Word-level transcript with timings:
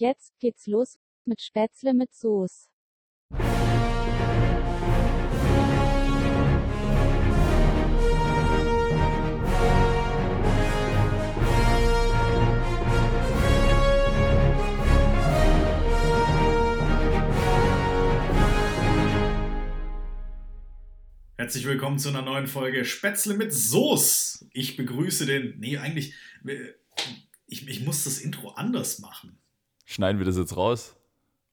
Jetzt 0.00 0.38
geht's 0.38 0.68
los 0.68 0.96
mit 1.24 1.40
Spätzle 1.40 1.92
mit 1.92 2.14
Soße. 2.14 2.68
Herzlich 21.36 21.66
willkommen 21.66 21.98
zu 21.98 22.10
einer 22.10 22.22
neuen 22.22 22.46
Folge 22.46 22.84
Spätzle 22.84 23.34
mit 23.34 23.52
Soße. 23.52 24.46
Ich 24.52 24.76
begrüße 24.76 25.26
den. 25.26 25.58
Nee, 25.58 25.78
eigentlich. 25.78 26.14
Ich, 27.48 27.66
ich 27.66 27.80
muss 27.80 28.04
das 28.04 28.18
Intro 28.18 28.50
anders 28.50 29.00
machen. 29.00 29.40
Schneiden 29.90 30.18
wir 30.18 30.26
das 30.26 30.36
jetzt 30.36 30.54
raus? 30.54 30.96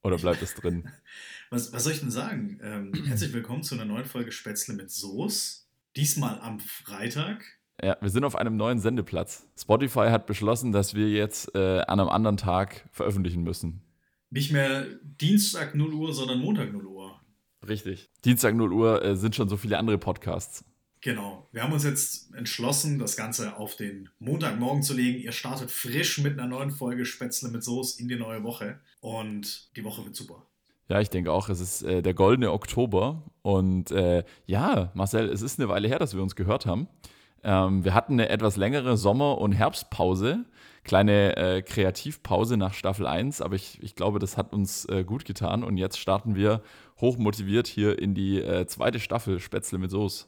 Oder 0.04 0.18
bleibt 0.18 0.42
es 0.42 0.56
drin? 0.56 0.90
Was, 1.52 1.72
was 1.72 1.84
soll 1.84 1.94
ich 1.94 2.00
denn 2.00 2.12
sagen? 2.12 2.60
Ähm, 2.62 2.92
herzlich 3.06 3.32
willkommen 3.32 3.64
zu 3.64 3.76
einer 3.76 3.86
neuen 3.86 4.04
Folge 4.04 4.32
Spätzle 4.32 4.74
mit 4.74 4.92
Soße. 4.92 5.62
Diesmal 5.96 6.40
am 6.42 6.60
Freitag. 6.60 7.46
Ja, 7.82 7.96
wir 8.02 8.10
sind 8.10 8.26
auf 8.26 8.36
einem 8.36 8.58
neuen 8.58 8.80
Sendeplatz. 8.80 9.48
Spotify 9.58 10.08
hat 10.10 10.26
beschlossen, 10.26 10.74
dass 10.74 10.96
wir 10.96 11.10
jetzt 11.10 11.56
äh, 11.56 11.82
an 11.82 12.00
einem 12.00 12.10
anderen 12.10 12.36
Tag 12.36 12.90
veröffentlichen 12.92 13.44
müssen. 13.44 13.84
Nicht 14.32 14.52
mehr 14.52 14.86
Dienstag 15.04 15.76
0 15.76 15.94
Uhr, 15.94 16.14
sondern 16.14 16.40
Montag 16.40 16.74
0 16.74 16.86
Uhr. 16.88 17.22
Richtig. 17.66 18.10
Dienstag 18.26 18.56
0 18.56 18.74
Uhr 18.74 19.06
äh, 19.06 19.16
sind 19.16 19.36
schon 19.36 19.48
so 19.48 19.56
viele 19.56 19.78
andere 19.78 20.00
Podcasts. 20.00 20.66
Genau. 21.06 21.48
Wir 21.52 21.62
haben 21.62 21.72
uns 21.72 21.84
jetzt 21.84 22.34
entschlossen, 22.34 22.98
das 22.98 23.16
Ganze 23.16 23.58
auf 23.58 23.76
den 23.76 24.10
Montagmorgen 24.18 24.82
zu 24.82 24.96
legen. 24.96 25.20
Ihr 25.20 25.34
startet 25.34 25.70
frisch 25.70 26.18
mit 26.18 26.40
einer 26.40 26.48
neuen 26.48 26.72
Folge 26.72 27.06
Spätzle 27.06 27.50
mit 27.50 27.64
Soße 27.64 28.02
in 28.02 28.08
die 28.08 28.16
neue 28.16 28.42
Woche. 28.42 28.80
Und 29.02 29.70
die 29.76 29.84
Woche 29.84 30.04
wird 30.04 30.16
super. 30.16 30.48
Ja, 30.90 31.00
ich 31.02 31.12
denke 31.12 31.32
auch, 31.32 31.48
es 31.50 31.60
ist 31.60 31.84
äh, 31.84 32.02
der 32.02 32.16
goldene 32.16 32.52
Oktober. 32.52 33.22
Und 33.44 33.92
äh, 33.92 34.24
ja, 34.48 34.90
Marcel, 34.96 35.30
es 35.30 35.44
ist 35.44 35.60
eine 35.60 35.70
Weile 35.70 35.88
her, 35.88 36.00
dass 36.00 36.16
wir 36.16 36.24
uns 36.24 36.36
gehört 36.36 36.66
haben. 36.66 36.88
Ähm, 37.44 37.86
wir 37.86 37.94
hatten 37.94 38.14
eine 38.14 38.30
etwas 38.30 38.56
längere 38.56 38.98
Sommer- 38.98 39.38
und 39.38 39.52
Herbstpause 39.52 40.46
kleine 40.84 41.36
äh, 41.36 41.62
Kreativpause 41.62 42.58
nach 42.58 42.74
Staffel 42.74 43.06
1, 43.08 43.42
aber 43.42 43.56
ich, 43.56 43.82
ich 43.82 43.96
glaube, 43.96 44.20
das 44.20 44.38
hat 44.38 44.54
uns 44.54 44.86
äh, 44.86 45.04
gut 45.04 45.26
getan 45.26 45.64
und 45.64 45.78
jetzt 45.78 46.00
starten 46.00 46.36
wir 46.36 46.62
hochmotiviert 47.02 47.68
hier 47.68 48.00
in 48.00 48.14
die 48.14 48.40
äh, 48.40 48.66
zweite 48.68 49.00
Staffel 49.00 49.40
Spätzle 49.40 49.80
mit 49.80 49.92
Soße. 49.92 50.26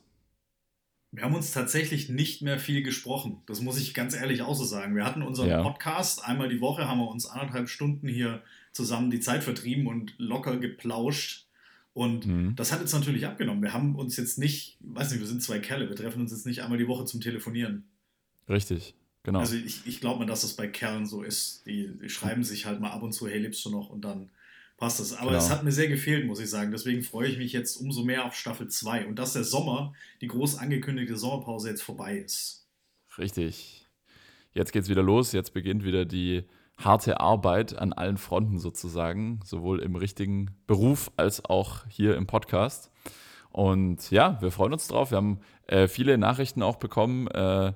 Wir 1.11 1.23
haben 1.23 1.35
uns 1.35 1.51
tatsächlich 1.51 2.09
nicht 2.09 2.41
mehr 2.41 2.59
viel 2.59 2.83
gesprochen. 2.83 3.41
Das 3.45 3.61
muss 3.61 3.79
ich 3.79 3.93
ganz 3.93 4.13
ehrlich 4.13 4.41
auch 4.41 4.55
so 4.55 4.65
sagen. 4.65 4.95
Wir 4.95 5.05
hatten 5.05 5.21
unseren 5.21 5.49
ja. 5.49 5.63
Podcast. 5.63 6.23
Einmal 6.23 6.49
die 6.49 6.61
Woche 6.61 6.87
haben 6.87 6.99
wir 6.99 7.09
uns 7.09 7.25
anderthalb 7.25 7.69
Stunden 7.69 8.07
hier 8.07 8.43
zusammen 8.73 9.09
die 9.09 9.19
Zeit 9.19 9.43
vertrieben 9.43 9.87
und 9.87 10.13
locker 10.17 10.57
geplauscht. 10.57 11.47
Und 11.93 12.27
mhm. 12.27 12.55
das 12.55 12.71
hat 12.71 12.81
jetzt 12.81 12.93
natürlich 12.93 13.25
abgenommen. 13.25 13.63
Wir 13.63 13.73
haben 13.73 13.95
uns 13.95 14.17
jetzt 14.17 14.37
nicht, 14.37 14.77
weiß 14.81 15.11
nicht, 15.11 15.19
wir 15.19 15.27
sind 15.27 15.41
zwei 15.41 15.57
Kerle, 15.59 15.89
wir 15.89 15.95
treffen 15.95 16.21
uns 16.21 16.31
jetzt 16.31 16.45
nicht 16.45 16.61
einmal 16.61 16.77
die 16.77 16.87
Woche 16.87 17.05
zum 17.05 17.21
Telefonieren. 17.21 17.85
Richtig. 18.47 18.93
Genau. 19.23 19.39
Also 19.39 19.55
ich, 19.55 19.81
ich 19.85 19.99
glaube 19.99 20.19
mal, 20.19 20.25
dass 20.25 20.41
das 20.41 20.53
bei 20.53 20.67
Kerlen 20.67 21.05
so 21.05 21.23
ist. 21.23 21.65
Die, 21.65 21.89
die, 22.01 22.09
schreiben 22.09 22.43
sich 22.43 22.65
halt 22.65 22.79
mal 22.79 22.91
ab 22.91 23.01
und 23.01 23.13
zu, 23.13 23.27
hey, 23.27 23.39
lebst 23.39 23.65
du 23.65 23.71
noch? 23.71 23.89
Und 23.89 24.01
dann 24.01 24.29
passt 24.77 24.99
das. 24.99 25.13
Aber 25.13 25.31
genau. 25.31 25.39
es 25.39 25.49
hat 25.49 25.63
mir 25.63 25.71
sehr 25.71 25.87
gefehlt, 25.87 26.25
muss 26.25 26.39
ich 26.39 26.49
sagen. 26.49 26.71
Deswegen 26.71 27.01
freue 27.03 27.27
ich 27.27 27.37
mich 27.37 27.51
jetzt 27.51 27.77
umso 27.77 28.03
mehr 28.03 28.25
auf 28.25 28.35
Staffel 28.35 28.67
2. 28.67 29.07
Und 29.07 29.17
dass 29.19 29.33
der 29.33 29.43
Sommer, 29.43 29.93
die 30.21 30.27
groß 30.27 30.57
angekündigte 30.57 31.17
Sommerpause 31.17 31.69
jetzt 31.69 31.81
vorbei 31.81 32.17
ist. 32.17 32.67
Richtig. 33.17 33.87
Jetzt 34.53 34.71
geht 34.71 34.83
es 34.83 34.89
wieder 34.89 35.03
los. 35.03 35.31
Jetzt 35.31 35.53
beginnt 35.53 35.83
wieder 35.83 36.05
die 36.05 36.43
harte 36.77 37.19
Arbeit 37.19 37.75
an 37.77 37.91
allen 37.91 38.17
Fronten 38.17 38.59
sozusagen, 38.59 39.39
sowohl 39.43 39.79
im 39.79 39.95
richtigen 39.95 40.51
Beruf 40.67 41.11
als 41.17 41.43
auch 41.43 41.85
hier 41.89 42.15
im 42.15 42.27
Podcast. 42.27 42.91
Und 43.49 44.11
ja, 44.11 44.39
wir 44.41 44.51
freuen 44.51 44.73
uns 44.73 44.87
drauf. 44.87 45.09
Wir 45.11 45.17
haben 45.17 45.39
äh, 45.65 45.87
viele 45.87 46.17
Nachrichten 46.19 46.61
auch 46.61 46.75
bekommen. 46.75 47.27
Äh, 47.29 47.73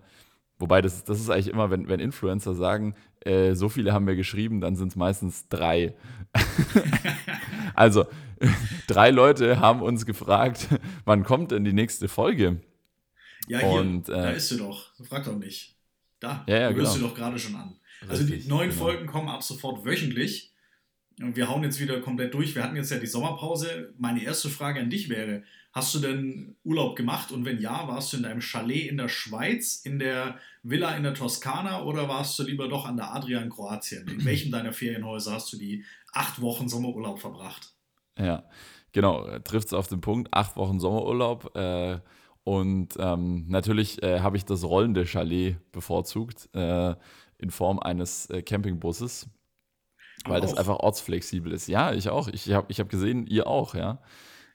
Wobei, 0.61 0.81
das, 0.81 1.03
das 1.03 1.19
ist 1.19 1.29
eigentlich 1.29 1.47
immer, 1.47 1.71
wenn, 1.71 1.89
wenn 1.89 1.99
Influencer 1.99 2.53
sagen, 2.53 2.95
äh, 3.21 3.55
so 3.55 3.67
viele 3.67 3.93
haben 3.93 4.07
wir 4.07 4.15
geschrieben, 4.15 4.61
dann 4.61 4.75
sind 4.75 4.89
es 4.89 4.95
meistens 4.95 5.47
drei. 5.49 5.95
also, 7.73 8.05
drei 8.87 9.09
Leute 9.09 9.59
haben 9.59 9.81
uns 9.81 10.05
gefragt, 10.05 10.67
wann 11.05 11.23
kommt 11.23 11.51
denn 11.51 11.65
die 11.65 11.73
nächste 11.73 12.07
Folge? 12.07 12.61
Ja, 13.47 13.59
hier, 13.59 13.69
Und, 13.69 14.09
äh, 14.09 14.13
da 14.13 14.29
ist 14.29 14.49
sie 14.49 14.57
doch. 14.57 14.93
Frag 15.03 15.25
doch 15.25 15.37
nicht. 15.37 15.75
Da, 16.19 16.45
ja, 16.47 16.59
ja, 16.59 16.69
du 16.69 16.75
genau. 16.75 16.93
du 16.93 16.99
doch 17.01 17.15
gerade 17.15 17.39
schon 17.39 17.55
an. 17.55 17.75
Also 18.07 18.23
Richtig, 18.23 18.43
die 18.43 18.49
neuen 18.49 18.69
genau. 18.69 18.83
Folgen 18.83 19.07
kommen 19.07 19.29
ab 19.29 19.43
sofort 19.43 19.83
wöchentlich. 19.85 20.53
Und 21.19 21.35
wir 21.35 21.49
hauen 21.49 21.63
jetzt 21.63 21.79
wieder 21.79 21.99
komplett 22.01 22.33
durch. 22.33 22.55
Wir 22.55 22.63
hatten 22.63 22.75
jetzt 22.75 22.91
ja 22.91 22.97
die 22.97 23.07
Sommerpause. 23.07 23.93
Meine 23.97 24.23
erste 24.23 24.49
Frage 24.49 24.79
an 24.79 24.89
dich 24.89 25.09
wäre, 25.09 25.43
Hast 25.73 25.95
du 25.95 25.99
denn 25.99 26.57
Urlaub 26.63 26.97
gemacht? 26.97 27.31
Und 27.31 27.45
wenn 27.45 27.61
ja, 27.61 27.87
warst 27.87 28.11
du 28.11 28.17
in 28.17 28.23
deinem 28.23 28.41
Chalet 28.41 28.89
in 28.89 28.97
der 28.97 29.07
Schweiz, 29.07 29.77
in 29.85 29.99
der 29.99 30.37
Villa 30.63 30.95
in 30.95 31.03
der 31.03 31.13
Toskana 31.13 31.83
oder 31.83 32.09
warst 32.09 32.37
du 32.37 32.43
lieber 32.43 32.67
doch 32.67 32.85
an 32.85 32.97
der 32.97 33.13
Adria 33.13 33.39
in 33.39 33.49
Kroatien? 33.49 34.07
In 34.09 34.25
welchem 34.25 34.51
deiner 34.51 34.73
Ferienhäuser 34.73 35.31
hast 35.31 35.51
du 35.53 35.57
die 35.57 35.85
acht 36.11 36.41
Wochen 36.41 36.67
Sommerurlaub 36.67 37.19
verbracht? 37.19 37.73
Ja, 38.17 38.43
genau, 38.91 39.39
trifft 39.39 39.67
es 39.67 39.73
auf 39.73 39.87
den 39.87 40.01
Punkt. 40.01 40.33
Acht 40.33 40.57
Wochen 40.57 40.79
Sommerurlaub. 40.81 41.55
Äh, 41.55 41.99
und 42.43 42.89
ähm, 42.99 43.45
natürlich 43.47 44.03
äh, 44.03 44.19
habe 44.19 44.35
ich 44.35 44.43
das 44.43 44.65
rollende 44.65 45.05
Chalet 45.05 45.55
bevorzugt 45.71 46.49
äh, 46.53 46.95
in 47.37 47.49
Form 47.49 47.79
eines 47.79 48.29
äh, 48.29 48.41
Campingbusses, 48.41 49.29
weil 50.25 50.41
das 50.41 50.57
einfach 50.57 50.79
ortsflexibel 50.79 51.53
ist. 51.53 51.67
Ja, 51.67 51.93
ich 51.93 52.09
auch. 52.09 52.27
Ich 52.27 52.51
habe 52.51 52.67
ich 52.69 52.81
hab 52.81 52.89
gesehen, 52.89 53.25
ihr 53.25 53.47
auch, 53.47 53.73
ja. 53.73 54.01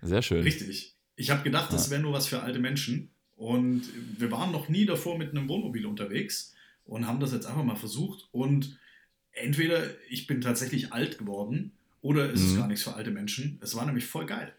Sehr 0.03 0.21
schön. 0.21 0.43
Richtig. 0.43 0.96
Ich 1.17 1.31
habe 1.31 1.43
gedacht, 1.43 1.73
das 1.73 1.91
wäre 1.91 2.03
nur 2.03 2.13
was 2.13 2.27
für 2.27 2.43
alte 2.43 2.59
Menschen. 2.59 3.11
Und 3.37 3.83
wir 4.19 4.31
waren 4.31 4.53
noch 4.53 4.69
nie 4.69 4.87
davor 4.87 5.19
mit 5.19 5.31
einem 5.31 5.49
Wohnmobil 5.49 5.87
unterwegs 5.87 6.55
und 6.85 7.07
haben 7.07 7.21
das 7.21 7.33
jetzt 7.33 7.47
einfach 7.47 7.65
mal 7.65 7.77
versucht. 7.77 8.29
Und 8.33 8.79
entweder 9.33 9.83
ich 10.09 10.27
bin 10.27 10.41
tatsächlich 10.41 10.93
alt 10.93 11.19
geworden 11.19 11.73
oder 12.01 12.31
ist 12.31 12.43
mhm. 12.43 12.51
es 12.51 12.57
gar 12.57 12.67
nichts 12.69 12.85
für 12.85 12.95
alte 12.95 13.11
Menschen. 13.11 13.59
Es 13.63 13.75
war 13.75 13.85
nämlich 13.85 14.07
voll 14.07 14.27
geil. 14.27 14.53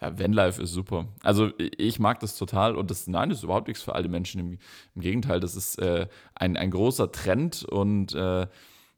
Ja, 0.00 0.18
Vanlife 0.18 0.62
ist 0.62 0.72
super. 0.72 1.08
Also 1.22 1.52
ich 1.58 1.98
mag 1.98 2.20
das 2.20 2.36
total 2.38 2.74
und 2.74 2.90
das, 2.90 3.06
nein, 3.06 3.28
das 3.28 3.38
ist 3.38 3.44
überhaupt 3.44 3.68
nichts 3.68 3.82
für 3.82 3.94
alte 3.94 4.08
Menschen. 4.08 4.40
Im, 4.40 4.58
im 4.94 5.02
Gegenteil, 5.02 5.40
das 5.40 5.56
ist 5.56 5.78
äh, 5.78 6.06
ein, 6.34 6.56
ein 6.56 6.70
großer 6.70 7.12
Trend 7.12 7.64
und 7.64 8.14
äh, 8.14 8.46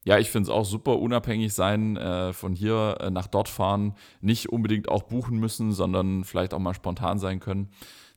ja, 0.05 0.19
ich 0.19 0.31
finde 0.31 0.49
es 0.49 0.51
auch 0.51 0.65
super, 0.65 0.99
unabhängig 0.99 1.55
sein, 1.55 1.97
äh, 1.97 2.33
von 2.33 2.55
hier 2.55 2.97
äh, 3.01 3.11
nach 3.11 3.29
dort 3.29 3.49
fahren, 3.49 3.95
nicht 4.21 4.49
unbedingt 4.49 4.89
auch 4.89 5.05
buchen 5.05 5.39
müssen, 5.39 5.73
sondern 5.73 6.25
vielleicht 6.25 6.55
auch 6.55 6.59
mal 6.59 6.75
spontan 6.75 7.19
sein 7.19 7.39
können. 7.39 7.71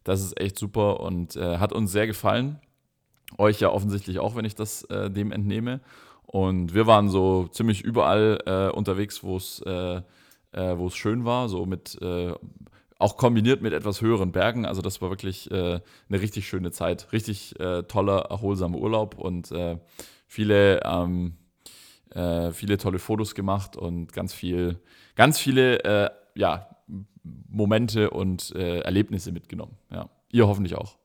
Das 0.03 0.21
ist 0.21 0.39
echt 0.39 0.57
super 0.57 0.99
und 0.99 1.35
äh, 1.35 1.57
hat 1.57 1.73
uns 1.73 1.91
sehr 1.91 2.07
gefallen. 2.07 2.59
Euch 3.37 3.59
ja 3.59 3.69
offensichtlich 3.69 4.19
auch, 4.19 4.35
wenn 4.35 4.45
ich 4.45 4.55
das 4.55 4.83
äh, 4.85 5.11
dem 5.11 5.31
entnehme. 5.31 5.79
Und 6.23 6.73
wir 6.73 6.87
waren 6.87 7.09
so 7.09 7.47
ziemlich 7.47 7.81
überall 7.81 8.39
äh, 8.45 8.75
unterwegs, 8.75 9.23
wo 9.23 9.37
es 9.37 9.61
äh, 9.61 10.01
wo 10.51 10.87
es 10.87 10.95
schön 10.95 11.25
war, 11.25 11.49
so 11.49 11.65
mit 11.65 11.99
auch 12.97 13.17
kombiniert 13.17 13.61
mit 13.61 13.73
etwas 13.73 13.99
höheren 13.99 14.31
Bergen. 14.31 14.65
Also 14.65 14.81
das 14.81 15.01
war 15.01 15.09
wirklich 15.09 15.51
eine 15.51 15.81
richtig 16.09 16.47
schöne 16.47 16.71
Zeit, 16.71 17.11
richtig 17.11 17.55
toller, 17.89 18.19
erholsamer 18.29 18.77
Urlaub 18.77 19.17
und 19.17 19.53
viele 20.27 20.79
ähm, 20.85 21.33
äh, 22.15 22.51
viele 22.51 22.77
tolle 22.77 22.99
Fotos 22.99 23.35
gemacht 23.35 23.75
und 23.75 24.13
ganz 24.13 24.33
viel, 24.33 24.79
ganz 25.15 25.39
viele 25.39 25.83
äh, 25.83 26.09
ja, 26.33 26.69
Momente 27.23 28.09
und 28.09 28.53
äh, 28.55 28.79
Erlebnisse 28.79 29.31
mitgenommen. 29.31 29.77
Ja. 29.91 30.09
Ihr 30.31 30.47
hoffentlich 30.47 30.75
auch. 30.75 30.97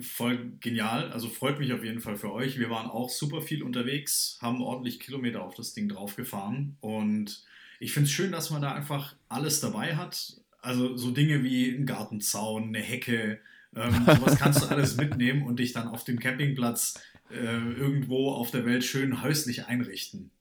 Voll 0.00 0.52
genial. 0.60 1.12
Also 1.12 1.28
freut 1.28 1.58
mich 1.58 1.72
auf 1.72 1.84
jeden 1.84 2.00
Fall 2.00 2.16
für 2.16 2.32
euch. 2.32 2.58
Wir 2.58 2.70
waren 2.70 2.88
auch 2.88 3.10
super 3.10 3.42
viel 3.42 3.62
unterwegs, 3.62 4.38
haben 4.40 4.62
ordentlich 4.62 5.00
Kilometer 5.00 5.42
auf 5.42 5.54
das 5.54 5.74
Ding 5.74 5.88
draufgefahren 5.88 6.76
und 6.80 7.44
ich 7.78 7.92
finde 7.92 8.06
es 8.06 8.12
schön, 8.12 8.32
dass 8.32 8.50
man 8.50 8.62
da 8.62 8.72
einfach 8.72 9.16
alles 9.28 9.60
dabei 9.60 9.96
hat. 9.96 10.40
Also 10.60 10.96
so 10.96 11.10
Dinge 11.10 11.42
wie 11.42 11.68
ein 11.70 11.84
Gartenzaun, 11.84 12.68
eine 12.68 12.78
Hecke, 12.78 13.40
ähm, 13.74 14.06
sowas 14.06 14.38
kannst 14.38 14.62
du 14.62 14.66
alles 14.70 14.96
mitnehmen 14.96 15.42
und 15.42 15.58
dich 15.58 15.72
dann 15.72 15.88
auf 15.88 16.04
dem 16.04 16.18
Campingplatz 16.18 17.00
äh, 17.32 17.72
irgendwo 17.72 18.30
auf 18.30 18.50
der 18.50 18.66
Welt 18.66 18.84
schön 18.84 19.22
häuslich 19.22 19.66
einrichten. 19.66 20.30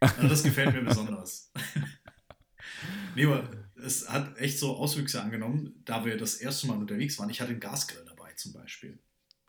Also 0.00 0.28
das 0.28 0.42
gefällt 0.42 0.74
mir 0.74 0.82
besonders. 0.82 1.50
nee, 3.16 3.24
aber 3.24 3.48
es 3.82 4.06
hat 4.10 4.36
echt 4.36 4.58
so 4.58 4.76
Auswüchse 4.76 5.22
angenommen, 5.22 5.74
da 5.86 6.04
wir 6.04 6.18
das 6.18 6.34
erste 6.34 6.66
Mal 6.66 6.76
unterwegs 6.76 7.18
waren. 7.18 7.30
Ich 7.30 7.40
hatte 7.40 7.52
einen 7.52 7.60
Gasgrill 7.60 8.04
dabei 8.06 8.30
zum 8.34 8.52
Beispiel. 8.52 8.98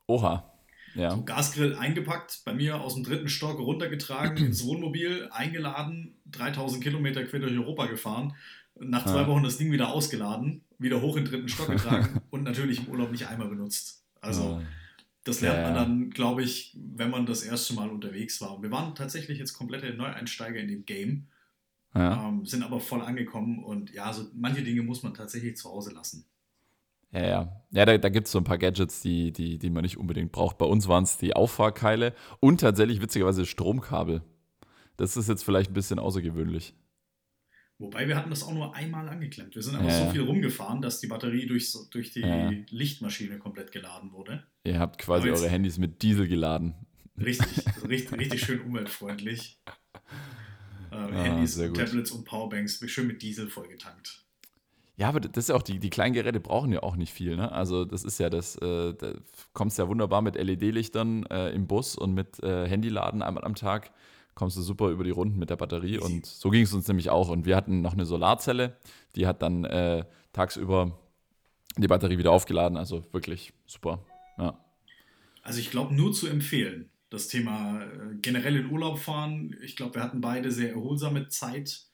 Oha. 0.07 0.53
Ja. 0.95 1.11
So 1.11 1.23
Gasgrill 1.23 1.75
eingepackt, 1.75 2.43
bei 2.45 2.53
mir 2.53 2.79
aus 2.79 2.95
dem 2.95 3.03
dritten 3.03 3.27
Stock 3.27 3.59
runtergetragen, 3.59 4.37
ins 4.45 4.63
Wohnmobil 4.63 5.27
eingeladen, 5.31 6.15
3000 6.31 6.81
Kilometer 6.81 7.25
quer 7.25 7.41
durch 7.41 7.57
Europa 7.57 7.87
gefahren, 7.87 8.33
nach 8.79 9.05
zwei 9.05 9.21
ja. 9.21 9.27
Wochen 9.27 9.43
das 9.43 9.57
Ding 9.57 9.73
wieder 9.73 9.89
ausgeladen, 9.89 10.63
wieder 10.79 11.01
hoch 11.01 11.17
in 11.17 11.25
den 11.25 11.31
dritten 11.31 11.49
Stock 11.49 11.67
getragen 11.71 12.21
und 12.29 12.43
natürlich 12.43 12.79
im 12.79 12.87
Urlaub 12.87 13.11
nicht 13.11 13.27
einmal 13.27 13.49
benutzt. 13.49 14.05
Also. 14.21 14.61
Ja 14.61 14.61
Das 15.27 15.41
lernt 15.41 15.63
man 15.63 15.73
dann, 15.73 16.09
glaube 16.09 16.41
ich, 16.41 16.77
wenn 16.95 17.09
man 17.09 17.25
das 17.25 17.43
erste 17.43 17.73
Mal 17.73 17.89
unterwegs 17.89 18.39
war. 18.39 18.55
Und 18.55 18.63
wir 18.63 18.71
waren 18.71 18.95
tatsächlich 18.95 19.39
jetzt 19.39 19.53
komplette 19.53 19.93
Neueinsteiger 19.93 20.59
in 20.59 20.69
dem 20.69 20.85
Game, 20.85 21.27
ähm, 21.93 22.45
sind 22.45 22.63
aber 22.63 22.79
voll 22.79 23.01
angekommen 23.01 23.63
und 23.63 23.91
ja, 23.91 24.13
so 24.13 24.27
manche 24.33 24.63
Dinge 24.63 24.83
muss 24.83 25.03
man 25.03 25.13
tatsächlich 25.13 25.57
zu 25.57 25.69
Hause 25.69 25.93
lassen. 25.93 26.25
ja, 27.11 27.25
ja. 27.25 27.61
Ja, 27.71 27.85
da, 27.85 27.97
da 27.97 28.09
gibt 28.09 28.27
es 28.27 28.31
so 28.31 28.37
ein 28.37 28.45
paar 28.45 28.57
Gadgets, 28.57 29.01
die, 29.01 29.33
die, 29.33 29.57
die 29.57 29.69
man 29.69 29.81
nicht 29.81 29.97
unbedingt 29.97 30.31
braucht. 30.31 30.57
Bei 30.57 30.65
uns 30.65 30.87
waren 30.87 31.03
es 31.03 31.17
die 31.17 31.35
Auffahrkeile 31.35 32.13
und 32.39 32.61
tatsächlich 32.61 33.01
witzigerweise 33.01 33.45
Stromkabel. 33.45 34.21
Das 34.95 35.17
ist 35.17 35.27
jetzt 35.27 35.43
vielleicht 35.43 35.71
ein 35.71 35.73
bisschen 35.73 35.99
außergewöhnlich. 35.99 36.73
Wobei 37.79 38.07
wir 38.07 38.15
hatten 38.15 38.31
das 38.31 38.41
auch 38.43 38.53
nur 38.53 38.73
einmal 38.75 39.07
angeklemmt. 39.07 39.53
Wir 39.55 39.61
sind 39.61 39.75
aber 39.75 39.87
Ja, 39.89 40.05
so 40.05 40.11
viel 40.11 40.21
rumgefahren, 40.21 40.81
dass 40.81 40.99
die 40.99 41.07
Batterie 41.07 41.45
durch, 41.45 41.71
durch 41.91 42.11
die 42.11 42.21
Ja. 42.21 42.51
Lichtmaschine 42.69 43.37
komplett 43.37 43.71
geladen 43.71 44.11
wurde. 44.13 44.43
Ihr 44.63 44.79
habt 44.79 44.97
quasi 44.97 45.29
eure 45.29 45.47
Handys 45.47 45.77
mit 45.77 46.01
Diesel 46.01 46.27
geladen. 46.27 46.73
Richtig, 47.17 47.67
also 47.75 47.87
richtig, 47.87 48.17
richtig 48.19 48.41
schön 48.41 48.61
umweltfreundlich. 48.61 49.59
Äh, 50.91 50.95
Ah, 50.95 51.11
Handys, 51.11 51.55
sehr 51.55 51.67
gut. 51.67 51.77
Tablets 51.77 52.11
und 52.11 52.23
Powerbanks 52.25 52.81
schön 52.89 53.07
mit 53.07 53.21
Diesel 53.21 53.49
vollgetankt. 53.49 54.23
Ja, 54.95 55.09
aber 55.09 55.19
das 55.19 55.43
ist 55.43 55.49
ja 55.49 55.55
auch, 55.55 55.61
die, 55.61 55.77
die 55.79 55.91
kleinen 55.91 56.13
Geräte 56.13 56.39
brauchen 56.39 56.71
ja 56.71 56.81
auch 56.81 56.95
nicht 56.95 57.13
viel, 57.13 57.35
ne? 57.35 57.51
Also 57.51 57.85
das 57.85 58.03
ist 58.03 58.17
ja 58.19 58.31
das, 58.31 58.55
äh, 58.55 58.93
da 58.95 59.13
kommst 59.53 59.77
ja 59.77 59.87
wunderbar 59.87 60.23
mit 60.23 60.35
LED-Lichtern 60.35 61.25
äh, 61.27 61.49
im 61.51 61.67
Bus 61.67 61.95
und 61.95 62.13
mit 62.15 62.41
äh, 62.41 62.67
Handyladen 62.67 63.21
einmal 63.21 63.43
am 63.43 63.53
Tag, 63.53 63.91
kommst 64.37 64.55
du 64.55 64.61
super 64.61 64.89
über 64.89 65.03
die 65.03 65.09
Runden 65.09 65.39
mit 65.39 65.49
der 65.49 65.55
Batterie 65.55 65.97
und 65.97 66.27
so 66.27 66.51
ging 66.51 66.61
es 66.61 66.71
uns 66.71 66.87
nämlich 66.87 67.09
auch. 67.09 67.29
Und 67.29 67.47
wir 67.47 67.55
hatten 67.55 67.81
noch 67.81 67.93
eine 67.93 68.05
Solarzelle, 68.05 68.77
die 69.15 69.25
hat 69.25 69.41
dann 69.41 69.65
äh, 69.65 70.05
tagsüber 70.31 70.95
die 71.75 71.87
Batterie 71.87 72.19
wieder 72.19 72.31
aufgeladen, 72.31 72.77
also 72.77 73.03
wirklich 73.13 73.53
super. 73.65 74.05
Ja, 74.37 74.63
Also 75.41 75.59
ich 75.59 75.71
glaube, 75.71 75.95
nur 75.95 76.13
zu 76.13 76.27
empfehlen. 76.27 76.91
Das 77.09 77.27
Thema 77.29 77.81
äh, 77.81 78.15
generell 78.21 78.57
in 78.57 78.69
Urlaub 78.69 78.99
fahren. 78.99 79.55
Ich 79.63 79.75
glaube, 79.75 79.95
wir 79.95 80.03
hatten 80.03 80.21
beide 80.21 80.51
sehr 80.51 80.71
erholsame 80.71 81.29
Zeit. 81.29 81.87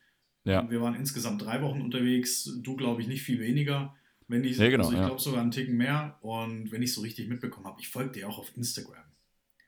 ja, 0.43 0.69
Wir 0.69 0.81
waren 0.81 0.95
insgesamt 0.95 1.43
drei 1.43 1.61
Wochen 1.61 1.81
unterwegs. 1.81 2.59
Du, 2.61 2.75
glaube 2.75 3.01
ich, 3.01 3.07
nicht 3.07 3.21
viel 3.21 3.39
weniger. 3.39 3.95
Wenn 4.27 4.43
ich, 4.43 4.57
Nee, 4.57 4.69
genau, 4.69 4.83
also 4.83 4.93
ich 4.93 4.99
ja. 4.99 5.05
glaube 5.05 5.21
sogar 5.21 5.39
einen 5.39 5.51
Ticken 5.51 5.77
mehr. 5.77 6.17
Und 6.21 6.73
wenn 6.73 6.81
ich 6.81 6.93
so 6.93 6.99
richtig 6.99 7.29
mitbekommen 7.29 7.67
habe, 7.67 7.79
ich 7.79 7.87
folge 7.87 8.11
dir 8.11 8.27
auch 8.27 8.37
auf 8.37 8.51
Instagram. 8.57 9.12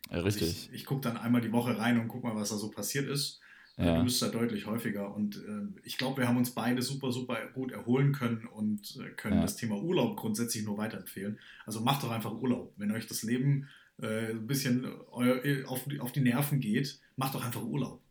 Äh, 0.09 0.13
Also 0.15 0.25
richtig. 0.25 0.69
ich 0.69 0.73
ich 0.73 0.85
gucke 0.85 1.01
dann 1.01 1.17
einmal 1.17 1.41
die 1.41 1.51
Woche 1.51 1.77
rein 1.77 1.99
und 1.99 2.07
gucke 2.07 2.27
mal, 2.27 2.35
was 2.35 2.49
da 2.49 2.55
so 2.57 2.69
passiert 2.69 3.07
ist. 3.09 3.39
Äh, 3.77 3.85
Ja. 3.87 3.97
Du 3.97 4.03
bist 4.05 4.21
da 4.21 4.29
deutlich 4.29 4.65
häufiger. 4.67 5.13
Und 5.13 5.35
äh, 5.37 5.79
ich 5.83 5.97
glaube, 5.97 6.21
wir 6.21 6.27
haben 6.27 6.37
uns 6.37 6.51
beide 6.51 6.81
super, 6.81 7.11
super 7.11 7.37
gut 7.53 7.71
erholen 7.71 8.13
können 8.13 8.45
und 8.47 8.95
äh, 8.97 9.09
können 9.11 9.35
Ja. 9.37 9.41
das 9.41 9.55
Thema 9.57 9.75
Urlaub 9.81 10.15
grundsätzlich 10.17 10.63
nur 10.63 10.77
weiterempfehlen. 10.77 11.39
Also 11.65 11.81
macht 11.81 12.03
doch 12.03 12.11
einfach 12.11 12.31
Urlaub. 12.33 12.73
Wenn 12.77 12.91
euch 12.91 13.07
das 13.07 13.23
Leben 13.23 13.67
äh, 14.01 14.31
ein 14.31 14.47
bisschen 14.47 14.85
euer, 15.11 15.41
auf, 15.69 15.83
die- 15.85 15.99
auf 15.99 16.11
die 16.11 16.19
Nerven 16.21 16.59
geht, 16.59 16.99
macht 17.17 17.33
doch 17.35 17.43
einfach 17.45 17.63
Urlaub. 17.63 18.01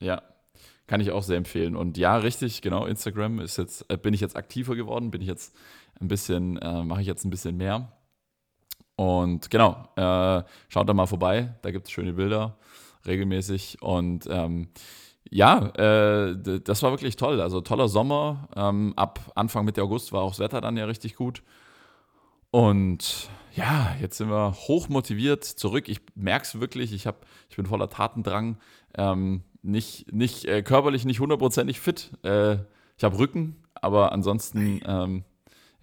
Ja, 0.00 0.22
kann 0.86 1.00
ich 1.00 1.10
auch 1.10 1.22
sehr 1.22 1.38
empfehlen. 1.38 1.76
Und 1.76 1.96
ja, 1.96 2.16
richtig, 2.18 2.60
genau, 2.60 2.84
Instagram 2.86 3.40
ist 3.40 3.56
jetzt, 3.56 3.86
äh, 3.90 3.96
bin 3.96 4.12
ich 4.14 4.20
jetzt 4.20 4.36
aktiver 4.36 4.76
geworden, 4.76 5.10
bin 5.10 5.22
ich 5.22 5.28
jetzt 5.28 5.54
ein 6.00 6.08
bisschen, 6.08 6.58
äh, 6.58 6.82
mache 6.84 7.00
ich 7.00 7.06
jetzt 7.06 7.24
ein 7.24 7.30
bisschen 7.30 7.56
mehr. 7.56 7.90
Und 8.96 9.50
genau, 9.50 9.88
äh, 9.96 10.42
schaut 10.68 10.88
da 10.88 10.94
mal 10.94 11.06
vorbei, 11.06 11.54
da 11.62 11.70
gibt 11.70 11.86
es 11.86 11.92
schöne 11.92 12.12
Bilder 12.12 12.56
regelmäßig. 13.06 13.82
Und 13.82 14.26
ähm, 14.30 14.68
ja, 15.30 15.66
äh, 15.76 16.60
das 16.60 16.82
war 16.82 16.92
wirklich 16.92 17.16
toll. 17.16 17.40
Also 17.40 17.60
toller 17.60 17.88
Sommer. 17.88 18.48
Ähm, 18.56 18.92
ab 18.96 19.32
Anfang 19.34 19.64
Mitte 19.64 19.82
August 19.82 20.12
war 20.12 20.22
auch 20.22 20.30
das 20.30 20.38
Wetter 20.38 20.60
dann 20.60 20.76
ja 20.76 20.84
richtig 20.84 21.16
gut. 21.16 21.42
Und 22.50 23.28
ja, 23.54 23.96
jetzt 24.00 24.18
sind 24.18 24.30
wir 24.30 24.52
hoch 24.52 24.88
motiviert 24.88 25.44
zurück. 25.44 25.88
Ich 25.88 26.00
merke 26.14 26.44
es 26.44 26.60
wirklich, 26.60 26.92
ich, 26.92 27.06
hab, 27.06 27.26
ich 27.50 27.56
bin 27.56 27.66
voller 27.66 27.88
Tatendrang. 27.88 28.58
Ähm, 28.96 29.42
nicht 29.62 30.12
nicht 30.12 30.44
äh, 30.44 30.62
körperlich 30.62 31.04
nicht 31.04 31.20
hundertprozentig 31.20 31.80
fit. 31.80 32.12
Äh, 32.22 32.58
ich 32.96 33.02
habe 33.02 33.18
Rücken, 33.18 33.56
aber 33.74 34.12
ansonsten, 34.12 34.80
ähm, 34.86 35.24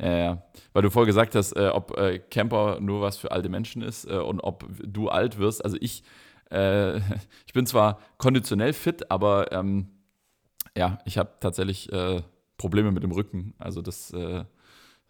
ja, 0.01 0.17
ja. 0.17 0.43
weil 0.73 0.81
du 0.81 0.89
vorher 0.89 1.07
gesagt 1.07 1.35
hast, 1.35 1.53
äh, 1.53 1.67
ob 1.67 1.97
äh, 1.97 2.19
Camper 2.19 2.79
nur 2.79 3.01
was 3.01 3.17
für 3.17 3.31
alte 3.31 3.49
Menschen 3.49 3.81
ist 3.81 4.05
äh, 4.05 4.17
und 4.17 4.39
ob 4.39 4.65
du 4.81 5.09
alt 5.09 5.37
wirst. 5.37 5.63
Also 5.63 5.77
ich, 5.79 6.03
äh, 6.49 6.97
ich 7.45 7.53
bin 7.53 7.65
zwar 7.65 7.99
konditionell 8.17 8.73
fit, 8.73 9.11
aber 9.11 9.51
ähm, 9.51 9.89
ja, 10.75 10.99
ich 11.05 11.17
habe 11.17 11.33
tatsächlich 11.39 11.91
äh, 11.91 12.21
Probleme 12.57 12.91
mit 12.91 13.03
dem 13.03 13.11
Rücken. 13.11 13.53
Also 13.59 13.81
das 13.81 14.11
äh, 14.11 14.43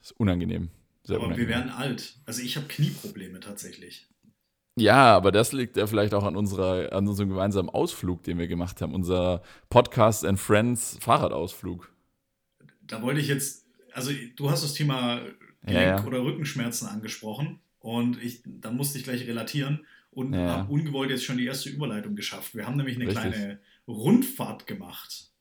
ist 0.02 0.12
unangenehm. 0.14 0.70
Sehr 1.04 1.18
Aber 1.18 1.28
unangenehm. 1.28 1.50
wir 1.50 1.56
werden 1.56 1.72
alt. 1.72 2.18
Also 2.26 2.42
ich 2.42 2.58
habe 2.58 2.68
Knieprobleme 2.68 3.40
tatsächlich. 3.40 4.08
Ja, 4.78 5.16
aber 5.16 5.32
das 5.32 5.52
liegt 5.52 5.76
ja 5.76 5.86
vielleicht 5.86 6.14
auch 6.14 6.24
an, 6.24 6.36
unserer, 6.36 6.94
an 6.94 7.08
unserem 7.08 7.30
gemeinsamen 7.30 7.70
Ausflug, 7.70 8.24
den 8.24 8.38
wir 8.38 8.48
gemacht 8.48 8.82
haben. 8.82 8.94
Unser 8.94 9.42
Podcast 9.70 10.26
and 10.26 10.40
Friends 10.40 10.98
Fahrradausflug. 11.02 11.92
Da 12.82 13.02
wollte 13.02 13.20
ich 13.20 13.28
jetzt, 13.28 13.61
also 13.94 14.12
du 14.36 14.50
hast 14.50 14.64
das 14.64 14.74
Thema 14.74 15.22
Gelenk- 15.66 16.00
ja. 16.00 16.06
oder 16.06 16.24
Rückenschmerzen 16.24 16.88
angesprochen 16.88 17.60
und 17.80 18.22
ich, 18.22 18.42
da 18.46 18.72
musste 18.72 18.98
ich 18.98 19.04
gleich 19.04 19.28
relatieren 19.28 19.86
und 20.12 20.34
ja. 20.34 20.58
habe 20.58 20.72
ungewollt 20.72 21.10
jetzt 21.10 21.24
schon 21.24 21.38
die 21.38 21.46
erste 21.46 21.70
Überleitung 21.70 22.16
geschafft. 22.16 22.56
Wir 22.56 22.68
haben 22.68 22.78
nämlich 22.78 22.96
eine 22.96 23.08
Richtig. 23.08 23.32
kleine 23.32 23.60
Rundfahrt 23.88 24.68
gemacht 24.68 25.32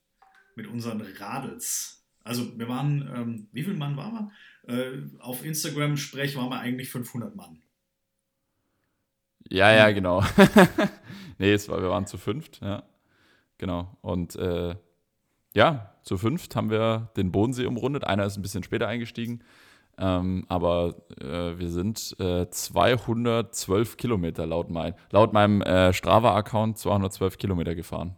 mit 0.55 0.67
unseren 0.67 1.01
Radels. 1.19 2.05
Also 2.23 2.59
wir 2.59 2.69
waren, 2.69 3.11
ähm, 3.15 3.49
wie 3.53 3.63
viel 3.63 3.75
Mann 3.75 3.97
waren 3.97 4.31
wir? 4.67 4.75
Äh, 4.75 5.03
auf 5.21 5.45
Instagram 5.45 5.97
sprech 5.97 6.37
waren 6.37 6.51
wir 6.51 6.61
eigentlich 6.61 6.91
500 6.91 7.35
Mann. 7.35 7.63
Ja, 9.49 9.73
ja, 9.73 9.91
genau. 9.91 10.23
nee, 11.39 11.53
es 11.53 11.69
war, 11.69 11.83
wir 11.83 11.89
waren 11.89 12.07
zu 12.07 12.19
fünft, 12.19 12.61
ja. 12.61 12.85
Genau. 13.59 13.97
Und 14.01 14.37
äh, 14.37 14.77
ja, 15.55 15.95
zu 16.03 16.17
fünft 16.17 16.57
haben 16.57 16.71
wir 16.71 17.11
den 17.17 17.33
Bodensee 17.33 17.67
umrundet. 17.67 18.05
Einer 18.05 18.25
ist 18.25 18.37
ein 18.37 18.43
bisschen 18.43 18.63
später 18.63 18.89
eingestiegen. 18.89 19.43
Ähm, 19.99 20.47
aber 20.49 20.95
äh, 21.21 21.59
wir 21.59 21.69
sind 21.69 22.17
äh, 22.19 22.49
212 22.49 23.99
Kilometer 23.99 24.47
laut, 24.47 24.71
mein, 24.71 24.95
laut 25.11 25.35
meinem 25.35 25.61
äh, 25.61 25.93
Strava-Account 25.93 26.79
212 26.79 27.37
Kilometer 27.37 27.75
gefahren. 27.75 28.17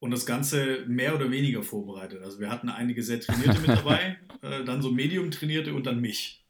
Und 0.00 0.10
das 0.10 0.26
Ganze 0.26 0.84
mehr 0.86 1.14
oder 1.14 1.30
weniger 1.30 1.62
vorbereitet. 1.62 2.22
Also 2.22 2.40
wir 2.40 2.50
hatten 2.50 2.68
einige 2.68 3.02
sehr 3.02 3.20
trainierte 3.20 3.60
mit 3.60 3.68
dabei, 3.68 4.18
äh, 4.42 4.64
dann 4.64 4.82
so 4.82 4.90
medium 4.90 5.30
trainierte 5.30 5.72
und 5.72 5.86
dann 5.86 6.00
mich. 6.00 6.45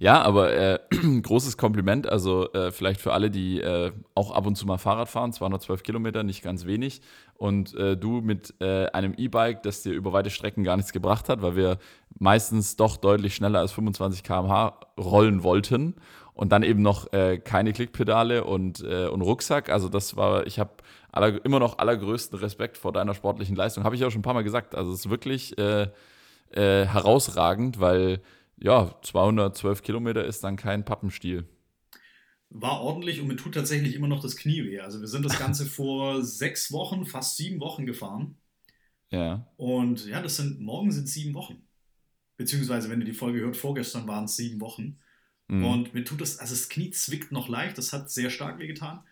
Ja, 0.00 0.22
aber 0.22 0.52
äh, 0.52 0.78
großes 1.22 1.56
Kompliment. 1.56 2.08
Also 2.08 2.52
äh, 2.52 2.70
vielleicht 2.70 3.00
für 3.00 3.12
alle, 3.12 3.30
die 3.30 3.60
äh, 3.60 3.90
auch 4.14 4.30
ab 4.30 4.46
und 4.46 4.54
zu 4.54 4.64
mal 4.64 4.78
Fahrrad 4.78 5.08
fahren, 5.08 5.32
212 5.32 5.82
Kilometer, 5.82 6.22
nicht 6.22 6.42
ganz 6.42 6.66
wenig. 6.66 7.00
Und 7.34 7.74
äh, 7.74 7.96
du 7.96 8.20
mit 8.20 8.54
äh, 8.60 8.86
einem 8.90 9.14
E-Bike, 9.16 9.62
das 9.64 9.82
dir 9.82 9.92
über 9.92 10.12
weite 10.12 10.30
Strecken 10.30 10.62
gar 10.62 10.76
nichts 10.76 10.92
gebracht 10.92 11.28
hat, 11.28 11.42
weil 11.42 11.56
wir 11.56 11.78
meistens 12.16 12.76
doch 12.76 12.96
deutlich 12.96 13.34
schneller 13.34 13.58
als 13.58 13.72
25 13.72 14.22
km/h 14.22 14.78
rollen 14.98 15.42
wollten. 15.42 15.96
Und 16.32 16.52
dann 16.52 16.62
eben 16.62 16.82
noch 16.82 17.12
äh, 17.12 17.38
keine 17.38 17.72
Klickpedale 17.72 18.44
und, 18.44 18.80
und 18.80 19.22
Rucksack. 19.22 19.70
Also 19.70 19.88
das 19.88 20.16
war, 20.16 20.46
ich 20.46 20.60
habe 20.60 20.70
immer 21.42 21.58
noch 21.58 21.78
allergrößten 21.78 22.38
Respekt 22.38 22.78
vor 22.78 22.92
deiner 22.92 23.12
sportlichen 23.14 23.56
Leistung. 23.56 23.82
Habe 23.82 23.96
ich 23.96 24.04
auch 24.04 24.10
schon 24.12 24.20
ein 24.20 24.22
paar 24.22 24.34
Mal 24.34 24.44
gesagt. 24.44 24.76
Also 24.76 24.92
es 24.92 25.00
ist 25.00 25.10
wirklich 25.10 25.56
herausragend, 26.54 27.80
weil 27.80 28.20
ja, 28.60 28.94
212 29.02 29.82
Kilometer 29.82 30.24
ist 30.24 30.44
dann 30.44 30.56
kein 30.56 30.84
Pappenstiel. 30.84 31.46
War 32.50 32.80
ordentlich 32.80 33.20
und 33.20 33.26
mir 33.28 33.36
tut 33.36 33.54
tatsächlich 33.54 33.94
immer 33.94 34.08
noch 34.08 34.20
das 34.22 34.36
Knie 34.36 34.64
weh. 34.64 34.80
Also 34.80 35.00
wir 35.00 35.08
sind 35.08 35.24
das 35.24 35.36
Ganze 35.38 35.66
vor 35.66 36.22
sechs 36.24 36.72
Wochen, 36.72 37.06
fast 37.06 37.36
sieben 37.36 37.60
Wochen 37.60 37.86
gefahren. 37.86 38.36
Ja, 39.10 39.46
Und 39.56 40.06
ja, 40.06 40.22
das 40.22 40.36
sind, 40.36 40.60
morgen 40.60 40.92
sind 40.92 41.08
sieben 41.08 41.34
Wochen. 41.34 41.68
Beziehungsweise, 42.38 42.90
wenn 42.90 43.00
ihr 43.00 43.06
die 43.06 43.14
Folge 43.14 43.40
hört, 43.40 43.56
vorgestern 43.58 44.08
waren 44.08 44.26
es 44.26 44.36
sieben 44.36 44.60
Wochen. 44.62 45.00
Mhm. 45.48 45.64
Und 45.64 45.94
mir 45.94 46.04
tut 46.04 46.22
das, 46.22 46.38
also 46.40 46.54
das 46.54 46.70
Knie 46.70 46.92
zwickt 46.92 47.32
noch 47.32 47.48
leicht, 47.48 47.78
das 47.78 47.94
hat 47.94 48.10
sehr 48.10 48.30
stark 48.30 48.60
wehgetan. 48.60 49.04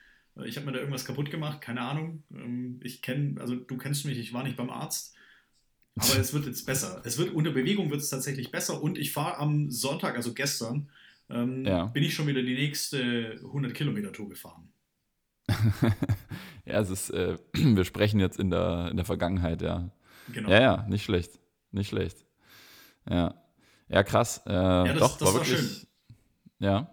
Ich 0.47 0.57
habe 0.57 0.67
mir 0.67 0.73
da 0.75 0.81
irgendwas 0.81 1.07
kaputt 1.07 1.33
gemacht, 1.33 1.63
keine 1.63 1.83
Ahnung. 1.83 2.25
Ähm, 2.33 2.81
Ich 2.85 3.03
kenne, 3.03 3.41
also 3.41 3.57
du 3.57 3.79
kennst 3.79 4.07
mich, 4.07 4.19
ich 4.19 4.35
war 4.35 4.45
nicht 4.45 4.57
beim 4.59 4.71
Arzt. 4.71 5.16
Aber 5.97 6.19
es 6.19 6.33
wird 6.35 6.47
jetzt 6.47 6.67
besser. 6.67 7.01
Es 7.05 7.17
wird 7.19 7.33
unter 7.35 7.53
Bewegung 7.53 7.91
wird 7.91 8.01
es 8.03 8.11
tatsächlich 8.11 8.51
besser 8.51 8.83
und 8.83 8.99
ich 8.99 9.13
fahre 9.13 9.39
am 9.39 9.71
Sonntag, 9.71 10.15
also 10.17 10.35
gestern, 10.35 10.91
ähm, 11.31 11.65
Ja. 11.65 11.87
bin 11.87 12.03
ich 12.05 12.15
schon 12.15 12.27
wieder 12.27 12.43
die 12.43 12.55
nächste 12.55 13.41
100 13.43 13.73
Kilometer 13.75 14.13
Tour 14.13 14.29
gefahren. 14.29 14.69
ja, 16.65 16.81
es 16.81 16.91
ist, 16.91 17.11
äh, 17.11 17.39
wir 17.55 17.85
sprechen 17.85 18.21
jetzt 18.21 18.39
in 18.39 18.51
der, 18.51 18.89
in 18.91 18.97
der 18.97 19.07
Vergangenheit, 19.07 19.63
ja. 19.63 19.91
Genau. 20.33 20.51
Ja, 20.51 20.61
ja, 20.61 20.87
nicht 20.89 21.05
schlecht. 21.05 21.39
Nicht 21.71 21.89
schlecht. 21.89 22.25
Ja. 23.09 23.35
Ja, 23.89 24.03
krass. 24.03 24.43
Äh, 24.47 24.51
das- 24.51 24.99
doch, 24.99 25.19
das 25.19 25.29
war 25.29 25.35
wirklich. 25.35 25.59
schön. 25.59 25.87
Ja, 26.59 26.91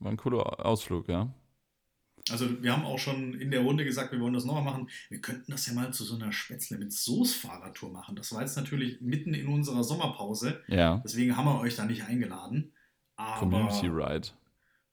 war 0.00 0.10
ein 0.10 0.16
cooler 0.16 0.64
Ausflug, 0.64 1.08
ja. 1.08 1.32
Also 2.30 2.62
wir 2.62 2.72
haben 2.72 2.84
auch 2.84 2.98
schon 2.98 3.34
in 3.34 3.50
der 3.50 3.60
Runde 3.60 3.84
gesagt, 3.84 4.12
wir 4.12 4.20
wollen 4.20 4.34
das 4.34 4.44
nochmal 4.44 4.62
machen. 4.62 4.88
Wir 5.08 5.20
könnten 5.20 5.50
das 5.50 5.66
ja 5.66 5.72
mal 5.72 5.92
zu 5.92 6.04
so 6.04 6.14
einer 6.14 6.32
Spätzle 6.32 6.78
mit 6.78 6.92
Soße-Fahrradtour 6.92 7.90
machen. 7.90 8.14
Das 8.16 8.32
war 8.32 8.42
jetzt 8.42 8.56
natürlich 8.56 9.00
mitten 9.00 9.34
in 9.34 9.48
unserer 9.48 9.82
Sommerpause. 9.82 10.62
Ja, 10.68 11.00
Deswegen 11.04 11.36
haben 11.36 11.46
wir 11.46 11.58
euch 11.60 11.74
da 11.76 11.84
nicht 11.84 12.04
eingeladen. 12.04 12.72
Aber 13.16 13.40
Community 13.40 13.88
Ride. 13.88 14.28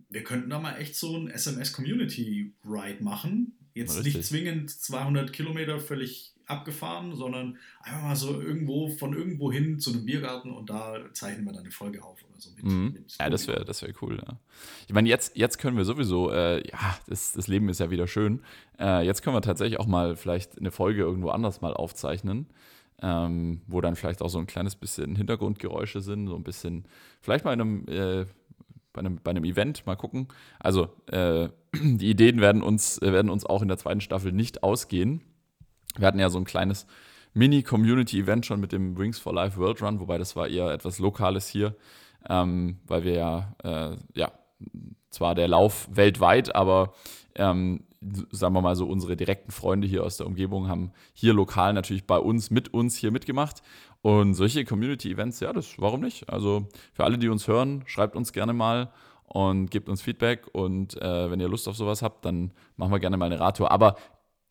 wir 0.09 0.23
könnten 0.23 0.49
da 0.49 0.59
mal 0.59 0.75
echt 0.77 0.95
so 0.95 1.15
ein 1.15 1.29
SMS 1.29 1.71
Community 1.73 2.53
Ride 2.65 3.03
machen. 3.03 3.53
Jetzt 3.75 3.97
Richtig. 3.97 4.15
nicht 4.15 4.27
zwingend 4.27 4.69
200 4.71 5.31
Kilometer 5.31 5.79
völlig 5.79 6.33
abgefahren, 6.49 7.15
sondern 7.15 7.57
einfach 7.81 8.01
mal 8.01 8.15
so 8.15 8.41
irgendwo 8.41 8.89
von 8.89 9.13
irgendwo 9.13 9.51
hin 9.51 9.79
zu 9.79 9.91
einem 9.91 10.05
Biergarten 10.05 10.51
und 10.51 10.69
da 10.69 10.95
zeichnen 11.13 11.45
wir 11.45 11.53
dann 11.53 11.61
eine 11.61 11.71
Folge 11.71 12.03
auf 12.03 12.17
oder 12.23 12.39
so. 12.39 12.49
Mit, 12.55 12.65
Mhm. 12.65 12.91
mit 12.93 13.17
Ja, 13.19 13.29
das 13.29 13.47
wäre 13.47 13.65
das 13.65 13.81
wär 13.81 13.93
cool. 14.01 14.17
Ja. 14.25 14.39
Ich 14.87 14.93
meine, 14.93 15.07
jetzt, 15.09 15.37
jetzt 15.37 15.57
können 15.59 15.77
wir 15.77 15.85
sowieso, 15.85 16.31
äh, 16.31 16.67
ja, 16.67 16.97
das, 17.07 17.33
das 17.33 17.47
Leben 17.47 17.69
ist 17.69 17.79
ja 17.79 17.91
wieder 17.91 18.07
schön. 18.07 18.41
Äh, 18.79 19.05
jetzt 19.05 19.21
können 19.21 19.35
wir 19.35 19.41
tatsächlich 19.41 19.79
auch 19.79 19.87
mal 19.87 20.15
vielleicht 20.15 20.57
eine 20.57 20.71
Folge 20.71 21.01
irgendwo 21.01 21.29
anders 21.29 21.61
mal 21.61 21.73
aufzeichnen, 21.73 22.47
ähm, 23.01 23.61
wo 23.67 23.79
dann 23.81 23.95
vielleicht 23.95 24.21
auch 24.21 24.29
so 24.29 24.39
ein 24.39 24.47
kleines 24.47 24.75
bisschen 24.75 25.15
Hintergrundgeräusche 25.15 26.01
sind, 26.01 26.27
so 26.27 26.35
ein 26.35 26.43
bisschen, 26.43 26.85
vielleicht 27.21 27.45
mal 27.45 27.53
in 27.53 27.61
einem, 27.61 27.87
äh, 27.87 28.25
bei 28.91 28.99
einem, 29.01 29.19
bei 29.23 29.29
einem 29.31 29.43
Event 29.45 29.85
mal 29.85 29.95
gucken. 29.95 30.27
Also, 30.59 30.89
äh, 31.07 31.49
die 31.75 32.09
Ideen 32.09 32.41
werden 32.41 32.63
uns, 32.63 32.97
äh, 33.01 33.13
werden 33.13 33.29
uns 33.29 33.45
auch 33.45 33.61
in 33.61 33.67
der 33.67 33.77
zweiten 33.77 34.01
Staffel 34.01 34.31
nicht 34.31 34.63
ausgehen. 34.63 35.21
Wir 35.97 36.07
hatten 36.07 36.19
ja 36.19 36.29
so 36.29 36.37
ein 36.37 36.45
kleines 36.45 36.85
Mini-Community-Event 37.33 38.45
schon 38.45 38.59
mit 38.59 38.71
dem 38.71 38.97
Wings 38.97 39.19
for 39.19 39.33
Life 39.33 39.57
World 39.57 39.81
Run, 39.81 39.99
wobei 39.99 40.17
das 40.17 40.35
war 40.35 40.47
eher 40.47 40.71
etwas 40.71 40.99
Lokales 40.99 41.47
hier, 41.47 41.75
ähm, 42.29 42.79
weil 42.85 43.03
wir 43.03 43.13
ja, 43.13 43.55
äh, 43.63 43.97
ja, 44.13 44.31
zwar 45.09 45.35
der 45.35 45.47
Lauf 45.47 45.87
weltweit, 45.91 46.55
aber 46.55 46.93
ähm, 47.35 47.83
sagen 48.31 48.53
wir 48.53 48.61
mal 48.61 48.75
so, 48.75 48.87
unsere 48.87 49.17
direkten 49.17 49.51
Freunde 49.51 49.87
hier 49.87 50.03
aus 50.03 50.17
der 50.17 50.27
Umgebung 50.27 50.67
haben 50.67 50.91
hier 51.13 51.33
lokal 51.33 51.73
natürlich 51.73 52.05
bei 52.05 52.17
uns, 52.17 52.49
mit 52.49 52.73
uns 52.73 52.95
hier 52.95 53.11
mitgemacht. 53.11 53.61
Und 54.01 54.35
solche 54.35 54.63
Community-Events, 54.63 55.41
ja, 55.41 55.51
das, 55.51 55.75
warum 55.77 56.01
nicht? 56.01 56.29
Also 56.29 56.67
für 56.93 57.03
alle, 57.03 57.17
die 57.17 57.27
uns 57.27 57.47
hören, 57.47 57.83
schreibt 57.85 58.15
uns 58.15 58.31
gerne 58.31 58.53
mal 58.53 58.91
und 59.25 59.69
gebt 59.69 59.89
uns 59.89 60.01
Feedback. 60.01 60.47
Und 60.53 60.99
äh, 61.01 61.29
wenn 61.29 61.41
ihr 61.41 61.49
Lust 61.49 61.67
auf 61.67 61.75
sowas 61.75 62.01
habt, 62.01 62.23
dann 62.23 62.51
machen 62.77 62.91
wir 62.91 62.99
gerne 62.99 63.17
mal 63.17 63.25
eine 63.25 63.39
Radtour. 63.39 63.71
Aber 63.71 63.95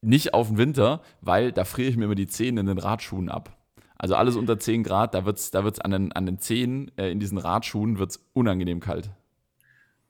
nicht 0.00 0.34
auf 0.34 0.48
den 0.48 0.58
Winter, 0.58 1.02
weil 1.20 1.52
da 1.52 1.64
friere 1.64 1.88
ich 1.90 1.96
mir 1.96 2.04
immer 2.04 2.14
die 2.14 2.26
Zehen 2.26 2.56
in 2.58 2.66
den 2.66 2.78
Radschuhen 2.78 3.28
ab. 3.28 3.56
Also 3.96 4.14
alles 4.14 4.36
unter 4.36 4.58
10 4.58 4.84
Grad, 4.84 5.14
da 5.14 5.24
wird 5.24 5.38
es 5.38 5.50
da 5.50 5.64
wird's 5.64 5.80
an, 5.80 5.90
den, 5.90 6.12
an 6.12 6.24
den 6.24 6.38
Zehen 6.38 6.90
äh, 6.96 7.10
in 7.10 7.18
diesen 7.18 7.36
Radschuhen 7.38 7.98
wird's 7.98 8.24
unangenehm 8.32 8.78
kalt. 8.80 9.10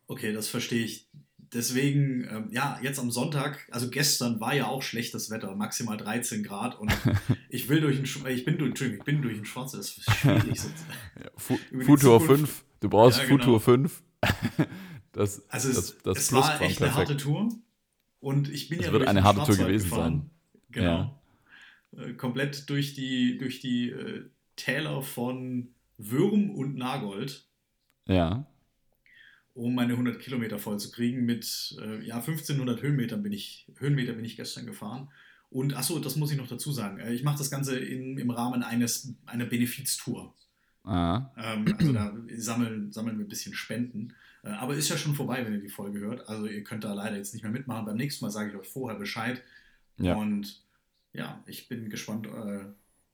Okay, 0.06 0.32
das 0.32 0.48
verstehe 0.48 0.84
ich. 0.84 1.08
Deswegen, 1.54 2.28
ähm, 2.30 2.48
ja, 2.50 2.78
jetzt 2.82 2.98
am 2.98 3.10
Sonntag, 3.10 3.66
also 3.70 3.88
gestern 3.88 4.38
war 4.38 4.54
ja 4.54 4.66
auch 4.66 4.82
schlechtes 4.82 5.30
Wetter, 5.30 5.54
maximal 5.56 5.96
13 5.96 6.42
Grad 6.42 6.78
und 6.78 6.92
ich 7.48 7.70
will 7.70 7.80
durch 7.80 7.98
ein, 7.98 8.04
ich 8.30 8.44
bin 8.44 8.58
durch, 8.58 8.78
ich 8.82 9.02
bin 9.04 9.22
durch 9.22 9.38
ein 9.38 9.46
schwarzes, 9.46 9.96
das 9.96 10.06
ist 10.06 10.14
schwierig. 10.20 10.60
so. 10.60 10.68
Fu 11.38 11.56
Futur 11.80 12.20
Zukunft. 12.20 12.52
5, 12.52 12.64
du 12.80 12.88
brauchst 12.90 13.18
Ja, 13.20 13.24
genau. 13.24 13.38
Futur 13.38 13.60
5. 13.60 14.02
das, 15.12 15.42
Also 15.48 15.70
es, 15.70 15.74
das, 15.76 15.96
das 16.02 16.18
es 16.18 16.32
war 16.32 16.60
echt 16.60 16.82
eine 16.82 16.90
perfekt. 16.90 16.94
harte 16.96 17.16
Tour 17.16 17.48
und 18.20 18.48
ich 18.50 18.68
bin 18.68 18.80
Es 18.80 18.86
ja 18.86 18.92
wird 18.92 19.06
eine 19.08 19.22
harte 19.22 19.44
Tour 19.44 19.56
gewesen 19.56 19.90
gefahren. 19.90 20.30
Genau. 20.70 21.20
Äh, 21.96 22.14
komplett 22.14 22.68
durch 22.68 22.94
die, 22.94 23.38
durch 23.38 23.60
die 23.60 23.90
äh, 23.90 24.24
Täler 24.56 25.02
von 25.02 25.68
Würm 25.96 26.50
und 26.50 26.76
Nagold. 26.76 27.46
Ja. 28.06 28.46
um 29.54 29.74
meine 29.74 29.92
100 29.92 30.18
Kilometer 30.20 30.58
voll 30.58 30.78
zu 30.78 30.90
kriegen. 30.90 31.26
Mit 31.26 31.76
äh, 31.80 32.04
ja, 32.04 32.16
1500 32.16 32.80
Höhenmetern 32.80 33.22
bin 33.22 33.32
ich, 33.32 33.66
Höhenmeter 33.78 34.12
bin 34.14 34.24
ich 34.24 34.36
gestern 34.36 34.66
gefahren. 34.66 35.10
Und 35.50 35.74
achso, 35.74 35.98
das 35.98 36.16
muss 36.16 36.30
ich 36.30 36.36
noch 36.38 36.48
dazu 36.48 36.72
sagen. 36.72 36.98
Äh, 37.00 37.12
ich 37.12 37.22
mache 37.22 37.38
das 37.38 37.50
Ganze 37.50 37.78
in, 37.78 38.18
im 38.18 38.30
Rahmen 38.30 38.62
eines, 38.62 39.14
einer 39.26 39.46
Benefiztour. 39.46 40.34
Ah. 40.88 41.32
Ähm, 41.36 41.66
also 41.78 41.92
da 41.92 42.16
sammeln, 42.36 42.92
sammeln 42.92 43.18
wir 43.18 43.26
ein 43.26 43.28
bisschen 43.28 43.54
Spenden. 43.54 44.14
Äh, 44.42 44.48
aber 44.50 44.74
ist 44.74 44.88
ja 44.88 44.96
schon 44.96 45.14
vorbei, 45.14 45.44
wenn 45.44 45.52
ihr 45.52 45.60
die 45.60 45.68
Folge 45.68 46.00
hört. 46.00 46.28
Also 46.28 46.46
ihr 46.46 46.64
könnt 46.64 46.84
da 46.84 46.94
leider 46.94 47.16
jetzt 47.16 47.34
nicht 47.34 47.42
mehr 47.42 47.52
mitmachen. 47.52 47.84
Beim 47.84 47.96
nächsten 47.96 48.24
Mal 48.24 48.30
sage 48.30 48.50
ich 48.50 48.56
euch 48.56 48.68
vorher 48.68 48.98
Bescheid. 48.98 49.42
Ja. 49.98 50.14
Und 50.14 50.64
ja, 51.12 51.42
ich 51.46 51.68
bin 51.68 51.90
gespannt, 51.90 52.26
äh, 52.26 52.64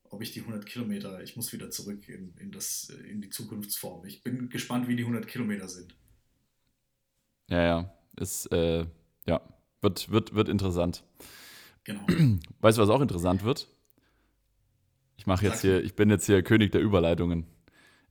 ob 0.04 0.22
ich 0.22 0.32
die 0.32 0.40
100 0.40 0.66
Kilometer, 0.66 1.22
ich 1.22 1.36
muss 1.36 1.52
wieder 1.52 1.70
zurück 1.70 2.08
in, 2.08 2.34
in, 2.38 2.52
das, 2.52 2.90
in 3.08 3.20
die 3.20 3.30
Zukunftsform. 3.30 4.04
Ich 4.06 4.22
bin 4.22 4.48
gespannt, 4.48 4.86
wie 4.86 4.94
die 4.94 5.02
100 5.02 5.26
Kilometer 5.26 5.66
sind. 5.66 5.96
Ja, 7.48 7.62
ja. 7.62 7.94
Ist, 8.16 8.52
äh, 8.52 8.86
ja, 9.26 9.40
wird, 9.80 10.10
wird, 10.10 10.34
wird 10.34 10.48
interessant. 10.48 11.02
Genau. 11.82 12.06
Weißt 12.60 12.78
du, 12.78 12.82
was 12.82 12.88
auch 12.88 13.00
interessant 13.00 13.42
wird? 13.42 13.68
Ich 15.16 15.26
mache 15.26 15.46
jetzt 15.46 15.62
hier, 15.62 15.82
ich 15.82 15.96
bin 15.96 16.10
jetzt 16.10 16.26
hier 16.26 16.42
König 16.42 16.72
der 16.72 16.80
Überleitungen. 16.80 17.46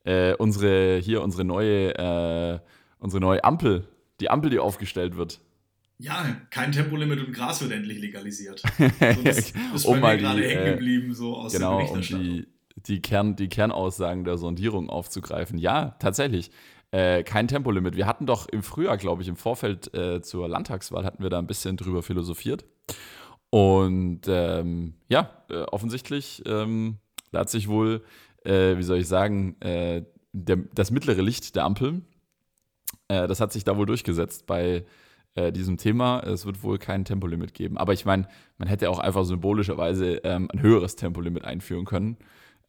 Äh, 0.03 0.33
unsere, 0.35 0.97
hier 0.99 1.21
unsere 1.21 1.45
neue, 1.45 1.95
äh, 1.97 2.59
unsere 2.99 3.21
neue 3.21 3.43
Ampel, 3.43 3.87
die 4.19 4.29
Ampel, 4.29 4.49
die 4.49 4.59
aufgestellt 4.59 5.15
wird. 5.15 5.39
Ja, 5.99 6.25
kein 6.49 6.71
Tempolimit 6.71 7.25
und 7.25 7.33
Gras 7.33 7.61
wird 7.61 7.71
endlich 7.71 7.99
legalisiert. 7.99 8.61
So, 8.79 9.23
das, 9.23 9.53
das 9.53 9.55
ist 9.73 9.85
Um 9.85 9.95
bei 9.95 9.99
mal 10.01 10.15
mir 10.15 10.21
gerade 10.21 10.41
die, 10.41 10.47
hängen 10.47 10.65
äh, 10.67 10.71
geblieben, 10.71 11.13
so 11.13 11.35
aus 11.37 11.53
Genau, 11.53 11.77
der 11.77 11.87
um 11.87 11.93
Berichterstattung. 11.93 12.25
die, 12.25 12.47
die, 12.87 13.01
Kern, 13.01 13.35
die 13.35 13.47
Kernaussagen 13.49 14.25
der 14.25 14.37
Sondierung 14.37 14.89
aufzugreifen. 14.89 15.57
Ja, 15.57 15.95
tatsächlich. 15.99 16.51
Äh, 16.91 17.23
kein 17.23 17.47
Tempolimit. 17.47 17.95
Wir 17.95 18.05
hatten 18.05 18.25
doch 18.25 18.47
im 18.49 18.61
Frühjahr, 18.61 18.97
glaube 18.97 19.21
ich, 19.21 19.27
im 19.27 19.35
Vorfeld 19.35 19.93
äh, 19.95 20.21
zur 20.21 20.47
Landtagswahl, 20.49 21.05
hatten 21.05 21.23
wir 21.23 21.29
da 21.29 21.39
ein 21.39 21.47
bisschen 21.47 21.77
drüber 21.77 22.03
philosophiert. 22.03 22.65
Und 23.49 24.21
ähm, 24.27 24.95
ja, 25.09 25.29
äh, 25.49 25.61
offensichtlich, 25.63 26.43
ähm, 26.45 26.97
da 27.31 27.39
hat 27.41 27.49
sich 27.49 27.67
wohl, 27.67 28.03
äh, 28.45 28.77
wie 28.77 28.83
soll 28.83 28.99
ich 28.99 29.07
sagen, 29.07 29.59
äh, 29.61 30.03
der, 30.31 30.57
das 30.73 30.91
mittlere 30.91 31.21
Licht 31.21 31.55
der 31.55 31.65
Ampel, 31.65 32.01
äh, 33.07 33.27
das 33.27 33.39
hat 33.39 33.53
sich 33.53 33.63
da 33.63 33.77
wohl 33.77 33.85
durchgesetzt 33.85 34.45
bei 34.45 34.85
äh, 35.35 35.51
diesem 35.51 35.77
Thema. 35.77 36.19
Es 36.21 36.45
wird 36.45 36.63
wohl 36.63 36.77
kein 36.77 37.05
Tempolimit 37.05 37.53
geben. 37.53 37.77
Aber 37.77 37.93
ich 37.93 38.05
meine, 38.05 38.27
man 38.57 38.67
hätte 38.67 38.89
auch 38.89 38.99
einfach 38.99 39.25
symbolischerweise 39.25 40.17
ähm, 40.23 40.49
ein 40.51 40.61
höheres 40.61 40.95
Tempolimit 40.95 41.43
einführen 41.43 41.85
können. 41.85 42.17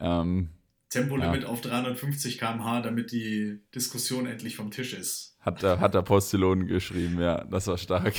Ähm, 0.00 0.50
Tempolimit 0.88 1.45
auf 1.45 1.61
350 1.61 2.38
km/h, 2.38 2.81
damit 2.83 3.11
die 3.11 3.61
Diskussion 3.75 4.26
endlich 4.26 4.57
vom 4.57 4.71
Tisch 4.71 4.95
ist. 4.95 5.37
hat, 5.40 5.62
der, 5.62 5.81
hat 5.81 5.95
der 5.95 6.02
Postillon 6.02 6.66
geschrieben, 6.66 7.21
ja, 7.21 7.45
das 7.45 7.66
war 7.66 7.78
stark. 7.78 8.14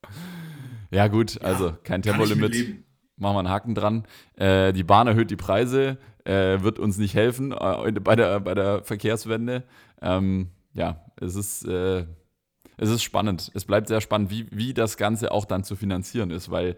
ja, 0.90 1.08
gut, 1.08 1.40
also 1.42 1.76
kein 1.82 2.02
Tempolimit. 2.02 2.84
Machen 3.20 3.34
wir 3.34 3.40
einen 3.40 3.50
Haken 3.50 3.74
dran. 3.74 4.04
Äh, 4.36 4.72
die 4.72 4.82
Bahn 4.82 5.06
erhöht 5.06 5.30
die 5.30 5.36
Preise, 5.36 5.98
äh, 6.24 6.62
wird 6.62 6.78
uns 6.78 6.96
nicht 6.96 7.14
helfen 7.14 7.52
äh, 7.52 7.92
bei, 7.92 8.16
der, 8.16 8.40
bei 8.40 8.54
der 8.54 8.82
Verkehrswende. 8.82 9.64
Ähm, 10.00 10.48
ja, 10.72 11.04
es 11.20 11.36
ist, 11.36 11.66
äh, 11.66 12.06
es 12.78 12.88
ist 12.88 13.02
spannend. 13.02 13.50
Es 13.54 13.66
bleibt 13.66 13.88
sehr 13.88 14.00
spannend, 14.00 14.30
wie, 14.30 14.46
wie 14.50 14.72
das 14.72 14.96
Ganze 14.96 15.32
auch 15.32 15.44
dann 15.44 15.64
zu 15.64 15.76
finanzieren 15.76 16.30
ist, 16.30 16.50
weil 16.50 16.76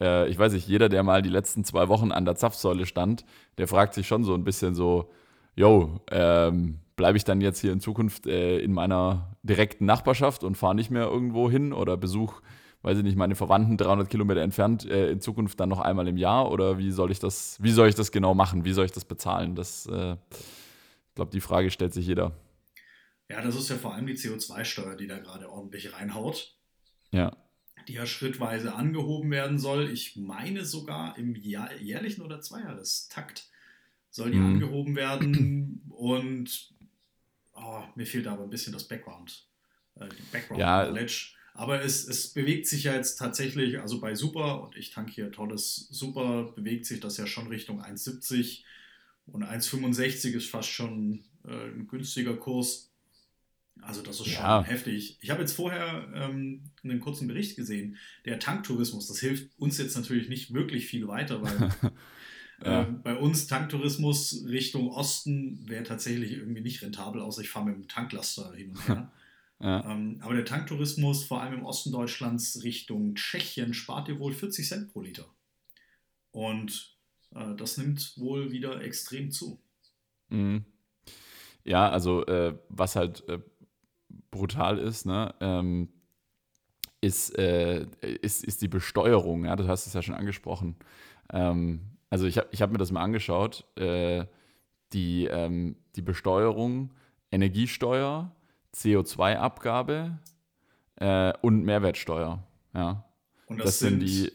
äh, 0.00 0.28
ich 0.28 0.36
weiß 0.36 0.52
nicht, 0.52 0.66
jeder, 0.66 0.88
der 0.88 1.04
mal 1.04 1.22
die 1.22 1.28
letzten 1.28 1.62
zwei 1.62 1.88
Wochen 1.88 2.10
an 2.10 2.24
der 2.24 2.34
Zapfsäule 2.34 2.84
stand, 2.84 3.24
der 3.56 3.68
fragt 3.68 3.94
sich 3.94 4.08
schon 4.08 4.24
so 4.24 4.34
ein 4.34 4.42
bisschen 4.42 4.74
so, 4.74 5.12
yo, 5.54 6.00
ähm, 6.10 6.80
bleibe 6.96 7.16
ich 7.16 7.24
dann 7.24 7.40
jetzt 7.40 7.60
hier 7.60 7.72
in 7.72 7.78
Zukunft 7.78 8.26
äh, 8.26 8.58
in 8.58 8.72
meiner 8.72 9.36
direkten 9.44 9.86
Nachbarschaft 9.86 10.42
und 10.42 10.56
fahre 10.56 10.74
nicht 10.74 10.90
mehr 10.90 11.06
irgendwo 11.06 11.48
hin 11.48 11.72
oder 11.72 11.96
besuche, 11.96 12.42
weiß 12.82 12.98
ich 12.98 13.04
nicht, 13.04 13.16
meine 13.16 13.34
Verwandten 13.34 13.76
300 13.76 14.08
Kilometer 14.08 14.40
entfernt 14.40 14.84
äh, 14.84 15.10
in 15.10 15.20
Zukunft 15.20 15.58
dann 15.60 15.68
noch 15.68 15.80
einmal 15.80 16.06
im 16.08 16.16
Jahr 16.16 16.50
oder 16.50 16.78
wie 16.78 16.90
soll 16.90 17.10
ich 17.10 17.18
das, 17.18 17.56
wie 17.62 17.72
soll 17.72 17.88
ich 17.88 17.94
das 17.94 18.12
genau 18.12 18.34
machen, 18.34 18.64
wie 18.64 18.72
soll 18.72 18.84
ich 18.86 18.92
das 18.92 19.04
bezahlen? 19.04 19.54
Das, 19.54 19.86
äh, 19.86 20.12
ich 20.30 21.14
glaube, 21.14 21.30
die 21.32 21.40
Frage 21.40 21.70
stellt 21.70 21.92
sich 21.92 22.06
jeder. 22.06 22.32
Ja, 23.28 23.42
das 23.42 23.56
ist 23.56 23.68
ja 23.68 23.76
vor 23.76 23.94
allem 23.94 24.06
die 24.06 24.14
CO2-Steuer, 24.14 24.96
die 24.96 25.06
da 25.06 25.18
gerade 25.18 25.50
ordentlich 25.50 25.92
reinhaut, 25.92 26.54
Ja, 27.10 27.36
die 27.88 27.94
ja 27.94 28.06
schrittweise 28.06 28.74
angehoben 28.74 29.30
werden 29.30 29.58
soll. 29.58 29.90
Ich 29.90 30.16
meine 30.16 30.64
sogar 30.64 31.16
im 31.18 31.34
Jahr, 31.34 31.74
jährlichen 31.76 32.22
oder 32.22 32.40
Zweijahrestakt 32.40 33.48
soll 34.10 34.30
die 34.30 34.38
Mhm. 34.38 34.46
angehoben 34.54 34.96
werden. 34.96 35.82
Und 35.90 36.72
oh, 37.54 37.82
mir 37.96 38.06
fehlt 38.06 38.26
aber 38.26 38.44
ein 38.44 38.50
bisschen 38.50 38.72
das 38.72 38.84
Background, 38.86 39.46
äh, 39.96 40.06
Background 40.32 40.60
Ja. 40.60 40.84
Knowledge. 40.84 41.34
Aber 41.58 41.82
es, 41.82 42.06
es 42.06 42.28
bewegt 42.28 42.68
sich 42.68 42.84
ja 42.84 42.94
jetzt 42.94 43.16
tatsächlich, 43.16 43.80
also 43.80 44.00
bei 44.00 44.14
Super, 44.14 44.62
und 44.62 44.76
ich 44.76 44.90
tanke 44.90 45.10
hier 45.10 45.32
tolles 45.32 45.88
Super, 45.90 46.52
bewegt 46.54 46.86
sich 46.86 47.00
das 47.00 47.16
ja 47.16 47.26
schon 47.26 47.48
Richtung 47.48 47.82
1,70 47.82 48.60
und 49.26 49.42
1,65 49.42 50.34
ist 50.36 50.48
fast 50.48 50.68
schon 50.68 51.24
äh, 51.44 51.50
ein 51.70 51.88
günstiger 51.88 52.36
Kurs. 52.36 52.92
Also 53.82 54.02
das 54.02 54.20
ist 54.20 54.28
schon 54.28 54.44
Ja. 54.44 54.62
heftig. 54.62 55.18
Ich 55.20 55.30
habe 55.30 55.40
jetzt 55.40 55.52
vorher 55.52 56.08
ähm, 56.14 56.62
einen 56.84 57.00
kurzen 57.00 57.26
Bericht 57.26 57.56
gesehen. 57.56 57.96
Der 58.24 58.38
Tanktourismus, 58.38 59.08
das 59.08 59.18
hilft 59.18 59.50
uns 59.58 59.78
jetzt 59.78 59.96
natürlich 59.96 60.28
nicht 60.28 60.54
wirklich 60.54 60.86
viel 60.86 61.08
weiter, 61.08 61.42
weil 61.42 61.70
Ja. 62.64 62.82
ähm, 62.82 63.02
bei 63.02 63.16
uns 63.16 63.48
Tanktourismus 63.48 64.44
Richtung 64.46 64.90
Osten 64.90 65.68
wäre 65.68 65.82
tatsächlich 65.82 66.32
irgendwie 66.32 66.60
nicht 66.60 66.82
rentabel, 66.82 67.20
außer 67.20 67.42
ich 67.42 67.50
fahre 67.50 67.66
mit 67.66 67.74
dem 67.74 67.88
Tanklaster 67.88 68.52
hin 68.54 68.70
und 68.70 68.88
her. 68.88 69.12
Ja. 69.60 69.84
ähm, 69.90 70.20
aber 70.22 70.34
der 70.34 70.44
Tanktourismus, 70.44 71.24
vor 71.24 71.42
allem 71.42 71.54
im 71.54 71.64
Osten 71.64 71.92
Deutschlands 71.92 72.62
Richtung 72.62 73.14
Tschechien, 73.14 73.74
spart 73.74 74.08
dir 74.08 74.18
wohl 74.18 74.32
40 74.32 74.66
Cent 74.66 74.92
pro 74.92 75.00
Liter. 75.00 75.26
Und 76.30 76.96
äh, 77.34 77.54
das 77.56 77.76
nimmt 77.76 78.14
wohl 78.16 78.52
wieder 78.52 78.80
extrem 78.82 79.30
zu. 79.30 79.60
Mhm. 80.30 80.64
ja, 81.64 81.88
also 81.88 82.26
äh, 82.26 82.54
was 82.68 82.94
halt 82.94 83.26
äh, 83.28 83.38
brutal 84.30 84.78
ist, 84.78 85.06
ne, 85.06 85.34
ähm, 85.40 85.88
ist, 87.00 87.30
äh, 87.38 87.86
ist, 88.20 88.44
ist 88.44 88.60
die 88.60 88.68
Besteuerung. 88.68 89.44
Ja, 89.44 89.56
du 89.56 89.66
hast 89.68 89.86
es 89.86 89.94
ja 89.94 90.02
schon 90.02 90.14
angesprochen. 90.14 90.76
Ähm, 91.32 91.80
also 92.10 92.26
ich 92.26 92.38
habe 92.38 92.48
ich 92.50 92.62
hab 92.62 92.70
mir 92.70 92.78
das 92.78 92.90
mal 92.90 93.02
angeschaut. 93.02 93.64
Äh, 93.76 94.26
die, 94.92 95.26
ähm, 95.26 95.76
die 95.96 96.02
Besteuerung, 96.02 96.94
Energiesteuer, 97.30 98.34
CO2-Abgabe 98.78 100.18
äh, 100.96 101.32
und 101.42 101.64
Mehrwertsteuer. 101.64 102.46
Ja. 102.74 103.04
Und 103.46 103.58
Das, 103.58 103.66
das, 103.66 103.78
sind, 103.80 104.00
sind 104.00 104.08
die, 104.08 104.32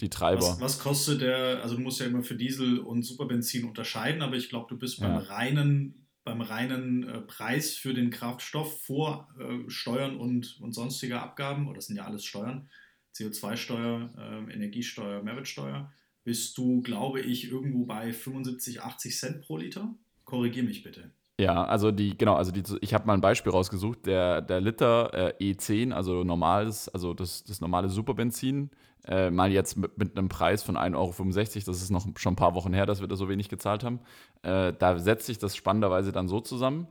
die 0.00 0.10
Treiber. 0.10 0.40
Was, 0.42 0.60
was 0.60 0.78
kostet 0.78 1.20
der, 1.22 1.62
also 1.62 1.76
du 1.76 1.82
musst 1.82 2.00
ja 2.00 2.06
immer 2.06 2.22
für 2.22 2.36
Diesel 2.36 2.78
und 2.78 3.02
Superbenzin 3.02 3.64
unterscheiden, 3.66 4.22
aber 4.22 4.36
ich 4.36 4.48
glaube, 4.48 4.66
du 4.68 4.78
bist 4.78 5.00
beim 5.00 5.12
Ja. 5.12 5.18
reinen, 5.18 6.06
beim 6.24 6.40
reinen 6.40 7.08
äh, 7.08 7.20
Preis 7.22 7.74
für 7.74 7.94
den 7.94 8.10
Kraftstoff 8.10 8.82
vor 8.84 9.28
äh, 9.38 9.68
Steuern 9.70 10.16
und, 10.16 10.58
und 10.60 10.72
sonstige 10.72 11.20
Abgaben, 11.20 11.66
oder 11.66 11.76
das 11.76 11.86
sind 11.86 11.96
ja 11.96 12.04
alles 12.04 12.24
Steuern, 12.24 12.68
CO2-Steuer, 13.14 14.10
äh, 14.16 14.52
Energiesteuer, 14.52 15.22
Mehrwertsteuer, 15.22 15.92
bist 16.22 16.56
du, 16.58 16.82
glaube 16.82 17.20
ich, 17.20 17.50
irgendwo 17.50 17.86
bei 17.86 18.12
75, 18.12 18.82
80 18.82 19.18
Cent 19.18 19.40
pro 19.42 19.56
Liter. 19.56 19.94
Korrigier 20.24 20.62
mich 20.62 20.82
bitte. 20.82 21.10
Ja, 21.40 21.64
also 21.64 21.90
die, 21.90 22.18
genau, 22.18 22.34
also 22.34 22.52
die, 22.52 22.62
ich 22.82 22.92
habe 22.92 23.06
mal 23.06 23.14
ein 23.14 23.22
Beispiel 23.22 23.50
rausgesucht. 23.50 24.04
Der, 24.04 24.42
der 24.42 24.60
Liter 24.60 25.38
äh, 25.40 25.52
E10, 25.52 25.90
also 25.90 26.22
normales, 26.22 26.90
also 26.90 27.14
das, 27.14 27.44
das 27.44 27.62
normale 27.62 27.88
Superbenzin, 27.88 28.68
äh, 29.06 29.30
mal 29.30 29.50
jetzt 29.50 29.78
mit, 29.78 29.96
mit 29.96 30.18
einem 30.18 30.28
Preis 30.28 30.62
von 30.62 30.76
1,65 30.76 30.96
Euro, 30.96 31.64
das 31.64 31.80
ist 31.80 31.88
noch 31.88 32.06
schon 32.16 32.34
ein 32.34 32.36
paar 32.36 32.54
Wochen 32.54 32.74
her, 32.74 32.84
dass 32.84 33.00
wir 33.00 33.08
da 33.08 33.16
so 33.16 33.30
wenig 33.30 33.48
gezahlt 33.48 33.84
haben. 33.84 34.00
Äh, 34.42 34.74
da 34.78 34.98
setzt 34.98 35.24
sich 35.24 35.38
das 35.38 35.56
spannenderweise 35.56 36.12
dann 36.12 36.28
so 36.28 36.40
zusammen. 36.40 36.88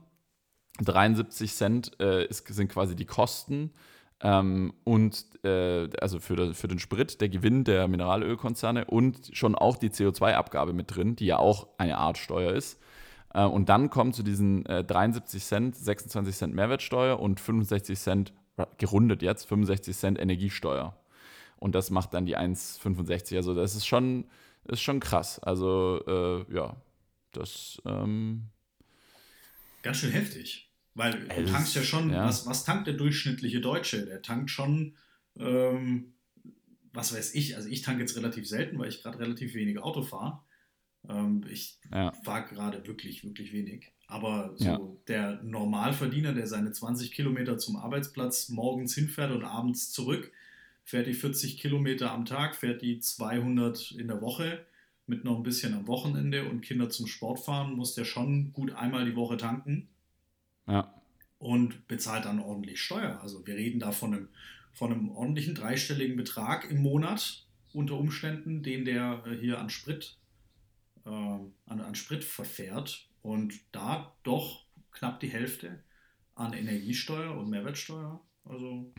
73 0.80 1.54
Cent 1.54 1.92
äh, 2.00 2.24
ist, 2.24 2.48
sind 2.48 2.72
quasi 2.72 2.96
die 2.96 3.06
Kosten 3.06 3.70
ähm, 4.20 4.74
und 4.82 5.26
äh, 5.44 5.88
also 6.00 6.18
für, 6.18 6.54
für 6.54 6.66
den 6.66 6.80
Sprit, 6.80 7.20
der 7.20 7.28
Gewinn 7.28 7.62
der 7.62 7.86
Mineralölkonzerne 7.86 8.86
und 8.86 9.30
schon 9.32 9.54
auch 9.54 9.76
die 9.76 9.90
CO2-Abgabe 9.90 10.72
mit 10.72 10.96
drin, 10.96 11.14
die 11.14 11.26
ja 11.26 11.38
auch 11.38 11.68
eine 11.78 11.98
Art 11.98 12.18
Steuer 12.18 12.52
ist. 12.52 12.80
Äh, 13.34 13.44
und 13.44 13.68
dann 13.68 13.90
kommen 13.90 14.12
zu 14.12 14.22
diesen 14.22 14.66
äh, 14.66 14.84
73 14.84 15.44
Cent, 15.44 15.76
26 15.76 16.34
Cent 16.34 16.54
Mehrwertsteuer 16.54 17.18
und 17.18 17.40
65 17.40 17.98
Cent, 17.98 18.32
gerundet 18.78 19.22
jetzt, 19.22 19.46
65 19.46 19.96
Cent 19.96 20.18
Energiesteuer. 20.18 20.96
Und 21.58 21.74
das 21.74 21.90
macht 21.90 22.14
dann 22.14 22.26
die 22.26 22.36
1,65. 22.36 23.36
Also 23.36 23.54
das 23.54 23.74
ist 23.74 23.86
schon, 23.86 24.26
ist 24.64 24.80
schon 24.80 25.00
krass. 25.00 25.38
Also 25.38 26.00
äh, 26.06 26.54
ja, 26.54 26.76
das 27.32 27.80
ähm, 27.84 28.48
Ganz 29.82 29.98
schön 29.98 30.10
heftig. 30.10 30.70
Weil 30.94 31.12
du 31.12 31.44
tankst 31.46 31.74
ja 31.74 31.82
schon, 31.82 32.10
ja. 32.10 32.26
Was, 32.26 32.46
was 32.46 32.64
tankt 32.64 32.86
der 32.86 32.94
durchschnittliche 32.94 33.60
Deutsche? 33.60 34.04
Der 34.04 34.22
tankt 34.22 34.50
schon, 34.50 34.96
ähm, 35.38 36.14
was 36.92 37.14
weiß 37.14 37.34
ich, 37.34 37.56
also 37.56 37.68
ich 37.68 37.82
tanke 37.82 38.00
jetzt 38.00 38.16
relativ 38.16 38.46
selten, 38.48 38.78
weil 38.78 38.88
ich 38.88 39.02
gerade 39.02 39.20
relativ 39.20 39.54
wenig 39.54 39.78
Auto 39.78 40.02
fahre. 40.02 40.40
Ähm, 41.08 41.44
ich 41.50 41.78
ja. 41.92 42.12
fahre 42.24 42.48
gerade 42.48 42.86
wirklich, 42.86 43.24
wirklich 43.24 43.52
wenig. 43.52 43.92
Aber 44.06 44.52
so 44.56 44.64
Ja. 44.64 44.80
der 45.08 45.42
Normalverdiener, 45.42 46.32
der 46.32 46.46
seine 46.46 46.72
20 46.72 47.12
Kilometer 47.12 47.58
zum 47.58 47.76
Arbeitsplatz 47.76 48.48
morgens 48.48 48.94
hinfährt 48.94 49.30
und 49.30 49.44
abends 49.44 49.92
zurück, 49.92 50.32
fährt 50.84 51.06
die 51.06 51.14
40 51.14 51.58
Kilometer 51.58 52.10
am 52.10 52.24
Tag, 52.24 52.56
fährt 52.56 52.82
die 52.82 52.98
200 52.98 53.92
in 53.92 54.08
der 54.08 54.20
Woche 54.20 54.64
mit 55.06 55.24
noch 55.24 55.36
ein 55.36 55.42
bisschen 55.42 55.74
am 55.74 55.86
Wochenende 55.86 56.48
und 56.48 56.62
Kinder 56.62 56.88
zum 56.88 57.06
Sport 57.06 57.40
fahren, 57.40 57.74
muss 57.74 57.94
der 57.94 58.04
schon 58.04 58.52
gut 58.52 58.72
einmal 58.72 59.04
die 59.04 59.16
Woche 59.16 59.36
tanken 59.36 59.88
ja. 60.66 60.92
und 61.38 61.86
bezahlt 61.88 62.24
dann 62.24 62.40
ordentlich 62.40 62.80
Steuer. 62.80 63.20
Also 63.20 63.46
wir 63.46 63.56
reden 63.56 63.80
da 63.80 63.92
von 63.92 64.14
einem, 64.14 64.28
von 64.72 64.92
einem 64.92 65.10
ordentlichen 65.10 65.54
dreistelligen 65.54 66.16
Betrag 66.16 66.70
im 66.70 66.82
Monat 66.82 67.44
unter 67.72 67.96
Umständen, 67.96 68.62
den 68.62 68.84
der 68.84 69.22
äh, 69.26 69.36
hier 69.36 69.58
an 69.58 69.70
Sprit, 69.70 70.16
äh, 71.04 71.10
an, 71.10 71.80
an 71.80 71.94
Sprit 71.94 72.24
verfährt 72.24 73.08
und 73.22 73.54
da 73.72 74.14
doch 74.22 74.66
knapp 74.92 75.20
die 75.20 75.28
Hälfte 75.28 75.82
an 76.34 76.52
Energiesteuer 76.52 77.36
und 77.36 77.50
Mehrwertsteuer. 77.50 78.20
Also 78.44 78.92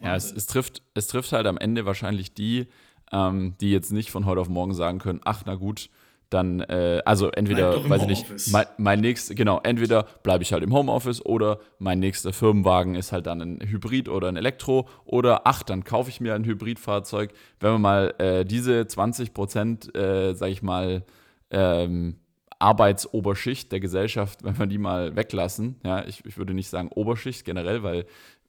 Ja, 0.00 0.16
es, 0.16 0.32
es, 0.32 0.46
trifft, 0.46 0.82
es 0.94 1.06
trifft 1.08 1.32
halt 1.32 1.46
am 1.46 1.58
Ende 1.58 1.84
wahrscheinlich 1.84 2.34
die, 2.34 2.66
ähm, 3.12 3.56
die 3.60 3.70
jetzt 3.70 3.92
nicht 3.92 4.10
von 4.10 4.26
heute 4.26 4.40
auf 4.40 4.48
morgen 4.48 4.74
sagen 4.74 4.98
können, 4.98 5.20
ach 5.24 5.42
na 5.46 5.54
gut, 5.54 5.90
dann, 6.30 6.60
äh, 6.60 7.00
also 7.04 7.30
entweder, 7.30 7.88
weiß 7.88 8.02
ich 8.02 8.08
nicht, 8.08 8.52
mein, 8.52 8.66
mein 8.76 9.00
nächster, 9.00 9.34
genau, 9.34 9.60
entweder 9.62 10.04
bleibe 10.22 10.42
ich 10.42 10.52
halt 10.52 10.62
im 10.62 10.74
Homeoffice 10.74 11.24
oder 11.24 11.60
mein 11.78 12.00
nächster 12.00 12.32
Firmenwagen 12.32 12.94
ist 12.94 13.12
halt 13.12 13.26
dann 13.26 13.40
ein 13.40 13.60
Hybrid 13.60 14.08
oder 14.08 14.28
ein 14.28 14.36
Elektro 14.36 14.88
oder 15.04 15.42
ach, 15.46 15.62
dann 15.62 15.84
kaufe 15.84 16.10
ich 16.10 16.20
mir 16.20 16.34
ein 16.34 16.44
Hybridfahrzeug. 16.44 17.32
Wenn 17.60 17.72
wir 17.72 17.78
mal 17.78 18.14
äh, 18.18 18.44
diese 18.44 18.86
20 18.86 19.32
Prozent, 19.32 19.96
äh, 19.96 20.34
sag 20.34 20.50
ich 20.50 20.62
mal, 20.62 21.04
ähm, 21.50 22.16
Arbeitsoberschicht 22.58 23.70
der 23.72 23.80
Gesellschaft, 23.80 24.44
wenn 24.44 24.58
wir 24.58 24.66
die 24.66 24.78
mal 24.78 25.16
weglassen, 25.16 25.76
ja, 25.84 26.04
ich, 26.04 26.24
ich 26.26 26.36
würde 26.36 26.54
nicht 26.54 26.68
sagen 26.68 26.88
Oberschicht 26.88 27.44
generell, 27.44 27.82
weil 27.82 28.06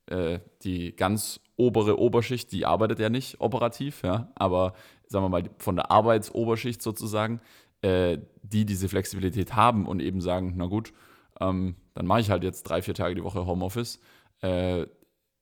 äh, 0.07 0.39
die 0.63 0.95
ganz 0.95 1.39
obere 1.55 1.99
Oberschicht, 1.99 2.51
die 2.51 2.65
arbeitet 2.65 2.99
ja 2.99 3.09
nicht 3.09 3.39
operativ, 3.39 4.01
ja, 4.03 4.31
aber 4.35 4.73
sagen 5.07 5.25
wir 5.25 5.29
mal 5.29 5.43
von 5.57 5.75
der 5.75 5.91
Arbeitsoberschicht 5.91 6.81
sozusagen, 6.81 7.41
äh, 7.81 8.17
die 8.43 8.65
diese 8.65 8.89
Flexibilität 8.89 9.55
haben 9.55 9.85
und 9.85 10.01
eben 10.01 10.21
sagen, 10.21 10.53
na 10.57 10.65
gut, 10.65 10.93
ähm, 11.39 11.75
dann 11.93 12.05
mache 12.05 12.21
ich 12.21 12.29
halt 12.29 12.43
jetzt 12.43 12.63
drei, 12.63 12.81
vier 12.81 12.93
Tage 12.93 13.15
die 13.15 13.23
Woche 13.23 13.45
Homeoffice. 13.45 13.99
Äh, 14.41 14.85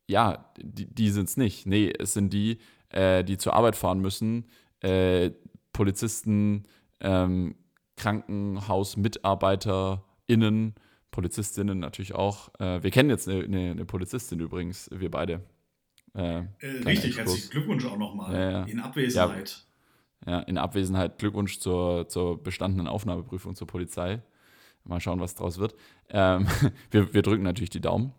ja, 0.07 0.51
die, 0.57 0.93
die 0.93 1.09
sind 1.09 1.29
es 1.29 1.37
nicht. 1.37 1.65
Nee, 1.65 1.91
es 1.97 2.13
sind 2.13 2.33
die, 2.33 2.59
äh, 2.89 3.23
die 3.23 3.37
zur 3.37 3.53
Arbeit 3.53 3.75
fahren 3.75 3.99
müssen, 3.99 4.45
äh, 4.81 5.31
Polizisten, 5.73 6.65
ähm, 6.99 7.55
KrankenhausmitarbeiterInnen, 7.97 10.75
Polizistinnen 11.11 11.79
natürlich 11.79 12.15
auch. 12.15 12.49
Äh, 12.59 12.81
wir 12.83 12.91
kennen 12.91 13.09
jetzt 13.09 13.27
eine, 13.27 13.43
eine, 13.43 13.71
eine 13.71 13.83
Polizistin 13.85 14.39
übrigens, 14.39 14.89
wir 14.91 15.11
beide. 15.11 15.41
Äh, 16.15 16.39
äh, 16.39 16.45
richtig, 16.85 17.17
herzlichen 17.17 17.49
Glückwunsch 17.49 17.85
auch 17.85 17.97
nochmal 17.97 18.33
Ja, 18.33 18.51
ja. 18.51 18.63
in 18.65 18.79
Abwesenheit. 18.79 19.65
Ja, 20.25 20.39
in 20.39 20.57
Abwesenheit 20.57 21.19
Glückwunsch 21.19 21.59
zur, 21.59 22.07
zur 22.09 22.41
bestandenen 22.41 22.87
Aufnahmeprüfung 22.87 23.55
zur 23.55 23.67
Polizei. 23.67 24.21
Mal 24.83 24.99
schauen, 24.99 25.19
was 25.19 25.35
draus 25.35 25.57
wird. 25.59 25.75
Ähm, 26.09 26.47
wir, 26.91 27.13
wir 27.13 27.21
drücken 27.21 27.43
natürlich 27.43 27.69
die 27.69 27.81
Daumen. 27.81 28.13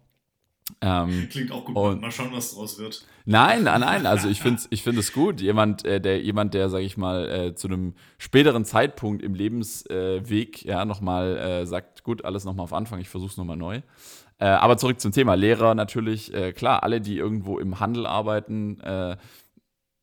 Ähm, 0.83 1.29
Klingt 1.31 1.51
auch 1.51 1.65
gut. 1.65 1.77
Und- 1.77 2.01
mal 2.01 2.11
schauen, 2.11 2.31
was 2.33 2.55
draus 2.55 2.79
wird. 2.79 3.05
Nein, 3.25 3.65
nein, 3.65 3.81
nein. 3.81 4.07
Also 4.07 4.29
ich 4.29 4.41
finde 4.41 4.63
ich 4.71 4.83
find 4.83 4.99
es 4.99 5.13
gut. 5.13 5.41
Jemand, 5.41 5.85
äh, 5.85 6.01
der, 6.01 6.21
jemand, 6.23 6.55
der, 6.55 6.69
sage 6.69 6.85
ich 6.85 6.97
mal, 6.97 7.29
äh, 7.29 7.55
zu 7.55 7.69
einem 7.69 7.95
späteren 8.19 8.65
Zeitpunkt 8.65 9.23
im 9.23 9.35
Lebensweg 9.35 10.65
ja 10.65 10.85
nochmal 10.85 11.37
äh, 11.37 11.67
sagt, 11.67 12.05
gut, 12.05 12.25
alles 12.25 12.45
nochmal 12.45 12.65
auf 12.65 12.73
Anfang, 12.73 13.01
ich 13.01 13.09
versuche 13.09 13.31
es 13.31 13.37
nochmal 13.37 13.57
neu. 13.57 13.81
Äh, 14.39 14.47
aber 14.47 14.77
zurück 14.77 15.01
zum 15.01 15.13
Thema. 15.13 15.35
Lehrer 15.35 15.75
natürlich, 15.75 16.33
äh, 16.33 16.53
klar, 16.53 16.83
alle, 16.83 17.01
die 17.01 17.17
irgendwo 17.17 17.59
im 17.59 17.81
Handel 17.81 18.07
arbeiten, 18.07 18.79
äh, 18.81 19.17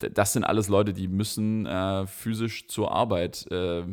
das 0.09 0.33
sind 0.33 0.43
alles 0.43 0.69
Leute, 0.69 0.93
die 0.93 1.07
müssen 1.07 1.65
äh, 1.65 2.07
physisch 2.07 2.67
zur 2.67 2.91
Arbeit. 2.91 3.49
Äh, 3.51 3.83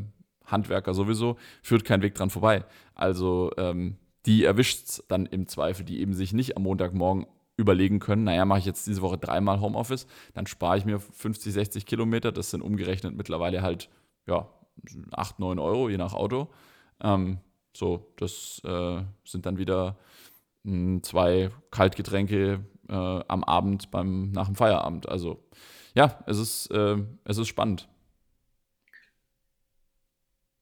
Handwerker 0.44 0.94
sowieso, 0.94 1.36
führt 1.62 1.84
kein 1.84 2.02
Weg 2.02 2.14
dran 2.14 2.30
vorbei. 2.30 2.64
Also 2.94 3.50
ähm, 3.56 3.96
die 4.26 4.44
erwischt 4.44 4.86
es 4.86 5.04
dann 5.08 5.26
im 5.26 5.48
Zweifel, 5.48 5.84
die 5.84 6.00
eben 6.00 6.14
sich 6.14 6.32
nicht 6.32 6.56
am 6.56 6.64
Montagmorgen 6.64 7.26
überlegen 7.56 7.98
können, 7.98 8.24
naja, 8.24 8.44
mache 8.44 8.60
ich 8.60 8.64
jetzt 8.64 8.86
diese 8.86 9.02
Woche 9.02 9.18
dreimal 9.18 9.60
Homeoffice, 9.60 10.06
dann 10.34 10.46
spare 10.46 10.78
ich 10.78 10.84
mir 10.84 10.98
50, 11.00 11.52
60 11.52 11.86
Kilometer, 11.86 12.32
das 12.32 12.50
sind 12.50 12.62
umgerechnet 12.62 13.14
mittlerweile 13.14 13.62
halt, 13.62 13.88
ja, 14.26 14.48
8, 15.10 15.38
9 15.38 15.58
Euro, 15.58 15.90
je 15.90 15.98
nach 15.98 16.14
Auto. 16.14 16.48
Ähm, 17.02 17.38
so, 17.76 18.12
das 18.16 18.60
äh, 18.64 19.02
sind 19.24 19.46
dann 19.46 19.58
wieder 19.58 19.96
mh, 20.64 21.02
zwei 21.02 21.50
Kaltgetränke 21.70 22.64
äh, 22.88 22.94
am 22.94 23.44
Abend 23.44 23.90
beim, 23.90 24.30
nach 24.32 24.46
dem 24.46 24.54
Feierabend. 24.54 25.08
Also 25.08 25.42
ja, 25.94 26.22
es 26.26 26.38
ist, 26.38 26.70
äh, 26.70 26.96
es 27.24 27.38
ist 27.38 27.48
spannend. 27.48 27.88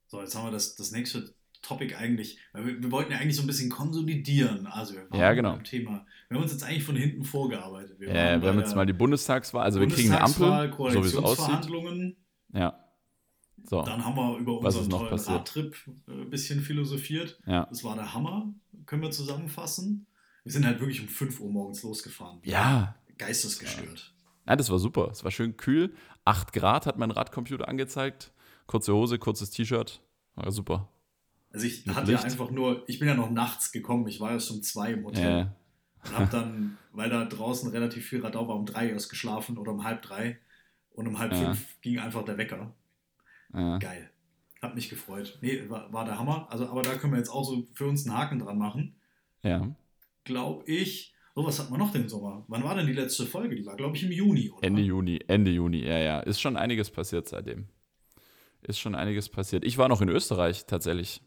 So, 0.06 0.20
jetzt 0.20 0.34
haben 0.34 0.46
wir 0.46 0.50
das, 0.50 0.74
das 0.76 0.90
nächste 0.90 1.34
Topic 1.62 1.94
eigentlich, 1.94 2.38
weil 2.52 2.66
wir, 2.66 2.82
wir 2.82 2.90
wollten 2.90 3.12
ja 3.12 3.18
eigentlich 3.18 3.36
so 3.36 3.42
ein 3.42 3.46
bisschen 3.46 3.70
konsolidieren. 3.70 4.66
Also 4.66 4.94
wir 4.94 5.10
waren 5.10 5.20
Ja, 5.20 5.32
genau. 5.34 5.52
beim 5.52 5.64
Thema. 5.64 6.06
Wir 6.28 6.36
haben 6.36 6.42
uns 6.42 6.52
jetzt 6.52 6.64
eigentlich 6.64 6.84
von 6.84 6.96
hinten 6.96 7.24
vorgearbeitet. 7.24 8.00
Wir, 8.00 8.08
waren 8.08 8.42
wir 8.42 8.48
haben 8.48 8.58
jetzt 8.58 8.74
mal 8.74 8.86
die 8.86 8.92
Bundestagswahl, 8.92 9.64
also 9.64 9.78
wir 9.80 9.86
kriegen 9.88 10.10
eine 10.10 10.24
Bundestagswahl, 10.24 10.70
Ampel, 10.70 10.90
so 10.92 11.04
wie 11.04 11.08
es 11.08 11.16
aussieht. 11.16 12.16
Ja. 12.52 12.84
So, 13.64 13.82
Dann 13.82 14.04
haben 14.04 14.16
wir 14.16 14.38
über 14.38 14.58
unseren 14.58 14.88
tollen? 14.88 15.18
Radtrip 15.18 15.76
äh, 16.08 16.12
ein 16.12 16.30
bisschen 16.30 16.62
philosophiert. 16.62 17.38
ja. 17.46 17.66
Das 17.66 17.84
war 17.84 17.94
der 17.94 18.14
Hammer, 18.14 18.52
können 18.86 19.02
wir 19.02 19.10
zusammenfassen. 19.10 20.06
Wir 20.44 20.52
sind 20.52 20.64
halt 20.64 20.80
wirklich 20.80 21.00
um 21.02 21.08
5 21.08 21.40
Uhr 21.40 21.50
morgens 21.52 21.82
losgefahren. 21.82 22.40
Ja, 22.42 22.96
Geistesgestört. 23.18 24.14
Ja, 24.50 24.56
das 24.56 24.68
war 24.68 24.80
super. 24.80 25.08
Es 25.12 25.22
war 25.22 25.30
schön 25.30 25.56
kühl. 25.56 25.94
8 26.24 26.52
Grad 26.52 26.84
hat 26.86 26.98
mein 26.98 27.12
Radcomputer 27.12 27.68
angezeigt. 27.68 28.32
Kurze 28.66 28.92
Hose, 28.92 29.16
kurzes 29.20 29.50
T-Shirt. 29.50 30.02
War 30.34 30.50
super. 30.50 30.88
Also 31.52 31.66
ich 31.66 31.86
Mit 31.86 31.94
hatte 31.94 32.10
ja 32.10 32.18
Licht? 32.18 32.24
einfach 32.32 32.50
nur, 32.50 32.82
ich 32.88 32.98
bin 32.98 33.06
ja 33.06 33.14
noch 33.14 33.30
nachts 33.30 33.70
gekommen, 33.70 34.08
ich 34.08 34.18
war 34.20 34.32
erst 34.32 34.50
um 34.50 34.60
zwei 34.62 34.92
im 34.92 35.04
Hotel. 35.04 35.30
Ja. 35.38 35.54
Und 36.04 36.18
habe 36.18 36.30
dann, 36.32 36.78
weil 36.92 37.10
da 37.10 37.24
draußen 37.26 37.70
relativ 37.70 38.06
viel 38.08 38.22
Radau 38.22 38.48
war, 38.48 38.56
um 38.56 38.66
drei 38.66 38.88
erst 38.90 39.08
geschlafen 39.08 39.56
oder 39.56 39.70
um 39.72 39.84
halb 39.84 40.02
drei. 40.02 40.38
Und 40.94 41.06
um 41.06 41.18
halb 41.20 41.32
Ja. 41.32 41.38
fünf 41.38 41.80
ging 41.80 42.00
einfach 42.00 42.24
der 42.24 42.36
Wecker. 42.36 42.74
Ja. 43.54 43.78
Geil. 43.78 44.10
Hab 44.60 44.74
mich 44.74 44.90
gefreut. 44.90 45.38
Nee, 45.42 45.68
war, 45.68 45.92
war 45.92 46.04
der 46.04 46.18
Hammer. 46.18 46.48
Also, 46.50 46.68
aber 46.68 46.82
da 46.82 46.94
können 46.96 47.12
wir 47.12 47.18
jetzt 47.18 47.30
auch 47.30 47.44
so 47.44 47.66
für 47.74 47.86
uns 47.86 48.04
einen 48.06 48.16
Haken 48.18 48.40
dran 48.40 48.58
machen. 48.58 48.96
ja. 49.42 49.68
Glaube 50.24 50.64
ich. 50.70 51.14
Oh, 51.34 51.46
was 51.46 51.60
hat 51.60 51.70
man 51.70 51.78
noch 51.78 51.92
den 51.92 52.08
Sommer? 52.08 52.44
Wann 52.48 52.64
war 52.64 52.74
denn 52.74 52.86
die 52.86 52.92
letzte 52.92 53.24
Folge? 53.24 53.54
Die 53.54 53.64
war, 53.64 53.76
glaube 53.76 53.96
ich, 53.96 54.02
im 54.02 54.10
Juni, 54.10 54.50
oder? 54.50 54.64
Ende 54.64 54.82
Juni, 54.82 55.20
Ende 55.28 55.50
Juni, 55.50 55.84
ja, 55.84 55.98
ja. 55.98 56.20
Ist 56.20 56.40
schon 56.40 56.56
einiges 56.56 56.90
passiert 56.90 57.28
seitdem. 57.28 57.68
Ist 58.62 58.80
schon 58.80 58.94
einiges 58.94 59.28
passiert. 59.28 59.64
Ich 59.64 59.76
war 59.78 59.88
noch 59.88 60.00
in 60.00 60.08
Österreich 60.08 60.66
tatsächlich. 60.66 61.20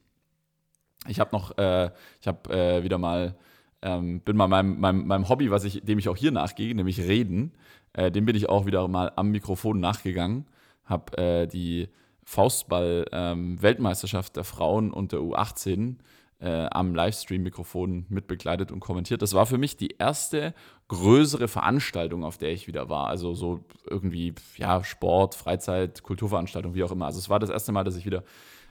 Ich 1.07 1.19
habe 1.19 1.29
noch, 1.33 1.57
äh, 1.57 1.91
ich 2.21 2.27
habe 2.27 2.53
äh, 2.53 2.83
wieder 2.83 2.97
mal, 2.97 3.35
ähm, 3.81 4.21
bin 4.21 4.35
mal 4.35 4.47
meinem, 4.47 4.79
meinem, 4.79 5.05
meinem 5.07 5.29
Hobby, 5.29 5.51
was 5.51 5.63
ich, 5.63 5.81
dem 5.83 5.99
ich 5.99 6.09
auch 6.09 6.17
hier 6.17 6.31
nachgehe, 6.31 6.75
nämlich 6.75 6.99
Reden, 6.99 7.53
äh, 7.93 8.11
dem 8.11 8.25
bin 8.25 8.35
ich 8.35 8.49
auch 8.49 8.65
wieder 8.65 8.87
mal 8.87 9.11
am 9.15 9.29
Mikrofon 9.31 9.79
nachgegangen. 9.79 10.47
Habe 10.85 11.17
äh, 11.17 11.47
die 11.47 11.87
Faustball-Weltmeisterschaft 12.25 14.35
der 14.35 14.43
Frauen 14.43 14.91
und 14.91 15.13
der 15.13 15.19
U18 15.19 15.97
äh, 16.43 16.67
am 16.71 16.93
Livestream-Mikrofon 16.93 18.05
mitbegleitet 18.09 18.71
und 18.71 18.81
kommentiert. 18.81 19.21
Das 19.21 19.33
war 19.33 19.45
für 19.45 19.57
mich 19.57 19.77
die 19.77 19.95
erste 19.97 20.53
größere 20.89 21.47
Veranstaltung, 21.47 22.25
auf 22.25 22.37
der 22.37 22.51
ich 22.51 22.67
wieder 22.67 22.89
war. 22.89 23.07
Also 23.07 23.33
so 23.33 23.63
irgendwie, 23.89 24.33
ja, 24.57 24.83
Sport, 24.83 25.35
Freizeit, 25.35 26.03
Kulturveranstaltung, 26.03 26.75
wie 26.75 26.83
auch 26.83 26.91
immer. 26.91 27.05
Also 27.05 27.19
es 27.19 27.29
war 27.29 27.39
das 27.39 27.49
erste 27.49 27.71
Mal, 27.71 27.85
dass 27.85 27.95
ich 27.95 28.05
wieder 28.05 28.23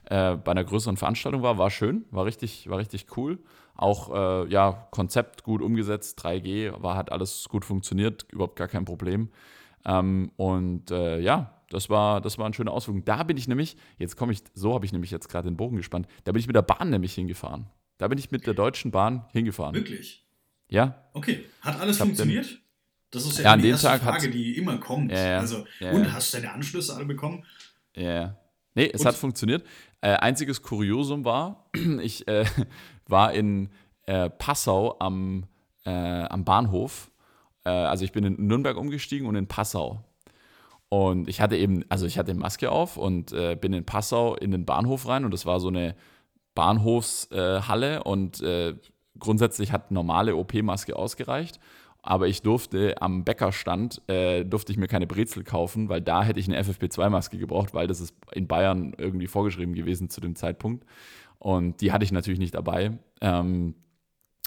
äh, 0.05 0.35
bei 0.35 0.51
einer 0.51 0.63
größeren 0.63 0.97
Veranstaltung 0.97 1.41
war. 1.41 1.57
War 1.57 1.71
schön, 1.71 2.05
war 2.11 2.25
richtig, 2.25 2.69
war 2.69 2.77
richtig 2.77 3.07
cool. 3.17 3.39
Auch, 3.75 4.13
äh, 4.13 4.47
ja, 4.49 4.87
Konzept 4.91 5.43
gut 5.43 5.63
umgesetzt, 5.63 6.23
3G, 6.23 6.79
war, 6.83 6.95
hat 6.95 7.11
alles 7.11 7.49
gut 7.49 7.65
funktioniert, 7.65 8.27
überhaupt 8.31 8.55
gar 8.55 8.67
kein 8.67 8.85
Problem. 8.85 9.29
Ähm, 9.85 10.31
und 10.37 10.91
äh, 10.91 11.19
ja, 11.19 11.61
das 11.69 11.89
war, 11.89 12.21
das 12.21 12.37
war 12.37 12.45
ein 12.45 12.53
schöner 12.53 12.71
Ausflug. 12.71 13.03
Da 13.05 13.23
bin 13.23 13.37
ich 13.37 13.47
nämlich, 13.47 13.75
jetzt 13.97 14.15
komme 14.15 14.31
ich, 14.33 14.43
so 14.53 14.73
habe 14.73 14.85
ich 14.85 14.93
nämlich 14.93 15.11
jetzt 15.11 15.27
gerade 15.29 15.49
den 15.49 15.57
Bogen 15.57 15.77
gespannt, 15.77 16.07
da 16.23 16.31
bin 16.31 16.39
ich 16.39 16.47
mit 16.47 16.55
der 16.55 16.61
Bahn 16.61 16.89
nämlich 16.89 17.13
hingefahren. 17.15 17.67
Da 17.97 18.07
bin 18.07 18.17
ich 18.17 18.31
mit 18.31 18.45
der 18.47 18.53
Deutschen 18.53 18.91
Bahn 18.91 19.25
hingefahren. 19.31 19.75
Wirklich? 19.75 20.25
Ja, 20.69 21.03
Okay. 21.13 21.45
Hat 21.61 21.79
alles 21.79 21.97
funktioniert? 21.97 22.59
Das 23.11 23.25
ist 23.25 23.37
ja, 23.37 23.43
Ja, 23.55 23.57
die 23.57 23.69
erste 23.69 23.87
Tag 23.87 24.01
Frage, 24.01 24.29
die 24.29 24.57
immer 24.57 24.77
kommt. 24.79 25.11
Ja, 25.11 25.27
ja. 25.33 25.39
Also, 25.39 25.65
und 25.91 26.11
hast 26.11 26.33
du 26.33 26.37
deine 26.37 26.51
Anschlüsse 26.53 26.95
alle 26.95 27.05
bekommen? 27.05 27.45
Ja, 27.95 28.11
ja. 28.13 28.37
Nee, 28.73 28.89
es 28.91 29.01
Und- 29.01 29.07
hat 29.07 29.15
funktioniert. 29.15 29.63
Äh, 30.01 30.13
einziges 30.15 30.61
Kuriosum 30.63 31.23
war, 31.23 31.69
ich 32.01 32.27
äh, 32.27 32.45
war 33.07 33.31
in 33.33 33.69
äh, 34.07 34.29
Passau 34.31 34.97
am, 34.99 35.45
äh, 35.85 35.91
am 35.91 36.43
Bahnhof. 36.43 37.11
Äh, 37.63 37.69
also 37.69 38.05
ich 38.05 38.11
bin 38.11 38.23
in 38.23 38.47
Nürnberg 38.47 38.77
umgestiegen 38.77 39.27
und 39.27 39.35
in 39.35 39.47
Passau. 39.47 40.03
Und 40.89 41.27
ich 41.27 41.41
hatte 41.41 41.57
eben, 41.57 41.83
also 41.89 42.05
ich 42.05 42.17
hatte 42.17 42.33
Maske 42.35 42.71
auf 42.71 42.97
und 42.97 43.31
äh, 43.33 43.55
bin 43.59 43.73
in 43.73 43.85
Passau 43.85 44.35
in 44.35 44.51
den 44.51 44.65
Bahnhof 44.65 45.07
rein 45.07 45.25
und 45.25 45.31
das 45.31 45.45
war 45.45 45.59
so 45.59 45.69
eine 45.69 45.95
Bahnhofshalle 46.53 47.95
äh, 47.95 47.99
und 47.99 48.43
grundsätzlich 49.19 49.71
hat 49.71 49.91
normale 49.91 50.35
OP-Maske 50.35 50.95
ausgereicht. 50.95 51.59
Aber 52.05 52.27
ich 52.27 52.41
durfte 52.41 53.01
am 53.01 53.23
Bäckerstand, 53.23 54.01
äh, 54.09 54.43
durfte 54.43 54.73
ich 54.73 54.77
mir 54.77 54.87
keine 54.87 55.07
Brezel 55.07 55.45
kaufen, 55.45 55.87
weil 55.87 56.01
da 56.01 56.23
hätte 56.23 56.39
ich 56.39 56.49
eine 56.49 56.61
FFP2-Maske 56.61 57.37
gebraucht, 57.37 57.73
weil 57.73 57.87
das 57.87 58.01
ist 58.01 58.13
in 58.33 58.45
Bayern 58.45 58.93
irgendwie 58.97 59.27
vorgeschrieben 59.27 59.73
gewesen 59.73 60.09
zu 60.09 60.19
dem 60.19 60.35
Zeitpunkt. 60.35 60.85
Und 61.39 61.79
die 61.79 61.93
hatte 61.93 62.03
ich 62.03 62.11
natürlich 62.11 62.41
nicht 62.41 62.55
dabei. 62.55 62.99
Ähm, 63.21 63.75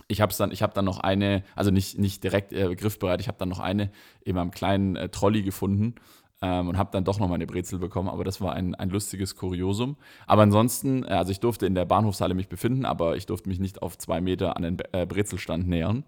ich 0.08 0.20
habe 0.20 0.32
dann, 0.36 0.50
ich 0.52 0.60
dann 0.60 0.84
noch 0.84 1.00
eine, 1.00 1.42
also 1.54 1.70
nicht, 1.70 1.98
nicht 1.98 2.22
direkt 2.22 2.52
äh, 2.52 2.74
griffbereit, 2.74 3.20
ich 3.20 3.28
habe 3.28 3.38
dann 3.38 3.48
noch 3.48 3.58
eine 3.58 3.90
in 4.24 4.36
meinem 4.36 4.50
kleinen 4.50 4.96
äh, 4.96 5.08
Trolley 5.08 5.42
gefunden 5.42 5.96
ähm, 6.42 6.68
und 6.68 6.78
habe 6.78 6.90
dann 6.92 7.04
doch 7.04 7.18
noch 7.18 7.28
meine 7.28 7.46
Brezel 7.46 7.78
bekommen, 7.78 8.08
aber 8.08 8.24
das 8.24 8.40
war 8.40 8.52
ein, 8.52 8.74
ein 8.74 8.90
lustiges 8.90 9.36
Kuriosum. 9.36 9.96
Aber 10.26 10.42
ansonsten, 10.42 11.02
äh, 11.04 11.08
also 11.08 11.32
ich 11.32 11.40
durfte 11.40 11.66
in 11.66 11.74
der 11.74 11.84
Bahnhofshalle 11.84 12.34
mich 12.34 12.48
befinden, 12.48 12.84
aber 12.84 13.16
ich 13.16 13.26
durfte 13.26 13.48
mich 13.48 13.58
nicht 13.58 13.82
auf 13.82 13.98
zwei 13.98 14.20
Meter 14.20 14.56
an 14.56 14.62
den 14.62 14.78
äh, 14.92 15.06
Brezelstand 15.06 15.66
nähern. 15.66 16.04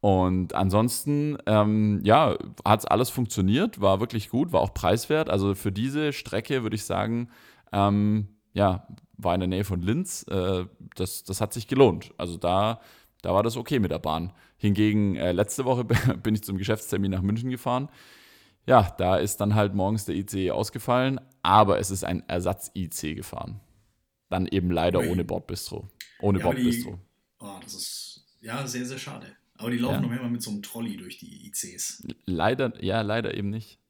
Und 0.00 0.54
ansonsten, 0.54 1.36
ähm, 1.46 2.00
ja, 2.04 2.36
hat 2.64 2.90
alles 2.90 3.10
funktioniert, 3.10 3.80
war 3.80 3.98
wirklich 3.98 4.28
gut, 4.28 4.52
war 4.52 4.60
auch 4.60 4.72
preiswert. 4.74 5.28
Also 5.28 5.54
für 5.54 5.72
diese 5.72 6.12
Strecke 6.12 6.62
würde 6.62 6.76
ich 6.76 6.84
sagen, 6.84 7.28
ähm, 7.72 8.28
ja, 8.52 8.86
war 9.16 9.34
in 9.34 9.40
der 9.40 9.48
Nähe 9.48 9.64
von 9.64 9.80
Linz. 9.80 10.24
Äh, 10.28 10.66
das, 10.94 11.24
das 11.24 11.40
hat 11.40 11.52
sich 11.52 11.66
gelohnt. 11.66 12.12
Also 12.18 12.36
da, 12.36 12.80
da 13.26 13.34
war 13.34 13.42
das 13.42 13.56
okay 13.56 13.80
mit 13.80 13.90
der 13.90 13.98
Bahn. 13.98 14.32
Hingegen, 14.56 15.16
äh, 15.16 15.32
letzte 15.32 15.64
Woche 15.64 15.82
bin 16.22 16.36
ich 16.36 16.44
zum 16.44 16.58
Geschäftstermin 16.58 17.10
nach 17.10 17.22
München 17.22 17.50
gefahren. 17.50 17.88
Ja, 18.66 18.94
da 18.98 19.16
ist 19.16 19.38
dann 19.40 19.56
halt 19.56 19.74
morgens 19.74 20.04
der 20.04 20.14
ICE 20.14 20.52
ausgefallen, 20.52 21.20
aber 21.42 21.80
es 21.80 21.90
ist 21.90 22.04
ein 22.04 22.22
Ersatz-IC 22.28 23.16
gefahren. 23.16 23.60
Dann 24.28 24.46
eben 24.46 24.70
leider 24.70 25.00
ohne 25.00 25.24
Bordbistro. 25.24 25.88
Ohne 26.20 26.38
Ja, 26.38 26.44
Bordbistro. 26.44 27.00
Oh, 27.40 27.58
das 27.64 27.74
ist 27.74 28.24
ja 28.40 28.64
sehr, 28.68 28.86
sehr 28.86 28.98
schade. 28.98 29.26
Aber 29.56 29.72
die 29.72 29.78
laufen 29.78 29.94
Ja. 30.04 30.08
noch 30.08 30.12
immer 30.12 30.28
mit 30.28 30.42
so 30.42 30.52
einem 30.52 30.62
Trolley 30.62 30.96
durch 30.96 31.18
die 31.18 31.48
ICs. 31.48 32.06
Leider, 32.26 32.80
ja, 32.84 33.00
leider 33.00 33.34
eben 33.34 33.50
nicht. 33.50 33.80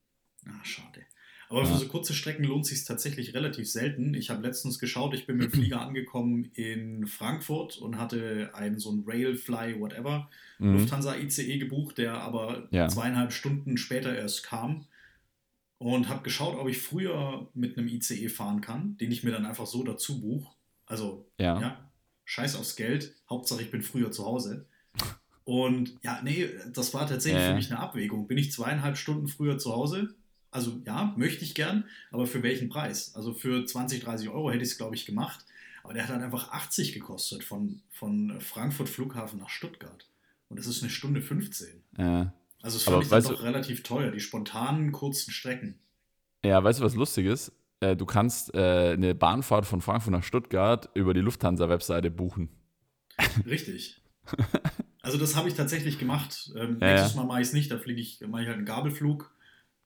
Ah, 0.47 0.65
schade. 0.65 1.03
Aber 1.49 1.61
Ja. 1.63 1.67
für 1.67 1.79
so 1.79 1.87
kurze 1.89 2.13
Strecken 2.15 2.45
lohnt 2.45 2.67
sich 2.67 2.85
tatsächlich 2.85 3.35
relativ 3.35 3.71
selten. 3.71 4.15
Ich 4.15 4.31
habe 4.31 4.43
letztens 4.47 4.79
geschaut, 4.79 5.15
ich 5.15 5.27
bin 5.27 5.37
mit 5.37 5.53
dem 5.53 5.61
Flieger 5.71 5.81
angekommen 5.81 6.51
in 6.55 7.07
Frankfurt 7.07 7.79
und 7.79 7.99
hatte 7.99 8.51
einen 8.55 8.79
so 8.79 8.91
einen 8.91 9.05
Railfly, 9.07 9.79
whatever, 9.81 10.29
Mhm. 10.59 10.73
Lufthansa 10.75 11.15
ICE 11.17 11.59
gebucht, 11.59 11.99
der 11.99 12.21
aber 12.21 12.67
Ja. 12.71 12.89
zweieinhalb 12.89 13.33
Stunden 13.33 13.77
später 13.77 14.17
erst 14.17 14.43
kam. 14.43 14.87
Und 15.79 16.09
habe 16.09 16.23
geschaut, 16.23 16.57
ob 16.59 16.69
ich 16.69 16.79
früher 16.79 17.49
mit 17.53 17.77
einem 17.77 17.87
ICE 17.89 18.29
fahren 18.31 18.63
kann, 18.63 18.97
den 18.97 19.13
ich 19.13 19.23
mir 19.23 19.31
dann 19.33 19.45
einfach 19.45 19.67
so 19.67 19.83
dazu 19.85 20.21
buche. 20.23 20.51
Also, 20.87 21.27
Ja. 21.39 21.61
ja, 21.61 21.91
scheiß 22.25 22.57
aufs 22.57 22.77
Geld. 22.77 23.15
Hauptsache, 23.29 23.61
ich 23.63 23.71
bin 23.71 23.83
früher 23.83 24.11
zu 24.11 24.25
Hause. 24.25 24.67
Und 25.45 25.99
ja, 26.03 26.21
nee, 26.25 26.49
das 26.73 26.93
war 26.95 27.07
tatsächlich 27.07 27.43
Ja. 27.43 27.51
für 27.51 27.55
mich 27.57 27.71
eine 27.71 27.79
Abwägung. 27.79 28.27
Bin 28.27 28.39
ich 28.39 28.51
zweieinhalb 28.53 28.97
Stunden 28.97 29.29
früher 29.29 29.59
zu 29.59 29.73
Hause? 29.75 30.15
Also 30.57 30.81
ja, 30.87 31.13
möchte 31.19 31.45
ich 31.45 31.55
gern, 31.55 31.85
aber 32.11 32.27
für 32.27 32.43
welchen 32.43 32.71
Preis? 32.71 33.15
Also 33.15 33.35
für 33.35 33.67
20, 33.67 34.03
30 34.03 34.31
Euro 34.31 34.51
hätte 34.51 34.63
ich 34.63 34.71
es, 34.71 34.79
glaube 34.79 34.95
ich, 34.95 35.05
gemacht. 35.05 35.45
Aber 35.85 35.93
der 35.93 36.05
hat 36.05 36.11
halt 36.11 36.23
einfach 36.23 36.51
80 36.51 36.95
gekostet 36.95 37.45
von, 37.45 37.83
von 37.91 38.41
Frankfurt 38.41 38.89
Flughafen 38.89 39.39
nach 39.39 39.51
Stuttgart. 39.51 40.09
Und 40.49 40.59
das 40.59 40.67
ist 40.67 40.83
eine 40.83 40.89
Stunde 40.89 41.21
15. 41.21 41.83
Ja. 41.99 42.33
Also 42.63 42.79
es 42.79 42.85
fand 42.85 43.03
ich 43.03 43.11
dann 43.11 43.23
doch 43.23 43.43
relativ 43.43 43.83
teuer, 43.83 44.11
die 44.11 44.21
spontanen 44.21 44.93
kurzen 44.93 45.31
Strecken. 45.31 45.79
Ja, 46.43 46.65
weißt 46.65 46.81
du, 46.81 46.85
was 46.85 46.95
lustig 46.95 47.27
ist? 47.27 47.53
Äh, 47.81 47.95
du 47.95 48.07
kannst 48.07 48.55
äh, 48.55 48.93
eine 48.95 49.15
Bahnfahrt 49.15 49.67
von 49.67 49.83
Frankfurt 49.83 50.13
nach 50.13 50.25
Stuttgart 50.25 50.89
über 50.95 51.13
die 51.13 51.21
Lufthansa-Webseite 51.21 52.11
buchen. 52.11 52.49
Richtig. 53.47 54.01
Also 55.03 55.19
das 55.19 55.37
habe 55.37 55.49
ich 55.49 55.55
tatsächlich 55.55 55.99
gemacht. 55.99 56.51
Ähm, 56.57 56.79
Ja, 56.81 56.93
nächstes. 56.93 57.15
Mal 57.15 57.27
mache 57.27 57.43
ich 57.43 57.49
es 57.49 57.53
nicht, 57.53 57.71
da 57.71 57.79
fliege 57.79 58.01
ich, 58.01 58.21
mache 58.27 58.41
ich 58.43 58.49
halt 58.49 58.57
einen 58.57 58.67
Gabelflug, 58.67 59.36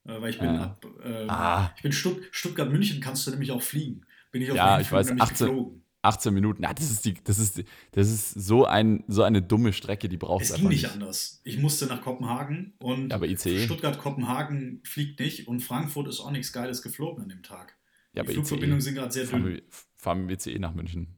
äh, 0.05 0.21
weil 0.21 0.29
ich 0.31 0.39
bin 0.39 0.53
Ja. 0.53 0.61
ab, 0.63 0.85
äh, 1.03 1.25
Ah. 1.27 1.73
ich 1.75 1.83
bin 1.83 1.91
Stutt 1.91 2.21
Stuttgart-München 2.31 2.99
kannst 3.01 3.25
du 3.27 3.31
nämlich 3.31 3.51
auch 3.51 3.61
fliegen. 3.61 4.01
Bin 4.31 4.41
ich 4.41 4.51
auf 4.51 4.57
Ja, 4.57 4.79
ich 4.79 4.91
weiß, 4.91 5.07
nämlich 5.07 5.23
18 5.23 5.47
geflogen. 5.47 5.83
18 6.03 6.33
Minuten, 6.33 6.61
na, 6.63 6.73
das 6.73 6.89
ist 6.89 7.05
die, 7.05 7.13
das 7.23 7.37
ist, 7.37 7.57
die- 7.59 7.65
das 7.91 8.09
ist 8.09 8.31
so, 8.33 8.65
ein, 8.65 9.03
so 9.07 9.21
eine 9.21 9.41
dumme 9.43 9.71
Strecke, 9.71 10.09
die 10.09 10.17
braucht 10.17 10.41
Es 10.41 10.49
es 10.49 10.55
ging 10.55 10.65
einfach 10.65 10.69
nicht 10.71 10.81
nicht. 10.83 10.93
anders. 10.93 11.41
Ich 11.43 11.59
musste 11.59 11.85
nach 11.85 12.01
Kopenhagen 12.01 12.73
und 12.79 13.11
Ja, 13.11 13.21
ICE. 13.21 13.65
Stuttgart-Kopenhagen 13.65 14.81
fliegt 14.83 15.19
nicht 15.19 15.47
und 15.47 15.59
Frankfurt 15.59 16.07
ist 16.07 16.19
auch 16.19 16.31
nichts 16.31 16.51
Geiles 16.53 16.81
geflogen 16.81 17.21
an 17.23 17.29
dem 17.29 17.43
Tag. 17.43 17.75
Ja, 18.13 18.23
die 18.23 18.29
aber 18.29 18.31
Flugverbindungen 18.33 18.81
sind 18.81 18.95
gerade 18.95 19.11
sehr 19.11 19.27
Fahren 19.27 19.43
dünn. 19.43 19.53
wir, 19.57 19.61
fahren 19.97 20.27
wir 20.27 20.35
ICE 20.35 20.57
nach 20.57 20.73
München. 20.73 21.15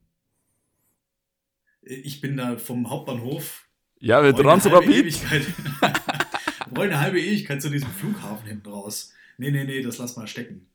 Ich 1.81 2.19
bin 2.21 2.35
da 2.37 2.57
vom 2.57 2.89
Hauptbahnhof 2.89 3.67
Ja, 3.99 4.17
wir 4.21 4.25
halbe 4.33 4.41
Transrapid. 4.43 4.89
Ewigkeit. 4.95 5.45
Brauche 6.73 6.85
eine 6.87 6.99
halbe 6.99 7.21
Ewigkeit 7.21 7.61
zu 7.61 7.69
diesem 7.69 7.89
Flughafen 7.89 8.47
hinten 8.47 8.69
raus. 8.69 9.11
Nee, 9.37 9.51
nee, 9.51 9.63
nee, 9.63 9.81
das 9.81 9.97
lass 9.97 10.15
mal 10.15 10.27
stecken. 10.27 10.67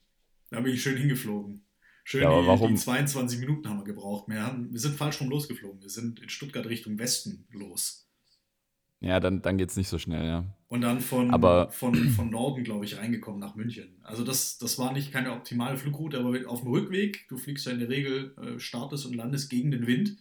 Da 0.50 0.60
bin 0.60 0.72
ich 0.74 0.82
schön 0.82 0.96
hingeflogen. 0.96 1.62
Schön, 2.04 2.22
Ja, 2.22 2.30
aber 2.30 2.40
die, 2.42 2.46
warum? 2.48 2.70
die 2.74 2.80
22 2.80 3.38
Minuten 3.38 3.68
haben 3.68 3.78
wir 3.80 3.84
gebraucht. 3.84 4.28
Wir, 4.28 4.42
haben, 4.42 4.72
wir 4.72 4.80
sind 4.80 4.96
falsch 4.96 5.20
rum 5.20 5.28
losgeflogen. 5.28 5.82
Wir 5.82 5.90
sind 5.90 6.20
in 6.20 6.28
Stuttgart 6.28 6.66
Richtung 6.66 6.98
Westen 6.98 7.46
los. 7.50 8.06
Ja, 9.00 9.20
dann, 9.20 9.42
dann 9.42 9.58
geht 9.58 9.70
es 9.70 9.76
nicht 9.76 9.88
so 9.88 9.98
schnell, 9.98 10.24
ja. 10.26 10.44
Und 10.68 10.80
dann 10.80 11.00
von, 11.00 11.30
Aber- 11.32 11.70
von, 11.70 11.94
von 12.10 12.30
Norden, 12.30 12.64
glaube 12.64 12.84
ich, 12.84 12.96
reingekommen 12.96 13.38
nach 13.40 13.54
München. 13.54 13.96
Also 14.02 14.24
das, 14.24 14.58
das 14.58 14.78
war 14.78 14.92
nicht 14.92 15.12
keine 15.12 15.32
optimale 15.32 15.76
Flugroute, 15.76 16.18
aber 16.18 16.36
auf 16.50 16.62
dem 16.62 16.70
Rückweg, 16.70 17.28
du 17.28 17.36
fliegst 17.36 17.66
ja 17.66 17.72
in 17.72 17.78
der 17.78 17.88
Regel, 17.90 18.34
äh, 18.38 18.58
startest 18.58 19.06
und 19.06 19.14
landest 19.14 19.50
gegen 19.50 19.70
den 19.70 19.86
Wind. 19.86 20.16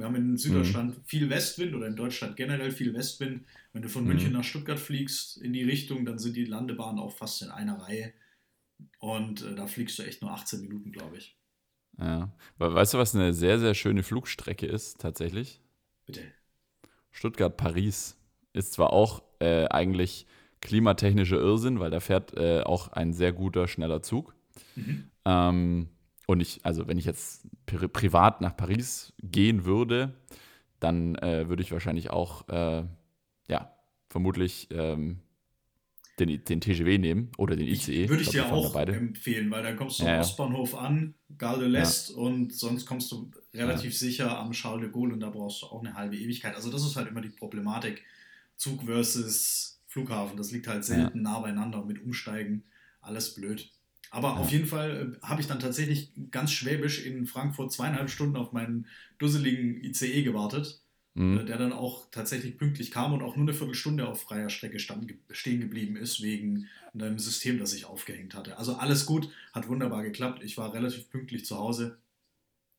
Wir 0.00 0.06
haben 0.06 0.16
in 0.16 0.36
Süddeutschland 0.36 0.96
Mhm. 0.98 1.04
viel 1.04 1.30
Westwind 1.30 1.74
oder 1.74 1.86
in 1.86 1.96
Deutschland 1.96 2.36
generell 2.36 2.70
viel 2.72 2.92
Westwind. 2.94 3.44
Wenn 3.72 3.82
du 3.82 3.88
von 3.88 4.02
Mhm. 4.02 4.08
München 4.08 4.32
nach 4.32 4.44
Stuttgart 4.44 4.78
fliegst 4.78 5.36
in 5.38 5.52
die 5.52 5.62
Richtung, 5.62 6.04
dann 6.04 6.18
sind 6.18 6.36
die 6.36 6.44
Landebahnen 6.44 6.98
auch 6.98 7.12
fast 7.16 7.42
in 7.42 7.50
einer 7.50 7.80
Reihe. 7.80 8.12
Und 8.98 9.42
äh, 9.44 9.54
da 9.54 9.66
fliegst 9.66 9.98
du 9.98 10.02
echt 10.02 10.22
nur 10.22 10.32
18 10.32 10.60
Minuten, 10.62 10.90
glaube 10.90 11.18
ich. 11.18 11.36
Ja. 11.98 12.32
Weißt 12.58 12.94
du, 12.94 12.98
was 12.98 13.14
eine 13.14 13.34
sehr, 13.34 13.58
sehr 13.58 13.74
schöne 13.74 14.02
Flugstrecke 14.02 14.66
ist, 14.66 15.00
tatsächlich? 15.00 15.60
Bitte. 16.06 16.22
Stuttgart-Paris 17.10 18.16
ist 18.52 18.72
zwar 18.72 18.92
auch 18.92 19.22
äh, 19.40 19.66
eigentlich 19.66 20.26
klimatechnischer 20.60 21.38
Irrsinn, 21.38 21.80
weil 21.80 21.90
da 21.90 22.00
fährt 22.00 22.34
äh, 22.36 22.60
auch 22.62 22.88
ein 22.88 23.12
sehr 23.12 23.32
guter, 23.32 23.68
schneller 23.68 24.02
Zug. 24.02 24.34
Mhm. 24.76 25.10
Ähm, 25.24 25.88
und 26.30 26.38
ich, 26.40 26.64
also 26.64 26.86
wenn 26.86 26.96
ich 26.96 27.06
jetzt 27.06 27.44
pri 27.66 27.88
privat 27.88 28.40
nach 28.40 28.56
Paris 28.56 29.12
gehen 29.20 29.64
würde, 29.64 30.14
dann 30.78 31.16
äh, 31.16 31.48
würde 31.48 31.60
ich 31.60 31.72
wahrscheinlich 31.72 32.10
auch, 32.10 32.48
äh, 32.48 32.84
ja, 33.48 33.74
vermutlich 34.08 34.68
ähm, 34.70 35.22
den, 36.20 36.44
den 36.44 36.60
TGW 36.60 36.98
nehmen 36.98 37.32
oder 37.36 37.56
den 37.56 37.66
ICE. 37.66 38.08
Würde 38.08 38.22
ich, 38.22 38.28
ich 38.28 38.34
dir 38.34 38.52
auch 38.52 38.76
empfehlen, 38.76 39.50
weil 39.50 39.64
dann 39.64 39.74
kommst 39.74 39.98
du 39.98 40.04
ja, 40.04 40.14
am 40.14 40.20
Ostbahnhof 40.20 40.76
an, 40.76 41.14
Gare 41.36 41.68
de 41.68 41.68
l'Est 41.68 42.12
ja. 42.12 42.18
und 42.18 42.54
sonst 42.54 42.86
kommst 42.86 43.10
du 43.10 43.32
relativ 43.52 43.92
ja. 43.92 43.98
sicher 43.98 44.38
am 44.38 44.52
Charles 44.52 44.82
de 44.82 44.92
Gaulle 44.92 45.14
und 45.14 45.20
da 45.20 45.30
brauchst 45.30 45.62
du 45.62 45.66
auch 45.66 45.80
eine 45.80 45.94
halbe 45.94 46.16
Ewigkeit. 46.16 46.54
Also 46.54 46.70
das 46.70 46.84
ist 46.84 46.94
halt 46.94 47.08
immer 47.08 47.22
die 47.22 47.30
Problematik. 47.30 48.04
Zug 48.56 48.84
versus 48.84 49.82
Flughafen, 49.88 50.36
das 50.36 50.52
liegt 50.52 50.68
halt 50.68 50.84
selten 50.84 51.22
nah 51.22 51.40
beieinander 51.40 51.84
mit 51.84 52.00
Umsteigen, 52.00 52.62
alles 53.00 53.34
blöd. 53.34 53.68
Aber 54.10 54.38
auf 54.38 54.50
jeden 54.50 54.66
Fall 54.66 55.16
äh, 55.22 55.26
habe 55.26 55.40
ich 55.40 55.46
dann 55.46 55.60
tatsächlich 55.60 56.12
ganz 56.30 56.52
schwäbisch 56.52 57.04
in 57.04 57.26
Frankfurt 57.26 57.72
zweieinhalb 57.72 58.10
Stunden 58.10 58.36
auf 58.36 58.52
meinen 58.52 58.86
dusseligen 59.18 59.82
ICE 59.82 60.22
gewartet 60.22 60.82
mhm. 61.14 61.38
Äh, 61.38 61.44
der 61.44 61.58
dann 61.58 61.72
auch 61.72 62.10
tatsächlich 62.10 62.58
pünktlich 62.58 62.90
kam 62.90 63.12
und 63.12 63.22
auch 63.22 63.36
nur 63.36 63.46
eine 63.46 63.54
Viertelstunde 63.54 64.08
auf 64.08 64.22
freier 64.22 64.50
Strecke 64.50 64.78
stand, 64.78 65.12
stehen 65.30 65.60
geblieben 65.60 65.96
ist, 65.96 66.22
wegen 66.22 66.66
einem 66.92 67.18
System, 67.18 67.58
das 67.58 67.72
ich 67.72 67.84
aufgehängt 67.84 68.34
hatte. 68.34 68.58
Also 68.58 68.74
alles 68.74 69.06
gut, 69.06 69.30
hat 69.52 69.68
wunderbar 69.68 70.02
geklappt. 70.02 70.42
Ich 70.42 70.58
war 70.58 70.74
relativ 70.74 71.08
pünktlich 71.10 71.44
zu 71.44 71.56
Hause, 71.56 71.98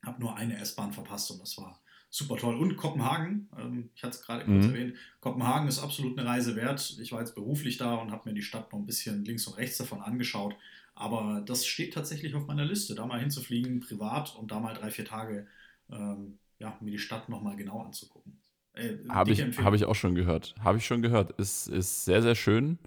habe 0.06 0.20
nur 0.20 0.36
eine 0.36 0.58
S-Bahn 0.58 0.91
verpasst 0.91 1.32
und 1.32 1.41
das 1.41 1.58
war 1.58 1.82
super 2.10 2.36
toll. 2.36 2.56
Und 2.58 2.76
Kopenhagen, 2.76 3.50
ähm, 3.58 3.89
ich 3.96 4.04
hatte 4.04 4.17
es 4.17 4.22
gerade 4.22 4.44
kurz 4.46 4.65
mhm. 4.65 4.76
erwähnt, 4.76 4.96
Kopenhagen 5.22 5.67
ist 5.67 5.80
absolut 5.80 6.17
eine 6.20 6.28
Reise 6.28 6.56
wert. 6.56 6.98
Ich 7.00 7.12
war 7.12 7.22
jetzt 7.22 7.36
beruflich 7.36 7.78
da 7.78 7.96
und 7.96 8.12
habe 8.12 8.30
mir 8.30 8.36
die 8.36 8.41
Stadt 8.41 8.72
noch 8.72 8.80
ein 8.80 8.86
bisschen 8.86 9.24
links 9.24 9.48
und 9.48 9.58
rechts 9.58 9.78
davon 9.78 10.02
angeschaut. 10.02 10.56
Aber 11.02 11.42
das 11.44 11.66
steht 11.66 11.96
tatsächlich 11.96 12.36
auf 12.36 12.46
meiner 12.46 12.64
Liste, 12.64 12.94
da 12.94 13.08
mal 13.08 13.20
hinzufliegen, 13.20 13.80
privat 13.80 14.36
und 14.36 14.52
da 14.52 14.60
mal 14.60 14.76
drei, 14.76 14.92
vier 14.92 15.04
Tage 15.04 15.48
ähm, 15.90 16.38
ja, 16.60 16.78
mir 16.80 16.92
die 16.92 17.00
Stadt 17.00 17.28
nochmal 17.28 17.56
genau 17.56 17.82
anzugucken. 17.82 18.40
Äh, 18.74 18.98
Habe 19.10 19.32
ich, 19.32 19.42
hab 19.42 19.74
ich 19.74 19.86
auch 19.86 19.96
schon 19.96 20.14
gehört. 20.14 20.54
Habe 20.60 20.78
ich 20.78 20.86
schon 20.86 21.02
gehört. 21.02 21.32
Ist, 21.40 21.68
ist 21.68 22.06
sehr, 22.06 22.22
sehr 22.22 22.36
schön. 22.36 22.78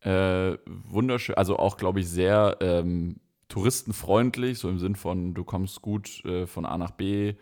Äh, 0.00 0.58
wunderschön, 0.66 1.36
also 1.36 1.60
auch, 1.60 1.76
glaube 1.76 2.00
ich, 2.00 2.08
sehr 2.08 2.56
ähm, 2.60 3.20
touristenfreundlich, 3.46 4.58
so 4.58 4.68
im 4.68 4.80
Sinn 4.80 4.96
von, 4.96 5.34
du 5.34 5.44
kommst 5.44 5.80
gut 5.80 6.24
äh, 6.24 6.48
von 6.48 6.66
A 6.66 6.76
nach 6.76 6.90
B. 6.90 7.34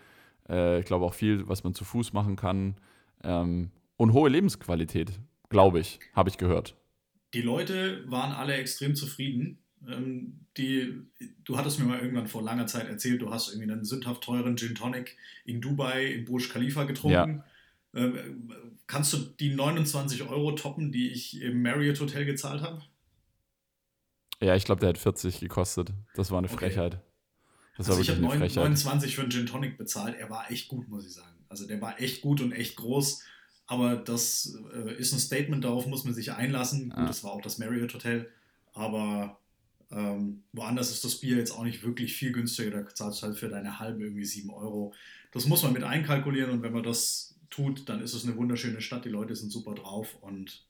Äh, 0.46 0.80
ich 0.80 0.84
glaube 0.84 1.06
auch 1.06 1.14
viel, 1.14 1.48
was 1.48 1.64
man 1.64 1.72
zu 1.72 1.86
Fuß 1.86 2.12
machen 2.12 2.36
kann. 2.36 2.76
Ähm, 3.24 3.70
und 3.96 4.12
hohe 4.12 4.28
Lebensqualität, 4.28 5.10
glaube 5.48 5.80
ich, 5.80 6.00
habe 6.12 6.28
ich 6.28 6.36
gehört. 6.36 6.76
Die 7.32 7.42
Leute 7.42 8.04
waren 8.10 8.32
alle 8.32 8.52
extrem 8.54 8.94
zufrieden. 8.94 9.64
Ähm, 9.86 10.40
die, 10.56 11.02
du 11.44 11.56
hattest 11.56 11.78
mir 11.78 11.84
mal 11.84 12.00
irgendwann 12.00 12.26
vor 12.26 12.42
langer 12.42 12.66
Zeit 12.66 12.88
erzählt, 12.88 13.22
du 13.22 13.30
hast 13.30 13.50
irgendwie 13.50 13.70
einen 13.70 13.84
sündhaft 13.84 14.22
teuren 14.22 14.56
Gin 14.56 14.74
Tonic 14.74 15.16
in 15.44 15.60
Dubai 15.60 16.06
in 16.06 16.24
Burj 16.24 16.48
Khalifa 16.48 16.84
getrunken. 16.84 17.44
Ja. 17.94 18.04
Ähm, 18.04 18.52
kannst 18.86 19.12
du 19.12 19.18
die 19.18 19.54
29 19.54 20.28
Euro 20.28 20.52
toppen, 20.52 20.92
die 20.92 21.10
ich 21.10 21.40
im 21.40 21.62
Marriott 21.62 22.00
Hotel 22.00 22.24
gezahlt 22.24 22.62
habe? 22.62 22.82
Ja, 24.40 24.54
ich 24.54 24.64
glaube, 24.64 24.80
der 24.80 24.90
hat 24.90 24.98
40 24.98 25.40
gekostet. 25.40 25.92
Das 26.14 26.30
war 26.30 26.38
eine 26.38 26.48
Frechheit. 26.48 26.94
Okay. 26.94 27.04
Das 27.76 27.88
also 27.88 28.00
ich 28.00 28.10
habe 28.10 28.20
29 28.20 29.14
für 29.14 29.22
einen 29.22 29.30
Gin 29.30 29.46
Tonic 29.46 29.78
bezahlt. 29.78 30.16
Er 30.18 30.30
war 30.30 30.50
echt 30.50 30.68
gut, 30.68 30.88
muss 30.88 31.06
ich 31.06 31.14
sagen. 31.14 31.36
Also 31.48 31.66
der 31.66 31.80
war 31.80 32.00
echt 32.00 32.22
gut 32.22 32.40
und 32.40 32.52
echt 32.52 32.76
groß. 32.76 33.22
Aber 33.66 33.96
das 33.96 34.56
äh, 34.74 34.94
ist 34.94 35.12
ein 35.12 35.18
Statement, 35.18 35.62
darauf 35.64 35.86
muss 35.86 36.04
man 36.04 36.14
sich 36.14 36.32
einlassen. 36.32 36.90
Ja. 36.90 36.96
Gut, 36.96 37.08
das 37.08 37.22
war 37.22 37.32
auch 37.32 37.42
das 37.42 37.58
Marriott 37.58 37.94
Hotel. 37.94 38.30
Aber 38.72 39.38
ähm, 39.90 40.42
woanders 40.52 40.90
ist 40.90 41.04
das 41.04 41.16
Bier 41.16 41.36
jetzt 41.36 41.52
auch 41.52 41.64
nicht 41.64 41.82
wirklich 41.82 42.14
viel 42.14 42.32
günstiger, 42.32 42.70
da 42.70 42.94
zahlst 42.94 43.22
du 43.22 43.26
halt 43.26 43.38
für 43.38 43.48
deine 43.48 43.78
halbe 43.78 44.04
irgendwie 44.04 44.24
7 44.24 44.50
Euro. 44.50 44.92
Das 45.32 45.46
muss 45.46 45.62
man 45.62 45.72
mit 45.72 45.82
einkalkulieren 45.82 46.50
und 46.50 46.62
wenn 46.62 46.72
man 46.72 46.82
das 46.82 47.38
tut, 47.50 47.88
dann 47.88 48.02
ist 48.02 48.14
es 48.14 48.24
eine 48.24 48.36
wunderschöne 48.36 48.80
Stadt, 48.80 49.04
die 49.04 49.10
Leute 49.10 49.34
sind 49.34 49.50
super 49.50 49.74
drauf 49.74 50.16
und 50.20 50.66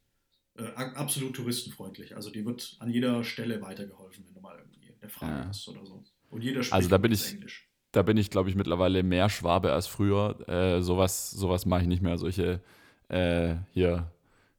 äh, 0.56 0.66
absolut 0.76 1.34
touristenfreundlich. 1.34 2.16
Also 2.16 2.30
die 2.30 2.44
wird 2.44 2.76
an 2.78 2.90
jeder 2.90 3.24
Stelle 3.24 3.60
weitergeholfen, 3.62 4.24
wenn 4.26 4.34
du 4.34 4.40
mal 4.40 4.56
irgendwie 4.58 4.94
eine 5.00 5.10
Frage 5.10 5.32
ja. 5.32 5.48
hast 5.48 5.68
oder 5.68 5.84
so. 5.84 6.02
Und 6.30 6.42
jeder 6.42 6.62
spricht 6.62 6.74
also 6.74 6.88
da 6.88 6.98
bin 6.98 7.12
ich, 7.12 7.32
Englisch. 7.32 7.68
Da 7.92 8.02
bin 8.02 8.16
ich, 8.16 8.30
glaube 8.30 8.50
ich, 8.50 8.54
mittlerweile 8.54 9.02
mehr 9.02 9.28
Schwabe 9.28 9.72
als 9.72 9.86
früher. 9.86 10.48
Äh, 10.48 10.82
sowas 10.82 11.30
sowas 11.30 11.66
mache 11.66 11.82
ich 11.82 11.88
nicht 11.88 12.02
mehr. 12.02 12.18
Solche 12.18 12.60
äh, 13.08 13.56
hier 13.72 14.12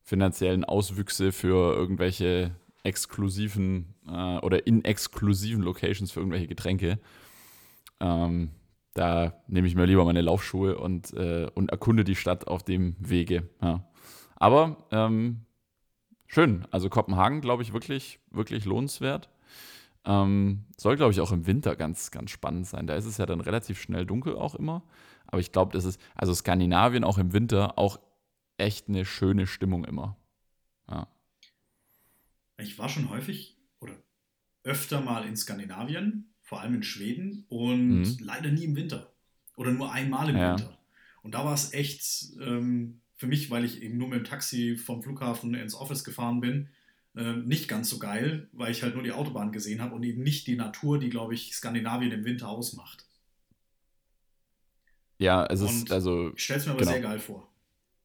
finanziellen 0.04 0.66
Auswüchse 0.66 1.32
für 1.32 1.76
irgendwelche 1.76 2.56
exklusiven 2.84 3.96
äh, 4.08 4.38
oder 4.38 4.66
in 4.68 4.84
exklusiven 4.86 5.64
Locations 5.64 6.12
für 6.12 6.20
irgendwelche 6.20 6.48
Getränke. 6.48 7.00
Ähm, 8.00 8.52
da 8.94 9.34
nehme 9.48 9.68
ich 9.68 9.76
mir 9.76 9.86
lieber 9.86 10.06
meine 10.06 10.22
Laufschuhe 10.22 10.78
und, 10.78 11.14
äh, 11.14 11.48
und 11.54 11.72
erkunde 11.72 12.04
die 12.04 12.16
Stadt 12.16 12.48
auf 12.48 12.64
dem 12.64 12.96
Wege. 13.00 13.48
Ja. 13.62 13.86
Aber 14.36 14.78
ähm, 14.92 15.46
schön. 16.28 16.66
Also 16.72 16.90
Kopenhagen, 16.90 17.42
glaube 17.42 17.64
ich, 17.64 17.74
wirklich, 17.74 18.20
wirklich 18.32 18.66
lohnenswert. 18.66 19.30
Ähm, 20.06 20.66
soll, 20.78 20.96
glaube 20.96 21.12
ich, 21.12 21.22
auch 21.22 21.32
im 21.32 21.46
Winter 21.46 21.76
ganz, 21.76 22.12
ganz 22.12 22.32
spannend 22.32 22.66
sein. 22.68 22.88
Da 22.88 22.96
ist 22.96 23.06
es 23.06 23.18
ja 23.18 23.26
dann 23.26 23.42
relativ 23.42 23.80
schnell 23.82 24.06
dunkel 24.06 24.36
auch 24.36 24.56
immer. 24.56 24.84
Aber 25.28 25.40
ich 25.40 25.52
glaube, 25.52 25.74
das 25.74 25.86
ist, 25.86 26.02
also 26.16 26.34
Skandinavien 26.34 27.04
auch 27.04 27.18
im 27.18 27.34
Winter 27.34 27.78
auch 27.78 28.00
echt 28.58 28.90
eine 28.90 29.06
schöne 29.06 29.46
Stimmung 29.46 29.86
immer. 29.86 30.16
Ja. 30.90 31.08
Ich 32.62 32.78
war 32.78 32.90
schon 32.90 33.10
häufig 33.10 33.58
oder 33.80 33.96
öfter 34.64 35.02
mal 35.02 35.26
in 35.26 35.36
Skandinavien, 35.36 36.34
vor 36.42 36.62
allem 36.62 36.76
in 36.76 36.84
Schweden 36.84 37.46
und 37.48 38.02
mhm. 38.02 38.18
leider 38.20 38.52
nie 38.52 38.66
im 38.66 38.76
Winter 38.76 39.14
oder 39.56 39.72
nur 39.72 39.92
einmal 39.92 40.30
im 40.30 40.38
ja. 40.38 40.52
Winter. 40.52 40.78
Und 41.22 41.34
da 41.36 41.44
war 41.44 41.54
es 41.54 41.74
echt 41.74 42.32
ähm, 42.40 43.02
für 43.16 43.28
mich, 43.28 43.52
weil 43.52 43.66
ich 43.66 43.82
eben 43.82 43.98
nur 43.98 44.08
mit 44.08 44.20
dem 44.20 44.24
Taxi 44.24 44.78
vom 44.78 45.04
Flughafen 45.04 45.54
ins 45.54 45.76
Office 45.76 46.06
gefahren 46.06 46.40
bin, 46.40 46.70
äh, 47.16 47.34
nicht 47.34 47.68
ganz 47.68 47.90
so 47.90 48.00
geil, 48.00 48.48
weil 48.54 48.72
ich 48.72 48.84
halt 48.84 48.96
nur 48.96 49.04
die 49.04 49.12
Autobahn 49.12 49.52
gesehen 49.52 49.82
habe 49.82 49.96
und 49.96 50.04
eben 50.04 50.24
nicht 50.24 50.48
die 50.48 50.56
Natur, 50.56 51.00
die, 51.00 51.10
glaube 51.10 51.34
ich, 51.34 51.54
Skandinavien 51.54 52.12
im 52.12 52.24
Winter 52.24 52.48
ausmacht. 52.48 53.06
Ja, 55.18 55.46
es 55.46 55.62
und 55.62 55.68
ist 55.68 55.92
also. 55.92 56.32
Ich 56.36 56.44
stelle 56.46 56.60
es 56.60 56.66
mir 56.66 56.72
aber 56.72 56.80
genau. 56.80 56.92
sehr 56.92 57.02
geil 57.02 57.20
vor. 57.20 57.52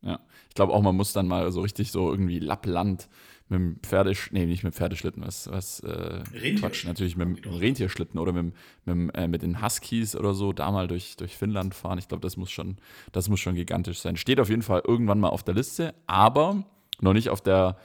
Ja, 0.05 0.21
ich 0.49 0.55
glaube 0.55 0.73
auch, 0.73 0.83
man 0.83 0.95
muss 0.95 1.13
dann 1.13 1.27
mal 1.27 1.51
so 1.51 1.63
richtig 1.63 1.91
so 1.91 2.11
irgendwie 2.11 2.39
Lappland 2.39 3.09
mit 3.49 3.59
dem 3.59 3.77
Pferdesch 3.83 4.31
nee, 4.33 4.47
nicht 4.47 4.65
mit 4.65 4.75
dem 4.75 4.77
Pferdeschlitten, 4.77 5.23
was, 5.23 5.51
was 5.51 5.81
äh, 5.81 6.23
Quatsch, 6.59 6.87
natürlich 6.87 7.17
mit 7.17 7.45
dem 7.45 7.55
Rentierschlitten 7.55 8.19
oder 8.19 8.33
mit, 8.33 8.55
mit, 8.85 9.15
äh, 9.15 9.29
mit 9.29 9.43
den 9.43 9.63
Huskies 9.63 10.17
oder 10.17 10.35
so, 10.35 10.53
da 10.53 10.71
mal 10.71 10.89
durch, 10.89 11.17
durch 11.17 11.37
Finnland 11.37 11.75
fahren. 11.75 11.99
Ich 11.99 12.09
glaube, 12.09 12.23
das 12.23 12.37
muss 12.37 12.51
schon, 12.51 12.77
das 13.13 13.29
muss 13.29 13.41
schon 13.41 13.55
gigantisch 13.55 14.01
sein. 14.01 14.17
Steht 14.17 14.41
auf 14.41 14.49
jeden 14.49 14.63
Fall 14.63 14.83
irgendwann 14.87 15.21
mal 15.21 15.29
auf 15.29 15.43
der 15.43 15.55
Liste, 15.55 15.95
aber 16.07 16.65
noch 17.01 17.13
nicht 17.13 17.31
auf 17.31 17.41
der, 17.41 17.77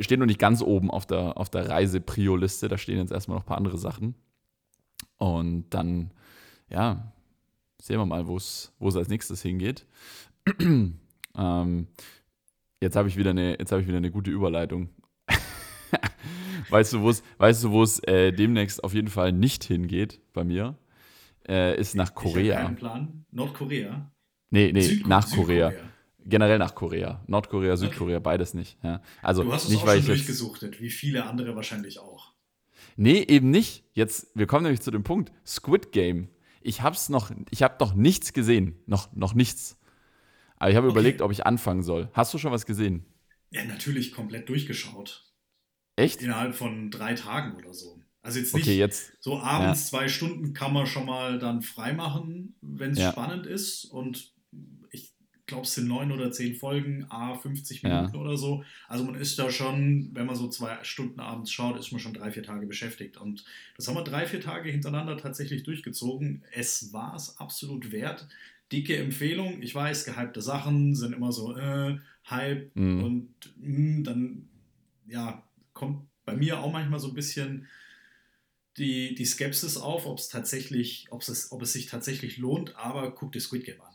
steht 0.00 0.18
noch 0.18 0.26
nicht 0.26 0.38
ganz 0.38 0.62
oben 0.62 0.90
auf 0.90 1.06
der, 1.06 1.36
auf 1.36 1.50
der 1.50 1.68
Reise-Prio-Liste. 1.68 2.68
Da 2.68 2.78
stehen 2.78 2.98
jetzt 2.98 3.12
erstmal 3.12 3.36
noch 3.36 3.44
ein 3.44 3.48
paar 3.48 3.56
andere 3.56 3.78
Sachen. 3.78 4.14
Und 5.18 5.70
dann, 5.70 6.12
ja, 6.68 7.12
sehen 7.80 7.98
wir 7.98 8.06
mal, 8.06 8.26
wo 8.26 8.36
es 8.36 8.72
als 8.80 9.08
nächstes 9.08 9.42
hingeht. 9.42 9.86
Ähm, 11.36 11.88
Jetzt 12.82 12.96
habe 12.96 13.08
ich 13.08 13.16
wieder 13.16 13.30
eine, 13.30 13.56
jetzt 13.60 13.70
habe 13.70 13.80
ich 13.80 13.86
wieder 13.86 13.98
eine 13.98 14.10
gute 14.10 14.32
Überleitung. 14.32 14.88
weißt 16.68 16.94
du, 16.94 17.02
wo 17.02 17.10
es, 17.10 17.22
weißt 17.38 17.62
du, 17.62 17.84
äh, 18.08 18.32
demnächst 18.32 18.82
auf 18.82 18.92
jeden 18.92 19.06
Fall 19.06 19.30
nicht 19.30 19.62
hingeht 19.62 20.20
bei 20.32 20.42
mir? 20.42 20.76
Äh, 21.48 21.78
ist 21.78 21.94
nach 21.94 22.12
Korea. 22.12 22.58
Ich 22.58 22.64
keinen 22.64 22.74
Plan. 22.74 23.24
Nordkorea? 23.30 24.10
Nee, 24.50 24.72
nee, 24.72 24.80
Südko 24.80 25.08
nach 25.08 25.30
Korea. 25.30 25.70
Südkorea. 25.70 25.92
Generell 26.24 26.58
nach 26.58 26.74
Korea. 26.74 27.22
Nordkorea, 27.28 27.76
Südkorea, 27.76 28.16
okay. 28.16 28.24
beides 28.24 28.52
nicht. 28.52 28.76
Ja. 28.82 29.00
Also, 29.22 29.44
du 29.44 29.52
hast 29.52 29.64
es 29.64 29.70
nicht, 29.70 29.84
auch 29.84 29.92
schon 29.94 30.06
durchgesuchtet, 30.06 30.80
wie 30.80 30.90
viele 30.90 31.26
andere 31.26 31.54
wahrscheinlich 31.54 32.00
auch. 32.00 32.32
Nee, 32.96 33.22
eben 33.22 33.50
nicht. 33.50 33.84
Jetzt, 33.92 34.32
wir 34.34 34.48
kommen 34.48 34.64
nämlich 34.64 34.80
zu 34.80 34.90
dem 34.90 35.04
Punkt. 35.04 35.30
Squid 35.46 35.92
Game. 35.92 36.30
Ich 36.62 36.82
hab's 36.82 37.08
noch, 37.08 37.30
ich 37.50 37.62
habe 37.62 37.76
noch 37.78 37.94
nichts 37.94 38.32
gesehen. 38.32 38.74
Noch, 38.86 39.14
noch 39.14 39.34
nichts. 39.34 39.78
Aber 40.62 40.70
ich 40.70 40.76
habe 40.76 40.86
okay. 40.86 40.94
überlegt, 40.94 41.22
ob 41.22 41.32
ich 41.32 41.44
anfangen 41.44 41.82
soll. 41.82 42.08
Hast 42.12 42.32
du 42.32 42.38
schon 42.38 42.52
was 42.52 42.66
gesehen? 42.66 43.04
Ja, 43.50 43.64
natürlich 43.64 44.12
komplett 44.12 44.48
durchgeschaut. 44.48 45.24
Echt? 45.96 46.22
Innerhalb 46.22 46.54
von 46.54 46.92
drei 46.92 47.14
Tagen 47.14 47.56
oder 47.56 47.74
so. 47.74 48.00
Also 48.22 48.38
jetzt 48.38 48.54
nicht 48.54 48.68
okay, 48.68 48.78
jetzt, 48.78 49.12
so 49.18 49.40
abends 49.40 49.90
ja. 49.90 49.98
zwei 49.98 50.06
Stunden 50.06 50.54
kann 50.54 50.72
man 50.72 50.86
schon 50.86 51.04
mal 51.04 51.40
dann 51.40 51.62
freimachen, 51.62 52.54
wenn 52.60 52.92
es 52.92 53.00
ja. 53.00 53.10
spannend 53.10 53.46
ist. 53.46 53.86
Und 53.86 54.34
ich 54.92 55.12
glaube, 55.46 55.64
es 55.64 55.74
sind 55.74 55.88
neun 55.88 56.12
oder 56.12 56.30
zehn 56.30 56.54
Folgen, 56.54 57.06
a 57.10 57.34
50 57.34 57.82
Ja. 57.82 58.02
Minuten 58.02 58.18
oder 58.18 58.36
so. 58.36 58.62
Also 58.86 59.02
man 59.02 59.16
ist 59.16 59.36
da 59.40 59.50
schon, 59.50 60.10
wenn 60.12 60.26
man 60.26 60.36
so 60.36 60.48
zwei 60.48 60.78
Stunden 60.84 61.18
abends 61.18 61.50
schaut, 61.50 61.76
ist 61.76 61.90
man 61.90 62.00
schon 62.00 62.14
drei, 62.14 62.30
vier 62.30 62.44
Tage 62.44 62.68
beschäftigt. 62.68 63.16
Und 63.16 63.44
das 63.76 63.88
haben 63.88 63.96
wir 63.96 64.04
drei, 64.04 64.26
vier 64.26 64.40
Tage 64.40 64.70
hintereinander 64.70 65.16
tatsächlich 65.16 65.64
durchgezogen. 65.64 66.44
Es 66.52 66.92
war 66.92 67.16
es 67.16 67.38
absolut 67.38 67.90
wert. 67.90 68.28
Dicke 68.72 68.96
Empfehlung. 68.96 69.62
Ich 69.62 69.74
weiß, 69.74 70.04
gehypte 70.04 70.40
Sachen 70.40 70.94
sind 70.94 71.12
immer 71.14 71.32
so, 71.32 71.56
äh, 71.56 71.98
Hype 72.28 72.74
Mhm. 72.76 73.04
und 73.04 73.34
mh, 73.56 74.02
dann, 74.04 74.48
ja, 75.06 75.42
kommt 75.72 76.08
bei 76.24 76.36
mir 76.36 76.60
auch 76.60 76.72
manchmal 76.72 77.00
so 77.00 77.08
ein 77.08 77.14
bisschen 77.14 77.66
die, 78.78 79.14
die 79.14 79.24
Skepsis 79.26 79.76
auf, 79.76 80.06
ob 80.06 80.18
es 80.18 80.28
tatsächlich, 80.28 81.08
ob 81.10 81.20
es, 81.22 81.52
ob 81.52 81.62
es 81.62 81.72
sich 81.72 81.86
tatsächlich 81.86 82.38
lohnt, 82.38 82.76
aber 82.76 83.14
guck 83.14 83.32
dir 83.32 83.40
Squid 83.40 83.64
Game 83.64 83.80
an. 83.80 83.94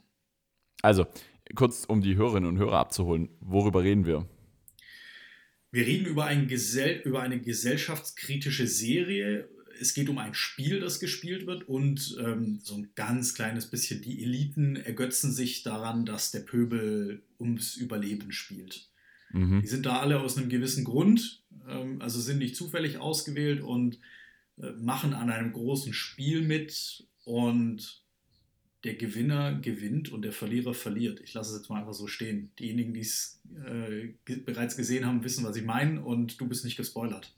Also, 0.83 1.07
kurz 1.55 1.85
um 1.85 2.01
die 2.01 2.15
Hörerinnen 2.15 2.49
und 2.49 2.57
Hörer 2.57 2.77
abzuholen, 2.77 3.29
worüber 3.39 3.81
reden 3.83 4.05
wir? 4.05 4.27
Wir 5.71 5.85
reden 5.85 6.05
über, 6.05 6.25
ein 6.25 6.47
Gesell 6.47 7.01
über 7.03 7.21
eine 7.21 7.39
gesellschaftskritische 7.41 8.67
Serie. 8.67 9.49
Es 9.79 9.93
geht 9.93 10.09
um 10.09 10.17
ein 10.17 10.33
Spiel, 10.33 10.79
das 10.79 10.99
gespielt 10.99 11.45
wird 11.45 11.67
und 11.67 12.17
ähm, 12.19 12.59
so 12.61 12.75
ein 12.75 12.89
ganz 12.95 13.33
kleines 13.33 13.67
bisschen 13.67 14.01
die 14.01 14.23
Eliten 14.23 14.75
ergötzen 14.75 15.31
sich 15.31 15.63
daran, 15.63 16.05
dass 16.05 16.31
der 16.31 16.41
Pöbel 16.41 17.23
ums 17.39 17.75
Überleben 17.75 18.31
spielt. 18.31 18.89
Mhm. 19.31 19.61
Die 19.61 19.67
sind 19.67 19.85
da 19.85 19.99
alle 19.99 20.19
aus 20.19 20.37
einem 20.37 20.49
gewissen 20.49 20.83
Grund, 20.83 21.43
ähm, 21.67 22.01
also 22.01 22.19
sind 22.19 22.39
nicht 22.39 22.55
zufällig 22.55 22.97
ausgewählt 22.97 23.61
und 23.61 23.99
äh, 24.61 24.71
machen 24.71 25.13
an 25.13 25.29
einem 25.29 25.53
großen 25.53 25.93
Spiel 25.93 26.41
mit 26.41 27.05
und 27.25 28.01
der 28.83 28.95
Gewinner 28.95 29.59
gewinnt 29.59 30.09
und 30.09 30.21
der 30.21 30.31
Verlierer 30.31 30.73
verliert. 30.73 31.19
Ich 31.19 31.33
lasse 31.33 31.51
es 31.51 31.59
jetzt 31.59 31.69
mal 31.69 31.79
einfach 31.79 31.93
so 31.93 32.07
stehen. 32.07 32.51
Diejenigen, 32.59 32.93
die 32.93 33.01
es 33.01 33.41
äh, 33.65 34.13
bereits 34.45 34.77
gesehen 34.77 35.05
haben, 35.05 35.23
wissen, 35.23 35.43
was 35.43 35.55
ich 35.55 35.65
meine 35.65 36.01
und 36.01 36.39
du 36.39 36.47
bist 36.47 36.63
nicht 36.63 36.77
gespoilert. 36.77 37.33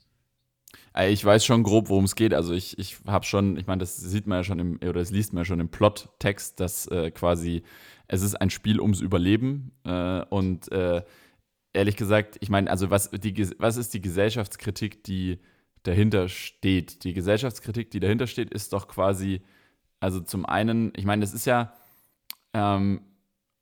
Äh, 0.94 1.12
Ich 1.12 1.24
weiß 1.24 1.44
schon 1.44 1.62
grob, 1.62 1.88
worum 1.88 2.04
es 2.04 2.14
geht. 2.16 2.34
Also 2.34 2.52
ich, 2.54 2.78
ich 2.78 2.98
habe 3.06 3.24
schon, 3.24 3.56
ich 3.56 3.66
meine, 3.66 3.80
das 3.80 3.96
sieht 3.96 4.26
man 4.26 4.38
ja 4.38 4.44
schon 4.44 4.58
im, 4.58 4.76
oder 4.76 4.94
das 4.94 5.10
liest 5.10 5.32
man 5.32 5.42
ja 5.42 5.44
schon 5.44 5.60
im 5.60 5.68
Plottext, 5.70 6.60
dass 6.60 6.86
äh, 6.88 7.10
quasi 7.10 7.62
es 8.08 8.22
ist 8.22 8.34
ein 8.34 8.50
Spiel 8.50 8.80
ums 8.80 9.00
Überleben. 9.00 9.72
Äh, 9.84 10.22
und 10.30 10.70
äh, 10.72 11.02
ehrlich 11.72 11.96
gesagt, 11.96 12.36
ich 12.40 12.50
meine, 12.50 12.70
also 12.70 12.90
was, 12.90 13.10
die, 13.10 13.50
was 13.58 13.76
ist 13.76 13.94
die 13.94 14.00
Gesellschaftskritik, 14.00 15.04
die 15.04 15.38
dahinter 15.82 16.28
steht? 16.28 17.04
Die 17.04 17.12
Gesellschaftskritik, 17.14 17.90
die 17.90 18.00
dahinter 18.00 18.26
steht, 18.26 18.50
ist 18.50 18.72
doch 18.72 18.88
quasi, 18.88 19.42
also 20.00 20.20
zum 20.20 20.44
einen, 20.46 20.92
ich 20.96 21.04
meine, 21.04 21.20
das 21.22 21.32
ist 21.34 21.46
ja 21.46 21.72
ähm, 22.52 23.02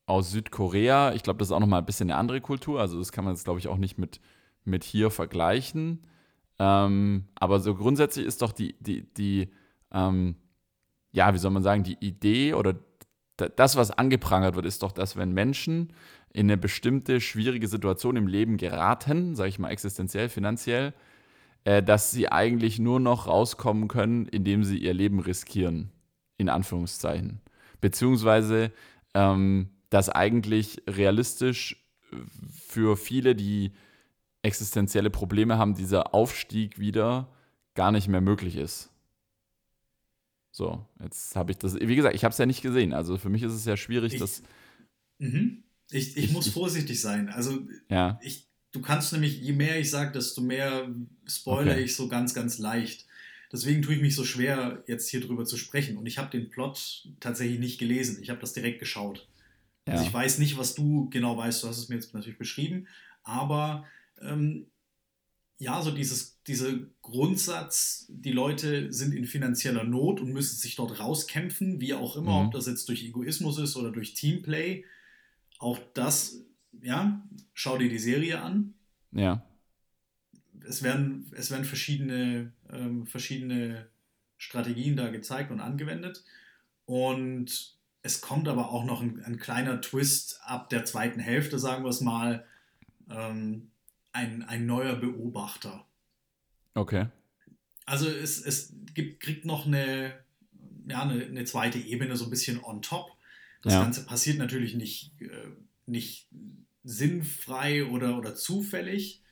aus 0.06 0.30
Südkorea, 0.30 1.12
ich 1.14 1.22
glaube, 1.22 1.38
das 1.38 1.48
ist 1.48 1.52
auch 1.52 1.60
nochmal 1.60 1.80
ein 1.80 1.86
bisschen 1.86 2.10
eine 2.10 2.18
andere 2.18 2.40
Kultur, 2.40 2.80
also 2.80 2.98
das 2.98 3.12
kann 3.12 3.24
man 3.24 3.34
jetzt, 3.34 3.44
glaube 3.44 3.60
ich, 3.60 3.68
auch 3.68 3.76
nicht 3.76 3.98
mit, 3.98 4.20
mit 4.64 4.84
hier 4.84 5.10
vergleichen. 5.10 6.00
Ähm, 6.58 7.24
aber 7.36 7.60
so 7.60 7.74
grundsätzlich 7.74 8.26
ist 8.26 8.42
doch 8.42 8.52
die, 8.52 8.74
die, 8.80 9.12
die 9.14 9.50
ähm, 9.92 10.36
ja, 11.12 11.32
wie 11.34 11.38
soll 11.38 11.50
man 11.50 11.62
sagen, 11.62 11.82
die 11.82 11.98
Idee 12.00 12.54
oder 12.54 12.74
das, 13.36 13.76
was 13.76 13.90
angeprangert 13.92 14.56
wird, 14.56 14.66
ist 14.66 14.82
doch, 14.82 14.92
dass 14.92 15.16
wenn 15.16 15.32
Menschen 15.32 15.92
in 16.32 16.46
eine 16.46 16.56
bestimmte 16.56 17.20
schwierige 17.20 17.68
Situation 17.68 18.16
im 18.16 18.26
Leben 18.26 18.56
geraten, 18.56 19.36
sage 19.36 19.48
ich 19.48 19.58
mal 19.58 19.70
existenziell, 19.70 20.28
finanziell, 20.28 20.92
äh, 21.64 21.82
dass 21.82 22.10
sie 22.10 22.30
eigentlich 22.30 22.78
nur 22.78 23.00
noch 23.00 23.26
rauskommen 23.26 23.88
können, 23.88 24.26
indem 24.26 24.64
sie 24.64 24.78
ihr 24.78 24.92
Leben 24.92 25.20
riskieren, 25.20 25.90
in 26.36 26.48
Anführungszeichen. 26.48 27.40
Beziehungsweise, 27.80 28.72
ähm, 29.14 29.70
dass 29.88 30.10
eigentlich 30.10 30.82
realistisch 30.88 31.76
äh, 32.12 32.16
für 32.50 32.96
viele, 32.96 33.34
die 33.34 33.72
existenzielle 34.42 35.10
Probleme 35.10 35.58
haben, 35.58 35.74
dieser 35.74 36.14
Aufstieg 36.14 36.78
wieder 36.78 37.28
gar 37.74 37.92
nicht 37.92 38.08
mehr 38.08 38.20
möglich 38.20 38.56
ist. 38.56 38.90
So, 40.50 40.84
jetzt 41.02 41.36
habe 41.36 41.52
ich 41.52 41.58
das, 41.58 41.74
wie 41.78 41.94
gesagt, 41.96 42.14
ich 42.16 42.24
habe 42.24 42.32
es 42.32 42.38
ja 42.38 42.46
nicht 42.46 42.62
gesehen. 42.62 42.92
Also 42.92 43.16
für 43.18 43.28
mich 43.28 43.42
ist 43.42 43.52
es 43.52 43.64
ja 43.64 43.76
schwierig, 43.76 44.14
Ich- 44.14 44.20
das, 44.20 44.42
Mhm. 45.20 45.64
Ich, 45.90 46.16
ich, 46.16 46.24
Ich- 46.24 46.32
muss 46.32 46.46
ich- 46.48 46.52
vorsichtig 46.52 47.00
sein. 47.00 47.28
Also 47.28 47.60
ja, 47.90 48.20
ich, 48.22 48.46
du 48.72 48.80
kannst 48.82 49.12
nämlich, 49.12 49.40
je 49.40 49.52
mehr 49.52 49.80
ich 49.80 49.90
sage, 49.90 50.12
desto 50.12 50.40
mehr 50.42 50.88
spoilere 51.26 51.74
Okay. 51.74 51.84
ich 51.84 51.96
so 51.96 52.08
ganz, 52.08 52.34
ganz 52.34 52.58
leicht. 52.58 53.06
Deswegen 53.50 53.80
tue 53.82 53.94
ich 53.94 54.02
mich 54.02 54.14
so 54.14 54.24
schwer, 54.24 54.84
jetzt 54.86 55.08
hier 55.08 55.20
drüber 55.22 55.44
zu 55.46 55.56
sprechen. 55.56 55.96
Und 55.96 56.06
ich 56.06 56.18
habe 56.18 56.30
den 56.30 56.50
Plot 56.50 57.08
tatsächlich 57.18 57.58
nicht 57.58 57.78
gelesen. 57.78 58.18
Ich 58.22 58.28
habe 58.30 58.40
das 58.40 58.52
direkt 58.52 58.78
geschaut. 58.78 59.26
Also 59.86 60.02
ja. 60.02 60.06
ich 60.08 60.12
weiß 60.14 60.38
nicht, 60.38 60.58
was 60.58 60.74
du 60.74 61.08
genau 61.08 61.36
weißt. 61.38 61.62
Du 61.64 61.68
hast 61.68 61.78
es 61.78 61.88
mir 61.88 61.94
jetzt 61.96 62.12
natürlich 62.14 62.38
beschrieben. 62.38 62.86
Aber 63.22 63.86
ähm, 64.22 64.66
ja, 65.58 65.82
so 65.82 65.90
dieses, 65.90 66.40
dieser 66.44 66.72
Grundsatz, 67.02 68.06
die 68.08 68.30
Leute 68.32 68.92
sind 68.92 69.12
in 69.12 69.24
finanzieller 69.24 69.82
Not 69.84 70.20
und 70.20 70.32
müssen 70.32 70.56
sich 70.56 70.76
dort 70.76 71.00
rauskämpfen, 71.00 71.80
wie 71.80 71.94
auch 71.94 72.16
immer, 72.16 72.40
Mhm. 72.40 72.46
ob 72.46 72.52
das 72.52 72.66
jetzt 72.66 72.88
durch 72.88 73.02
Egoismus 73.04 73.58
ist 73.58 73.76
oder 73.76 73.90
durch 73.90 74.14
Teamplay. 74.14 74.84
Auch 75.58 75.78
das, 75.94 76.44
ja, 76.80 77.26
schau 77.54 77.76
dir 77.78 77.88
die 77.88 77.98
Serie 77.98 78.40
an. 78.40 78.74
ja. 79.12 79.42
Es 80.66 80.82
werden, 80.82 81.32
es 81.34 81.50
werden 81.50 81.64
verschiedene, 81.64 82.52
ähm, 82.70 83.06
verschiedene 83.06 83.88
Strategien 84.36 84.96
da 84.96 85.08
gezeigt 85.08 85.50
und 85.50 85.60
angewendet. 85.60 86.24
Und 86.84 87.76
es 88.02 88.20
kommt 88.20 88.48
aber 88.48 88.70
auch 88.70 88.84
noch 88.84 89.00
ein, 89.00 89.22
ein 89.24 89.38
kleiner 89.38 89.80
Twist 89.80 90.40
ab 90.44 90.68
der 90.68 90.84
zweiten 90.84 91.20
Hälfte, 91.20 91.58
sagen 91.58 91.84
wir 91.84 91.88
es 91.90 92.00
mal. 92.00 92.44
Ähm, 93.08 93.70
ein, 94.12 94.42
ein 94.42 94.66
neuer 94.66 94.96
Beobachter. 94.96 95.84
Okay. 96.74 97.06
Also 97.86 98.08
es, 98.08 98.40
es 98.40 98.72
gibt, 98.94 99.20
kriegt 99.20 99.44
noch 99.44 99.66
eine, 99.66 100.12
ja, 100.88 101.02
eine, 101.02 101.24
eine 101.24 101.44
zweite 101.44 101.78
Ebene 101.78 102.16
so 102.16 102.24
ein 102.24 102.30
bisschen 102.30 102.62
on 102.62 102.82
top. 102.82 103.10
Das 103.62 103.72
Ja. 103.74 103.82
Ganze 103.82 104.04
passiert 104.06 104.38
natürlich 104.38 104.74
nicht, 104.74 105.12
äh, 105.20 105.28
nicht 105.86 106.28
sinnfrei 106.84 107.84
oder, 107.86 108.18
oder 108.18 108.34
zufällig, 108.34 109.22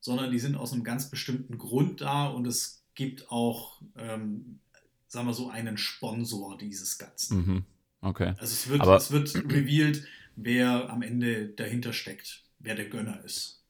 sondern 0.00 0.30
die 0.30 0.38
sind 0.38 0.56
aus 0.56 0.72
einem 0.72 0.84
ganz 0.84 1.10
bestimmten 1.10 1.58
Grund 1.58 2.00
da 2.00 2.26
und 2.26 2.46
es 2.46 2.82
gibt 2.94 3.30
auch, 3.30 3.80
ähm, 3.96 4.60
sagen 5.08 5.26
wir 5.26 5.34
so, 5.34 5.48
einen 5.50 5.76
Sponsor 5.78 6.56
dieses 6.58 6.98
Ganzen. 6.98 7.36
Mhm. 7.38 7.64
Okay. 8.00 8.28
Also 8.38 8.44
es 8.52 8.68
wird, 8.68 8.80
Aber- 8.82 8.96
es 8.96 9.10
wird 9.10 9.34
revealed, 9.34 10.06
wer 10.36 10.90
am 10.90 11.02
Ende 11.02 11.48
dahinter 11.48 11.92
steckt, 11.92 12.42
wer 12.58 12.74
der 12.74 12.88
Gönner 12.88 13.22
ist. 13.24 13.63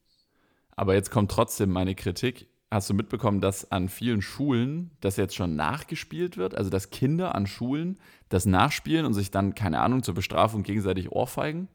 Aber 0.76 0.94
jetzt 0.94 1.10
kommt 1.10 1.30
trotzdem 1.30 1.70
meine 1.70 1.94
Kritik. 1.94 2.48
Hast 2.70 2.90
du 2.90 2.94
mitbekommen, 2.94 3.40
dass 3.40 3.70
an 3.70 3.88
vielen 3.88 4.20
Schulen 4.20 4.90
das 5.00 5.16
jetzt 5.16 5.36
schon 5.36 5.54
nachgespielt 5.54 6.36
wird? 6.36 6.54
Also, 6.56 6.70
dass 6.70 6.90
Kinder 6.90 7.34
an 7.34 7.46
Schulen 7.46 7.98
das 8.28 8.46
nachspielen 8.46 9.06
und 9.06 9.14
sich 9.14 9.30
dann, 9.30 9.54
keine 9.54 9.80
Ahnung, 9.80 10.02
zur 10.02 10.14
Bestrafung 10.14 10.64
gegenseitig 10.64 11.12
ohrfeigen? 11.12 11.68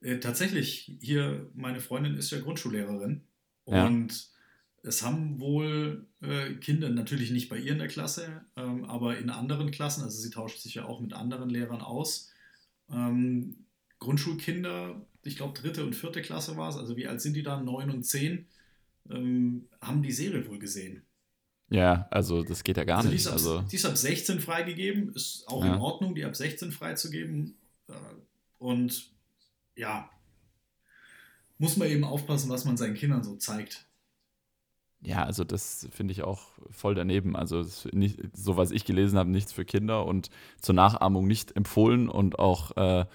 Äh, 0.00 0.18
tatsächlich, 0.18 0.98
hier, 1.00 1.50
meine 1.54 1.80
Freundin 1.80 2.16
ist 2.16 2.30
ja 2.30 2.40
Grundschullehrerin 2.40 3.22
Ja. 3.66 3.86
und 3.86 4.28
es 4.82 5.02
haben 5.02 5.40
wohl 5.40 6.06
äh, 6.20 6.54
Kinder, 6.54 6.88
natürlich 6.88 7.30
nicht 7.30 7.48
bei 7.48 7.58
ihr 7.58 7.72
in 7.72 7.78
der 7.78 7.88
Klasse, 7.88 8.42
ähm, 8.56 8.84
aber 8.84 9.18
in 9.18 9.30
anderen 9.30 9.70
Klassen, 9.70 10.04
also 10.04 10.18
sie 10.20 10.30
tauscht 10.30 10.60
sich 10.60 10.74
ja 10.74 10.84
auch 10.84 11.00
mit 11.00 11.14
anderen 11.14 11.50
Lehrern 11.50 11.80
aus. 11.80 12.30
Ähm, 12.90 13.66
Grundschulkinder, 13.98 15.00
ich 15.28 15.36
glaube 15.36 15.58
dritte 15.58 15.84
und 15.84 15.94
vierte 15.94 16.22
Klasse 16.22 16.56
war 16.56 16.68
es, 16.70 16.76
also 16.76 16.96
wie 16.96 17.06
alt 17.06 17.20
sind 17.20 17.34
die 17.34 17.42
da? 17.42 17.60
Neun 17.60 17.90
und 17.90 18.02
zehn, 18.04 18.46
ähm, 19.10 19.68
haben 19.80 20.02
die 20.02 20.12
Serie 20.12 20.46
wohl 20.48 20.58
gesehen. 20.58 21.02
Ja, 21.70 22.08
also 22.10 22.42
das 22.42 22.64
geht 22.64 22.78
ja 22.78 22.84
gar 22.84 22.98
also 22.98 23.10
die 23.10 23.14
nicht. 23.14 23.22
ist, 23.22 23.28
ab, 23.28 23.34
Also, 23.34 23.60
die 23.62 23.76
ist 23.76 23.84
ab 23.84 23.96
16 23.96 24.40
freigegeben, 24.40 25.12
ist 25.14 25.44
auch 25.48 25.64
Ja. 25.64 25.74
in 25.74 25.80
Ordnung, 25.80 26.14
die 26.14 26.24
ab 26.24 26.34
16 26.34 26.72
freizugeben. 26.72 27.56
Äh, 27.88 27.92
Und 28.58 29.10
ja, 29.76 30.10
muss 31.58 31.76
man 31.76 31.88
eben 31.88 32.04
aufpassen, 32.04 32.50
was 32.50 32.64
man 32.64 32.76
seinen 32.76 32.94
Kindern 32.94 33.22
so 33.22 33.36
zeigt. 33.36 33.86
ja, 35.00 35.22
also 35.24 35.44
das 35.44 35.86
finde 35.92 36.12
ich 36.12 36.22
auch 36.24 36.48
voll 36.70 36.94
daneben. 36.96 37.36
Also 37.36 37.64
nicht, 37.92 38.18
so 38.34 38.56
was 38.56 38.70
ich 38.72 38.84
gelesen 38.84 39.16
habe, 39.18 39.30
nichts 39.30 39.52
für 39.52 39.64
Kinder 39.64 40.06
und 40.06 40.28
zur 40.60 40.74
Nachahmung 40.74 41.26
nicht 41.28 41.54
empfohlen 41.56 42.08
und 42.08 42.38
auch, 42.38 42.76
äh, 42.76 43.06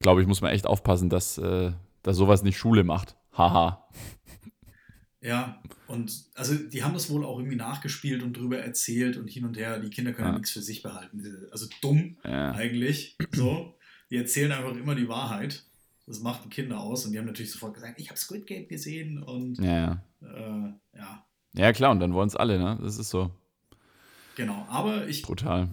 glaube 0.00 0.20
ich, 0.22 0.26
muss 0.28 0.40
man 0.40 0.52
echt 0.52 0.66
aufpassen, 0.66 1.08
dass, 1.10 1.38
äh, 1.38 1.72
dass 2.02 2.16
sowas 2.16 2.42
nicht 2.42 2.58
Schule 2.58 2.84
macht. 2.84 3.16
Haha. 3.36 3.88
Ja, 5.20 5.60
und 5.88 6.26
also 6.36 6.54
die 6.54 6.84
haben 6.84 6.94
das 6.94 7.10
wohl 7.10 7.24
auch 7.24 7.38
irgendwie 7.38 7.56
nachgespielt 7.56 8.22
und 8.22 8.36
drüber 8.36 8.58
erzählt 8.58 9.16
und 9.16 9.28
hin 9.28 9.44
und 9.44 9.56
her. 9.56 9.80
Die 9.80 9.90
Kinder 9.90 10.12
können 10.12 10.28
Ja. 10.28 10.34
nichts 10.34 10.52
für 10.52 10.62
sich 10.62 10.82
behalten. 10.82 11.48
Also 11.50 11.66
dumm 11.82 12.16
Ja. 12.24 12.52
eigentlich. 12.52 13.16
So. 13.32 13.74
Die 14.10 14.16
erzählen 14.16 14.52
einfach 14.52 14.76
immer 14.76 14.94
die 14.94 15.08
Wahrheit. 15.08 15.64
Das 16.06 16.20
macht 16.20 16.44
die 16.44 16.48
Kinder 16.48 16.80
aus 16.80 17.04
und 17.04 17.12
die 17.12 17.18
haben 17.18 17.26
natürlich 17.26 17.50
sofort 17.52 17.74
gesagt, 17.74 18.00
ich 18.00 18.08
habe 18.08 18.18
Squid 18.18 18.46
Game 18.46 18.68
gesehen 18.68 19.22
und 19.22 19.58
Ja, 19.58 20.02
äh, 20.22 20.72
ja, 20.96 21.26
Ja, 21.54 21.72
klar, 21.72 21.90
und 21.90 22.00
dann 22.00 22.14
wollen 22.14 22.28
es 22.28 22.36
alle, 22.36 22.58
ne? 22.58 22.78
Das 22.80 22.96
ist 22.96 23.10
so 23.10 23.30
genau. 24.36 24.66
Aber 24.70 25.06
ich 25.08 25.22
brutal. 25.22 25.68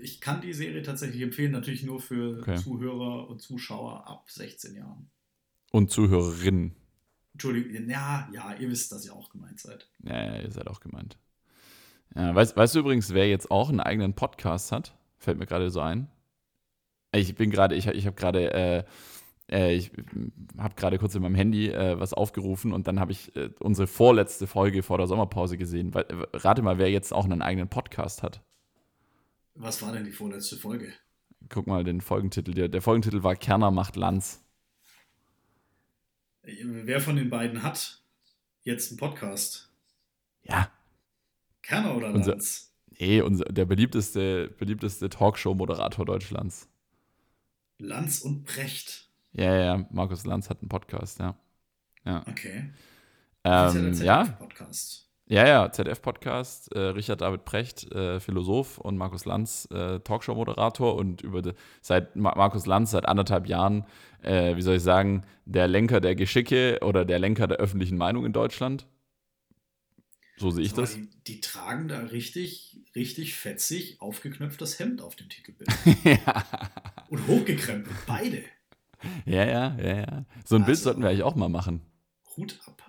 Ich 0.00 0.20
kann 0.20 0.40
die 0.40 0.52
Serie 0.52 0.82
tatsächlich 0.82 1.22
empfehlen, 1.22 1.52
natürlich 1.52 1.82
nur 1.82 2.00
für 2.00 2.38
Okay. 2.40 2.56
Zuhörer 2.56 3.28
und 3.28 3.40
Zuschauer 3.40 4.06
ab 4.06 4.30
16 4.30 4.74
Jahren. 4.74 5.10
Und 5.72 5.90
Zuhörerinnen. 5.90 6.74
Entschuldigung, 7.32 7.88
ja, 7.90 8.28
ja, 8.32 8.54
ihr 8.58 8.70
wisst, 8.70 8.92
dass 8.92 9.04
ihr 9.04 9.12
auch 9.12 9.30
gemeint 9.30 9.60
seid. 9.60 9.90
Ja, 10.02 10.24
ja, 10.24 10.40
ihr 10.40 10.50
seid 10.50 10.68
auch 10.68 10.80
gemeint. 10.80 11.18
Ja, 12.14 12.34
weißt, 12.34 12.56
weißt 12.56 12.74
du 12.74 12.78
übrigens, 12.78 13.12
wer 13.12 13.28
jetzt 13.28 13.50
auch 13.50 13.68
einen 13.68 13.80
eigenen 13.80 14.14
Podcast 14.14 14.72
hat? 14.72 14.96
Fällt 15.18 15.38
mir 15.38 15.46
gerade 15.46 15.70
so 15.70 15.80
ein. 15.80 16.08
Ich 17.12 17.34
bin 17.34 17.50
gerade, 17.50 17.74
ich, 17.74 17.86
ich 17.88 18.06
habe 18.06 18.16
gerade, 18.16 18.52
äh, 18.54 18.84
äh, 19.50 19.74
ich 19.74 19.92
habe 20.56 20.74
gerade 20.76 20.98
kurz 20.98 21.14
in 21.14 21.22
meinem 21.22 21.34
Handy 21.34 21.68
äh, 21.68 21.98
was 21.98 22.14
aufgerufen 22.14 22.72
und 22.72 22.86
dann 22.86 23.00
habe 23.00 23.12
ich 23.12 23.34
äh, 23.36 23.50
unsere 23.60 23.86
vorletzte 23.86 24.46
Folge 24.46 24.82
vor 24.82 24.98
der 24.98 25.06
Sommerpause 25.06 25.58
gesehen. 25.58 25.94
Weil, 25.94 26.04
äh, 26.04 26.36
rate 26.38 26.62
mal, 26.62 26.78
wer 26.78 26.90
jetzt 26.90 27.12
auch 27.12 27.24
einen 27.24 27.42
eigenen 27.42 27.68
Podcast 27.68 28.22
hat. 28.22 28.42
Was 29.56 29.82
war 29.82 29.92
denn 29.92 30.04
die 30.04 30.12
vorletzte 30.12 30.56
Folge? 30.56 30.92
Guck 31.48 31.66
mal 31.66 31.84
den 31.84 32.00
Folgentitel. 32.00 32.52
Der, 32.52 32.68
der 32.68 32.82
Folgentitel 32.82 33.22
war 33.22 33.36
Kerner 33.36 33.70
macht 33.70 33.96
Lanz. 33.96 34.42
Wer 36.42 37.00
von 37.00 37.16
den 37.16 37.30
beiden 37.30 37.62
hat 37.62 38.02
jetzt 38.62 38.90
einen 38.90 38.98
Podcast? 38.98 39.72
Ja, 40.42 40.70
Kerner 41.62 41.96
oder 41.96 42.12
Unser- 42.12 42.32
Lanz? 42.32 42.72
eh, 42.98 43.20
unser, 43.20 43.44
der 43.46 43.64
beliebteste, 43.64 44.48
beliebteste 44.58 45.08
Talkshow-Moderator 45.08 46.04
Deutschlands. 46.04 46.68
Lanz 47.78 48.20
und 48.20 48.44
Brecht. 48.44 49.10
Ja, 49.32 49.44
ja, 49.54 49.64
ja, 49.76 49.86
Markus 49.90 50.24
Lanz 50.24 50.48
hat 50.48 50.60
einen 50.60 50.68
Podcast, 50.68 51.18
ja. 51.18 51.36
Okay. 52.28 52.72
Das 53.42 53.74
Ähm, 53.74 53.92
der 53.96 54.04
ja, 54.04 54.24
ZDF-Podcast. 54.24 55.05
Ja, 55.28 55.46
ja, 55.46 55.72
ZDF-Podcast, 55.72 56.72
äh, 56.74 56.78
Richard 56.78 57.20
David 57.20 57.44
Precht, 57.44 57.90
äh, 57.92 58.20
Philosoph 58.20 58.78
und 58.78 58.96
Markus 58.96 59.24
Lanz, 59.24 59.66
äh, 59.72 59.98
Talkshow-Moderator 60.00 60.94
und 60.94 61.22
über 61.22 61.42
de, 61.42 61.54
seit 61.82 62.14
Ma 62.16 62.34
Markus 62.36 62.66
Lanz 62.66 62.92
seit 62.92 63.06
anderthalb 63.06 63.46
Jahren, 63.48 63.84
äh, 64.22 64.54
wie 64.56 64.62
soll 64.62 64.76
ich 64.76 64.82
sagen, 64.82 65.24
der 65.44 65.66
Lenker 65.68 66.00
der 66.00 66.14
Geschicke 66.14 66.78
oder 66.82 67.04
der 67.04 67.18
Lenker 67.18 67.46
der 67.48 67.58
öffentlichen 67.58 67.98
Meinung 67.98 68.24
in 68.24 68.32
Deutschland. 68.32 68.86
So 70.38 70.50
sehe 70.50 70.64
ich 70.64 70.74
das. 70.74 70.94
Die, 70.94 71.08
die 71.26 71.40
tragen 71.40 71.88
da 71.88 71.98
richtig, 71.98 72.78
richtig 72.94 73.34
fetzig 73.34 74.00
aufgeknöpftes 74.00 74.78
Hemd 74.78 75.00
auf 75.00 75.16
dem 75.16 75.28
Titelbild. 75.28 75.70
ja, 76.04 76.44
Und 77.08 77.26
hochgekrempelt, 77.26 77.96
beide. 78.06 78.44
ja, 79.24 79.44
ja, 79.44 79.76
ja, 79.78 79.96
ja. 79.96 80.24
So 80.44 80.56
ein 80.56 80.64
Bild 80.66 80.76
Also- 80.76 80.84
sollten 80.84 81.02
wir 81.02 81.08
eigentlich 81.08 81.22
auch 81.22 81.36
mal 81.36 81.48
machen. 81.48 81.80
Hut 82.36 82.60
ab. 82.66 82.82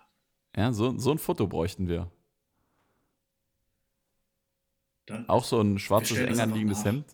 Ja, 0.56 0.74
so, 0.74 0.98
so 1.00 1.12
ein 1.12 1.18
Foto 1.20 1.48
bräuchten 1.48 1.88
wir. 1.88 2.12
Dann 5.08 5.28
Auch 5.28 5.44
so 5.44 5.60
ein 5.60 5.80
schwarzes, 5.80 6.18
eng 6.18 6.40
anliegendes. 6.40 6.86
Hemd. 6.86 7.06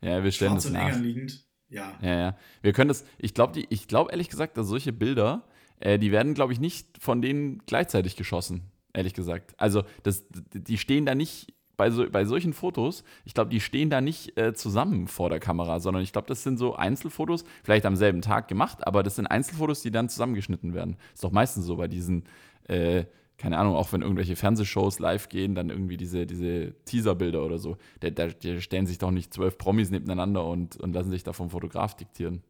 Ja, 0.00 0.24
wir 0.24 0.32
stellen 0.32 0.52
schwarz 0.52 0.62
das 0.64 0.72
und 0.72 0.78
eng 0.78 0.88
nach. 0.88 0.96
anliegend. 0.96 1.44
Ja. 1.68 1.98
Ja, 2.00 2.14
ja. 2.14 2.36
Wir 2.62 2.72
können 2.72 2.88
das, 2.88 3.04
ich 3.18 3.34
glaube, 3.34 3.60
ich 3.68 3.86
glaube 3.86 4.10
ehrlich 4.10 4.28
gesagt, 4.28 4.56
dass 4.56 4.66
solche 4.66 4.92
Bilder, 4.92 5.44
äh, 5.78 5.98
die 5.98 6.10
werden, 6.10 6.34
glaube 6.34 6.52
ich, 6.52 6.60
nicht 6.60 6.88
von 6.98 7.20
denen 7.20 7.58
gleichzeitig 7.66 8.16
geschossen, 8.16 8.62
ehrlich 8.92 9.14
gesagt. 9.14 9.54
Also, 9.58 9.82
das, 10.02 10.24
die 10.30 10.78
stehen 10.78 11.06
da 11.06 11.14
nicht, 11.14 11.52
bei, 11.76 11.90
so, 11.90 12.08
bei 12.10 12.24
solchen 12.24 12.52
Fotos, 12.52 13.04
ich 13.24 13.34
glaube, 13.34 13.50
die 13.50 13.60
stehen 13.60 13.88
da 13.88 14.00
nicht 14.00 14.36
äh, 14.36 14.52
zusammen 14.52 15.08
vor 15.08 15.30
der 15.30 15.40
Kamera, 15.40 15.80
sondern 15.80 16.02
ich 16.02 16.12
glaube, 16.12 16.28
das 16.28 16.42
sind 16.42 16.58
so 16.58 16.76
Einzelfotos, 16.76 17.44
vielleicht 17.64 17.86
am 17.86 17.96
selben 17.96 18.20
Tag 18.20 18.48
gemacht, 18.48 18.86
aber 18.86 19.02
das 19.02 19.16
sind 19.16 19.26
Einzelfotos, 19.26 19.80
die 19.80 19.90
dann 19.90 20.08
zusammengeschnitten 20.08 20.74
werden. 20.74 20.96
Ist 21.14 21.24
doch 21.24 21.32
meistens 21.32 21.64
so 21.64 21.76
bei 21.76 21.88
diesen, 21.88 22.24
äh, 22.68 23.04
keine 23.40 23.56
Ahnung, 23.56 23.74
auch 23.74 23.90
wenn 23.92 24.02
irgendwelche 24.02 24.36
Fernsehshows 24.36 24.98
live 24.98 25.30
gehen, 25.30 25.54
dann 25.54 25.70
irgendwie 25.70 25.96
diese, 25.96 26.26
diese 26.26 26.74
Teaserbilder 26.84 27.42
oder 27.42 27.58
so. 27.58 27.78
Da, 28.00 28.10
da, 28.10 28.28
da 28.28 28.60
stellen 28.60 28.86
sich 28.86 28.98
doch 28.98 29.10
nicht 29.10 29.32
zwölf 29.32 29.56
Promis 29.56 29.90
nebeneinander 29.90 30.44
und, 30.44 30.76
und 30.76 30.92
lassen 30.92 31.10
sich 31.10 31.22
da 31.24 31.32
vom 31.32 31.48
Fotograf 31.48 31.96
diktieren. 31.96 32.42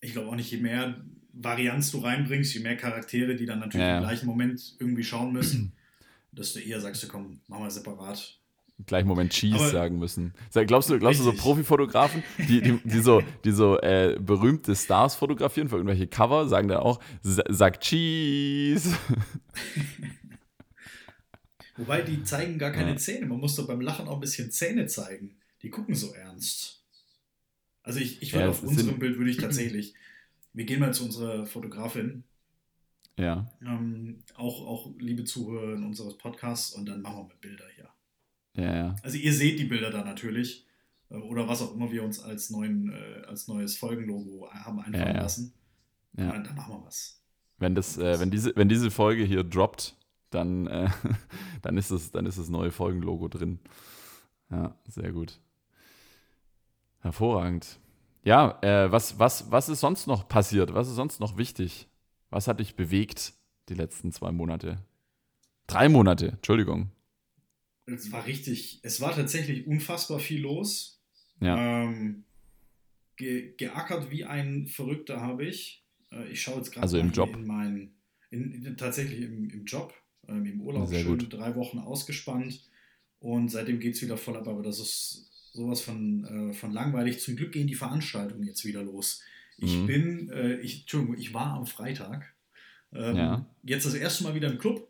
Ich 0.00 0.12
glaube 0.12 0.28
auch 0.28 0.34
nicht, 0.34 0.50
je 0.50 0.58
mehr 0.58 1.00
Varianz 1.32 1.90
du 1.92 1.98
reinbringst, 1.98 2.52
je 2.54 2.60
mehr 2.60 2.76
Charaktere, 2.76 3.36
die 3.36 3.46
dann 3.46 3.60
natürlich 3.60 3.86
Ja, 3.86 3.96
im 3.98 4.04
gleichen 4.04 4.26
Moment 4.26 4.76
irgendwie 4.78 5.02
schauen 5.02 5.32
müssen, 5.32 5.72
desto 6.32 6.58
eher 6.58 6.80
sagst 6.80 7.02
du, 7.02 7.08
komm, 7.08 7.40
machen 7.46 7.64
wir 7.64 7.70
separat. 7.70 8.38
Im 8.80 8.86
gleichen 8.86 9.08
Moment 9.08 9.30
Cheese 9.32 9.56
Aber- 9.56 9.68
sagen 9.70 9.98
müssen. 9.98 10.32
Glaubst 10.66 10.88
du, 10.88 10.98
glaubst 10.98 11.20
du 11.20 11.24
so. 11.24 11.32
Profifotografen, 11.34 12.22
die, 12.38 12.62
die, 12.62 12.78
die 12.82 13.00
so, 13.00 13.22
die 13.44 13.50
so 13.52 13.78
äh, 13.80 14.16
berühmte 14.18 14.74
Stars 14.74 15.14
fotografieren 15.16 15.68
für 15.68 15.76
irgendwelche 15.76 16.06
Cover, 16.06 16.48
sagen 16.48 16.68
dann 16.68 16.78
auch, 16.78 16.98
"Sa- 17.22 17.44
sag 17.48 17.80
Cheese. 17.80 18.96
Wobei 21.76 22.00
die 22.02 22.22
zeigen 22.24 22.58
gar 22.58 22.72
keine 22.72 22.90
Ja. 22.92 22.96
Zähne. 22.96 23.26
Man 23.26 23.38
muss 23.38 23.54
doch 23.54 23.66
beim 23.66 23.80
Lachen 23.82 24.08
auch 24.08 24.14
ein 24.14 24.20
bisschen 24.20 24.50
Zähne 24.50 24.86
zeigen. 24.86 25.36
Die 25.62 25.68
gucken 25.70 25.94
so 25.94 26.12
ernst. 26.14 26.82
Also 27.82 28.00
ich, 28.00 28.22
ich 28.22 28.32
würde 28.32 28.44
Ja, 28.46 28.50
auf 28.50 28.62
unserem 28.62 28.98
Bild 28.98 29.18
würde 29.18 29.30
ich 29.30 29.36
tatsächlich, 29.38 29.94
wir 30.52 30.64
gehen 30.64 30.80
mal 30.80 30.92
zu 30.94 31.04
unserer 31.04 31.46
Fotografin, 31.46 32.24
Ja, 33.18 33.50
ähm, 33.62 34.22
auch, 34.36 34.66
auch 34.66 34.90
liebe 34.98 35.24
Zuhörer 35.24 35.74
unseres 35.74 36.16
Podcasts 36.16 36.72
und 36.72 36.86
dann 36.86 37.02
machen 37.02 37.16
wir 37.18 37.24
mit 37.28 37.40
Bilder 37.42 37.64
hier. 37.76 37.89
Ja, 38.60 38.76
ja. 38.76 38.96
Also 39.02 39.16
ihr 39.16 39.32
seht 39.32 39.58
die 39.58 39.64
Bilder 39.64 39.90
da 39.90 40.04
natürlich 40.04 40.66
äh, 41.10 41.16
oder 41.16 41.48
was 41.48 41.62
auch 41.62 41.74
immer 41.74 41.90
wir 41.90 42.02
uns 42.02 42.20
als, 42.20 42.50
neuen, 42.50 42.92
äh, 42.92 43.26
als 43.26 43.48
neues 43.48 43.76
Folgenlogo 43.76 44.48
haben 44.50 44.80
einfallen 44.80 45.16
ja. 45.16 45.22
lassen. 45.22 45.54
Ja. 46.16 46.32
Dann, 46.32 46.44
dann 46.44 46.56
machen 46.56 46.74
wir 46.74 46.86
was. 46.86 47.22
Wenn, 47.58 47.74
das, 47.74 47.98
äh, 47.98 48.18
wenn, 48.18 48.30
diese, 48.30 48.54
wenn 48.56 48.68
diese 48.68 48.90
Folge 48.90 49.24
hier 49.24 49.44
droppt, 49.44 49.96
dann, 50.30 50.66
äh, 50.66 50.88
dann, 51.62 51.76
ist 51.76 51.90
das, 51.90 52.10
dann 52.10 52.26
ist 52.26 52.38
das 52.38 52.48
neue 52.48 52.70
Folgenlogo 52.70 53.28
drin. 53.28 53.60
Ja, 54.50 54.74
sehr 54.88 55.12
gut. 55.12 55.40
Hervorragend. 57.00 57.78
Ja, 58.22 58.58
äh, 58.62 58.90
was, 58.92 59.18
was, 59.18 59.50
was 59.50 59.68
ist 59.68 59.80
sonst 59.80 60.06
noch 60.06 60.28
passiert? 60.28 60.74
Was 60.74 60.88
ist 60.88 60.96
sonst 60.96 61.20
noch 61.20 61.38
wichtig? 61.38 61.88
Was 62.28 62.48
hat 62.48 62.60
dich 62.60 62.76
bewegt 62.76 63.32
die 63.68 63.74
letzten 63.74 64.12
zwei 64.12 64.30
Monate? 64.30 64.78
Drei 65.66 65.88
Monate, 65.88 66.28
Entschuldigung. 66.28 66.90
Es 67.94 68.10
war 68.12 68.26
richtig, 68.26 68.80
es 68.82 69.00
war 69.00 69.14
tatsächlich 69.14 69.66
unfassbar 69.66 70.18
viel 70.20 70.40
los. 70.42 71.00
Ja, 71.40 71.56
Ähm, 71.84 72.24
ge 73.16 73.54
geackert 73.56 74.10
wie 74.10 74.24
ein 74.24 74.66
Verrückter 74.66 75.20
habe 75.20 75.46
ich. 75.46 75.84
Äh, 76.12 76.28
ich 76.28 76.42
schaue 76.42 76.56
jetzt 76.56 76.70
gerade 76.72 76.82
Also 76.82 76.98
im 76.98 77.06
mal 77.08 77.12
Job? 77.14 77.34
in 77.34 77.46
mein, 77.46 77.94
in, 78.30 78.52
in, 78.64 78.76
tatsächlich 78.76 79.20
im, 79.22 79.48
im 79.50 79.64
Job, 79.64 79.94
ähm, 80.28 80.44
im 80.46 80.60
Urlaub 80.60 80.88
Sehr 80.88 81.00
schön 81.00 81.18
gut. 81.18 81.32
drei 81.32 81.54
Wochen 81.56 81.78
ausgespannt 81.78 82.68
und 83.20 83.48
seitdem 83.50 83.80
geht 83.80 83.94
es 83.94 84.02
wieder 84.02 84.16
voll 84.16 84.36
ab, 84.36 84.46
aber 84.48 84.62
das 84.62 84.78
ist 84.80 85.30
sowas 85.52 85.80
von, 85.80 86.50
äh, 86.50 86.52
von 86.54 86.72
langweilig. 86.72 87.20
Zum 87.20 87.36
Glück 87.36 87.52
gehen 87.52 87.66
die 87.66 87.74
Veranstaltungen 87.74 88.44
jetzt 88.44 88.64
wieder 88.64 88.82
los. 88.82 89.22
Ich 89.58 89.76
Mhm. 89.76 89.86
bin, 89.86 90.30
äh, 90.30 90.56
ich, 90.60 90.82
Entschuldigung, 90.82 91.18
ich 91.18 91.34
war 91.34 91.54
am 91.54 91.66
Freitag. 91.66 92.34
Ähm, 92.92 93.16
Ja. 93.16 93.46
Jetzt 93.62 93.84
das 93.86 93.94
erste 93.94 94.24
Mal 94.24 94.34
wieder 94.34 94.50
im 94.50 94.58
Club. 94.58 94.88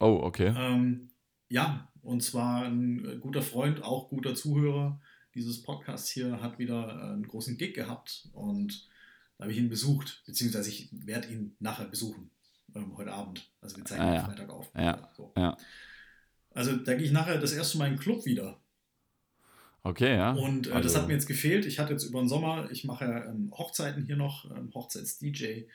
oh, 0.00 0.20
okay. 0.22 0.54
Ähm, 0.56 1.08
ja, 1.50 1.87
und 2.02 2.22
zwar 2.22 2.64
ein 2.64 3.04
äh, 3.04 3.16
guter 3.18 3.42
Freund, 3.42 3.82
auch 3.82 4.08
guter 4.08 4.34
Zuhörer 4.34 5.00
dieses 5.34 5.62
Podcasts 5.62 6.10
hier, 6.10 6.40
hat 6.40 6.58
wieder 6.58 6.88
äh, 6.88 7.12
einen 7.12 7.26
großen 7.28 7.56
Gig 7.58 7.74
gehabt 7.74 8.28
und 8.32 8.88
da 9.36 9.44
habe 9.44 9.52
ich 9.52 9.58
ihn 9.58 9.68
besucht, 9.68 10.22
beziehungsweise 10.26 10.68
ich 10.70 10.88
werde 10.92 11.28
ihn 11.28 11.54
nachher 11.60 11.84
besuchen, 11.86 12.30
ähm, 12.74 12.96
heute 12.96 13.12
Abend. 13.12 13.48
Also 13.60 13.76
wir 13.76 13.84
zeigen 13.84 14.02
Ah, 14.02 14.08
am 14.08 14.14
ja. 14.14 14.24
Freitag 14.24 14.50
auf. 14.50 14.70
Ja, 14.76 15.10
so. 15.16 15.32
ja. 15.36 15.56
Also 16.50 16.76
da 16.76 16.94
gehe 16.94 17.04
ich 17.06 17.12
nachher 17.12 17.38
das 17.38 17.52
erste 17.52 17.78
Mal 17.78 17.86
in 17.86 17.94
den 17.94 18.00
Club 18.00 18.24
wieder. 18.24 18.58
Okay, 19.84 20.16
ja. 20.16 20.32
Und 20.32 20.66
äh, 20.66 20.72
Also- 20.72 20.88
das 20.88 20.96
hat 20.96 21.06
mir 21.06 21.14
jetzt 21.14 21.26
gefehlt. 21.26 21.66
Ich 21.66 21.78
hatte 21.78 21.92
jetzt 21.92 22.04
über 22.04 22.18
den 22.20 22.28
Sommer, 22.28 22.68
ich 22.70 22.84
mache 22.84 23.04
ja 23.04 23.24
ähm, 23.26 23.52
Hochzeiten 23.56 24.04
hier 24.04 24.16
noch, 24.16 24.50
ähm, 24.50 24.72
Hochzeits-DJ, 24.74 25.66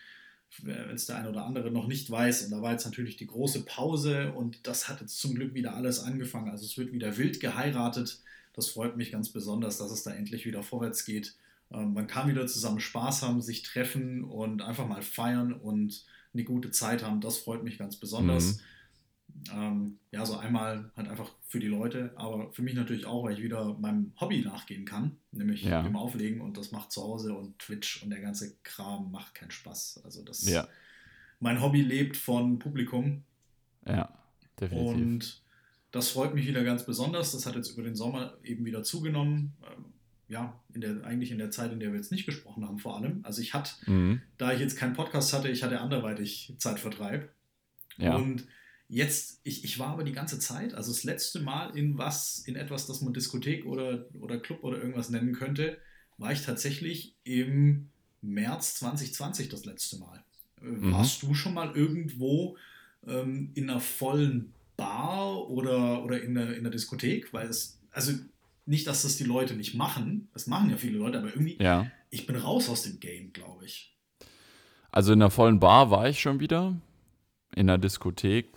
wenn 0.61 0.95
es 0.95 1.05
der 1.05 1.17
eine 1.17 1.29
oder 1.29 1.45
andere 1.45 1.71
noch 1.71 1.87
nicht 1.87 2.09
weiß. 2.09 2.43
Und 2.43 2.51
da 2.51 2.61
war 2.61 2.71
jetzt 2.71 2.85
natürlich 2.85 3.17
die 3.17 3.27
große 3.27 3.65
Pause 3.65 4.31
und 4.33 4.67
das 4.67 4.87
hat 4.87 5.01
jetzt 5.01 5.19
zum 5.19 5.35
Glück 5.35 5.53
wieder 5.53 5.75
alles 5.75 5.99
angefangen. 5.99 6.49
Also 6.49 6.65
es 6.65 6.77
wird 6.77 6.91
wieder 6.91 7.17
wild 7.17 7.39
geheiratet. 7.39 8.19
Das 8.53 8.69
freut 8.69 8.97
mich 8.97 9.11
ganz 9.11 9.29
besonders, 9.29 9.77
dass 9.77 9.91
es 9.91 10.03
da 10.03 10.11
endlich 10.11 10.45
wieder 10.45 10.63
vorwärts 10.63 11.05
geht. 11.05 11.35
Ähm, 11.71 11.93
man 11.93 12.07
kann 12.07 12.29
wieder 12.29 12.45
zusammen 12.47 12.79
Spaß 12.79 13.23
haben, 13.23 13.41
sich 13.41 13.63
treffen 13.63 14.23
und 14.23 14.61
einfach 14.61 14.87
mal 14.87 15.01
feiern 15.01 15.53
und 15.53 16.05
eine 16.33 16.43
gute 16.43 16.71
Zeit 16.71 17.03
haben. 17.03 17.21
Das 17.21 17.37
freut 17.37 17.63
mich 17.63 17.77
ganz 17.77 17.95
besonders. 17.95 18.55
Mhm. 18.55 18.59
Ähm, 19.53 19.97
ja, 20.11 20.25
so 20.25 20.37
einmal 20.37 20.91
halt 20.95 21.07
einfach 21.09 21.29
für 21.47 21.59
die 21.59 21.67
Leute, 21.67 22.11
aber 22.15 22.51
für 22.53 22.61
mich 22.61 22.75
natürlich 22.75 23.05
auch, 23.05 23.23
weil 23.23 23.33
ich 23.33 23.43
wieder 23.43 23.73
meinem 23.79 24.13
Hobby 24.19 24.41
nachgehen 24.41 24.85
kann, 24.85 25.17
nämlich 25.31 25.63
Ja. 25.63 25.81
dem 25.81 25.95
Auflegen 25.95 26.39
und 26.41 26.57
das 26.57 26.71
macht 26.71 26.91
zu 26.91 27.01
Hause 27.03 27.33
und 27.33 27.57
Twitch 27.59 28.03
und 28.03 28.09
der 28.09 28.21
ganze 28.21 28.55
Kram 28.63 29.11
macht 29.11 29.35
keinen 29.35 29.51
Spaß. 29.51 30.01
Also 30.05 30.23
das 30.23 30.47
Ja, 30.47 30.67
mein 31.39 31.61
Hobby 31.61 31.81
lebt 31.81 32.15
von 32.15 32.59
Publikum 32.59 33.23
ja, 33.85 34.13
definitiv. 34.59 34.87
und 34.95 35.41
das 35.91 36.09
freut 36.09 36.33
mich 36.33 36.47
wieder 36.47 36.63
ganz 36.63 36.85
besonders. 36.85 37.31
Das 37.33 37.45
hat 37.45 37.55
jetzt 37.55 37.71
über 37.73 37.83
den 37.83 37.95
Sommer 37.95 38.37
eben 38.43 38.65
wieder 38.65 38.83
zugenommen. 38.83 39.53
Ähm, 39.63 39.85
ja, 40.27 40.59
in 40.73 40.81
der, 40.81 41.03
eigentlich 41.03 41.31
in 41.31 41.37
der 41.37 41.51
Zeit, 41.51 41.71
in 41.71 41.79
der 41.79 41.91
wir 41.91 41.97
jetzt 41.97 42.11
nicht 42.11 42.25
gesprochen 42.25 42.65
haben, 42.65 42.79
vor 42.79 42.97
allem. 42.97 43.19
Also 43.23 43.41
ich 43.41 43.53
hatte, 43.53 43.71
mhm. 43.91 44.21
da 44.37 44.51
ich 44.53 44.59
jetzt 44.59 44.77
keinen 44.77 44.93
Podcast 44.93 45.33
hatte, 45.33 45.49
ich 45.49 45.61
hatte 45.63 45.79
anderweitig 45.81 46.55
Zeitvertreib. 46.57 47.29
Ja, 47.97 48.15
Und 48.15 48.47
jetzt, 48.93 49.39
ich, 49.43 49.63
ich 49.63 49.79
war 49.79 49.87
aber 49.87 50.03
die 50.03 50.11
ganze 50.11 50.39
Zeit, 50.39 50.73
also 50.73 50.91
das 50.91 51.03
letzte 51.03 51.39
Mal 51.39 51.75
in 51.75 51.97
was, 51.97 52.39
in 52.45 52.55
etwas, 52.55 52.85
das 52.85 53.01
man 53.01 53.13
Diskothek 53.13 53.65
oder, 53.65 54.05
oder 54.19 54.37
Club 54.39 54.63
oder 54.63 54.77
irgendwas 54.77 55.09
nennen 55.09 55.33
könnte, 55.33 55.77
war 56.17 56.31
ich 56.31 56.43
tatsächlich 56.45 57.15
im 57.23 57.89
März 58.21 58.75
2020 58.75 59.49
das 59.49 59.65
letzte 59.65 59.97
Mal. 59.97 60.23
Mhm. 60.61 60.91
Warst 60.93 61.23
du 61.23 61.33
schon 61.33 61.55
mal 61.55 61.75
irgendwo 61.75 62.55
ähm, 63.07 63.51
in 63.55 63.69
einer 63.69 63.79
vollen 63.79 64.53
Bar 64.77 65.49
oder, 65.49 66.03
oder 66.03 66.21
in, 66.21 66.35
der, 66.35 66.55
in 66.55 66.63
der 66.63 66.71
Diskothek? 66.71 67.33
Weil 67.33 67.47
es, 67.47 67.79
also 67.91 68.13
nicht, 68.65 68.85
dass 68.87 69.01
das 69.01 69.17
die 69.17 69.25
Leute 69.25 69.55
nicht 69.55 69.73
machen, 69.73 70.29
das 70.33 70.47
machen 70.47 70.69
ja 70.69 70.77
viele 70.77 70.97
Leute, 70.99 71.17
aber 71.17 71.27
irgendwie, 71.29 71.57
Ja. 71.59 71.91
ich 72.11 72.27
bin 72.27 72.35
raus 72.35 72.69
aus 72.69 72.83
dem 72.83 72.99
Game, 72.99 73.33
glaube 73.33 73.65
ich. 73.65 73.97
Also 74.91 75.11
in 75.13 75.21
einer 75.21 75.31
vollen 75.31 75.59
Bar 75.59 75.89
war 75.89 76.07
ich 76.07 76.21
schon 76.21 76.39
wieder. 76.39 76.79
In 77.55 77.69
einer 77.69 77.77
Diskothek, 77.77 78.49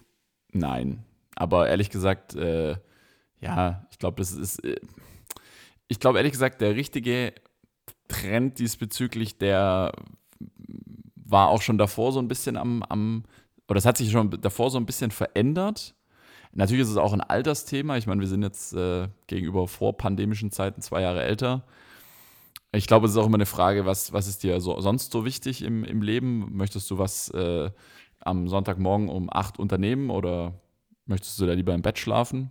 nein. 0.56 1.04
Aber 1.34 1.68
ehrlich 1.68 1.90
gesagt, 1.90 2.34
äh, 2.34 2.76
ja, 3.40 3.86
ich 3.90 3.98
glaube, 3.98 4.16
das 4.18 4.32
ist. 4.32 4.64
Äh, 4.64 4.80
ich 5.88 6.00
glaube, 6.00 6.18
ehrlich 6.18 6.32
gesagt, 6.32 6.60
der 6.60 6.74
richtige 6.74 7.32
Trend 8.08 8.58
diesbezüglich, 8.58 9.38
der 9.38 9.92
war 11.14 11.48
auch 11.48 11.62
schon 11.62 11.78
davor 11.78 12.12
so 12.12 12.18
ein 12.18 12.28
bisschen 12.28 12.56
am, 12.56 12.82
am 12.82 13.24
oder 13.68 13.78
es 13.78 13.86
hat 13.86 13.96
sich 13.96 14.10
schon 14.10 14.30
davor 14.40 14.70
so 14.70 14.78
ein 14.78 14.86
bisschen 14.86 15.10
verändert. 15.10 15.94
Natürlich 16.52 16.82
ist 16.82 16.90
es 16.90 16.96
auch 16.96 17.12
ein 17.12 17.20
Altersthema. 17.20 17.96
Ich 17.96 18.06
meine, 18.06 18.20
wir 18.20 18.28
sind 18.28 18.42
jetzt 18.42 18.72
äh, 18.72 19.08
gegenüber 19.26 19.68
vorpandemischen 19.68 20.50
Zeiten 20.50 20.80
zwei 20.80 21.02
Jahre 21.02 21.22
älter. 21.22 21.64
Ich 22.72 22.86
glaube, 22.86 23.06
es 23.06 23.12
ist 23.12 23.18
auch 23.18 23.26
immer 23.26 23.36
eine 23.36 23.46
Frage, 23.46 23.86
was, 23.86 24.12
was 24.12 24.26
ist 24.26 24.42
dir 24.42 24.60
so, 24.60 24.80
sonst 24.80 25.12
so 25.12 25.24
wichtig 25.24 25.62
im, 25.62 25.84
im 25.84 26.02
Leben? 26.02 26.56
Möchtest 26.56 26.90
du 26.90 26.98
was 26.98 27.28
äh, 27.30 27.70
am 28.26 28.48
Sonntagmorgen 28.48 29.08
um 29.08 29.28
8 29.32 29.58
unternehmen 29.58 30.10
oder 30.10 30.54
möchtest 31.06 31.40
du 31.40 31.46
da 31.46 31.52
lieber 31.52 31.74
im 31.74 31.82
Bett 31.82 31.98
schlafen? 31.98 32.50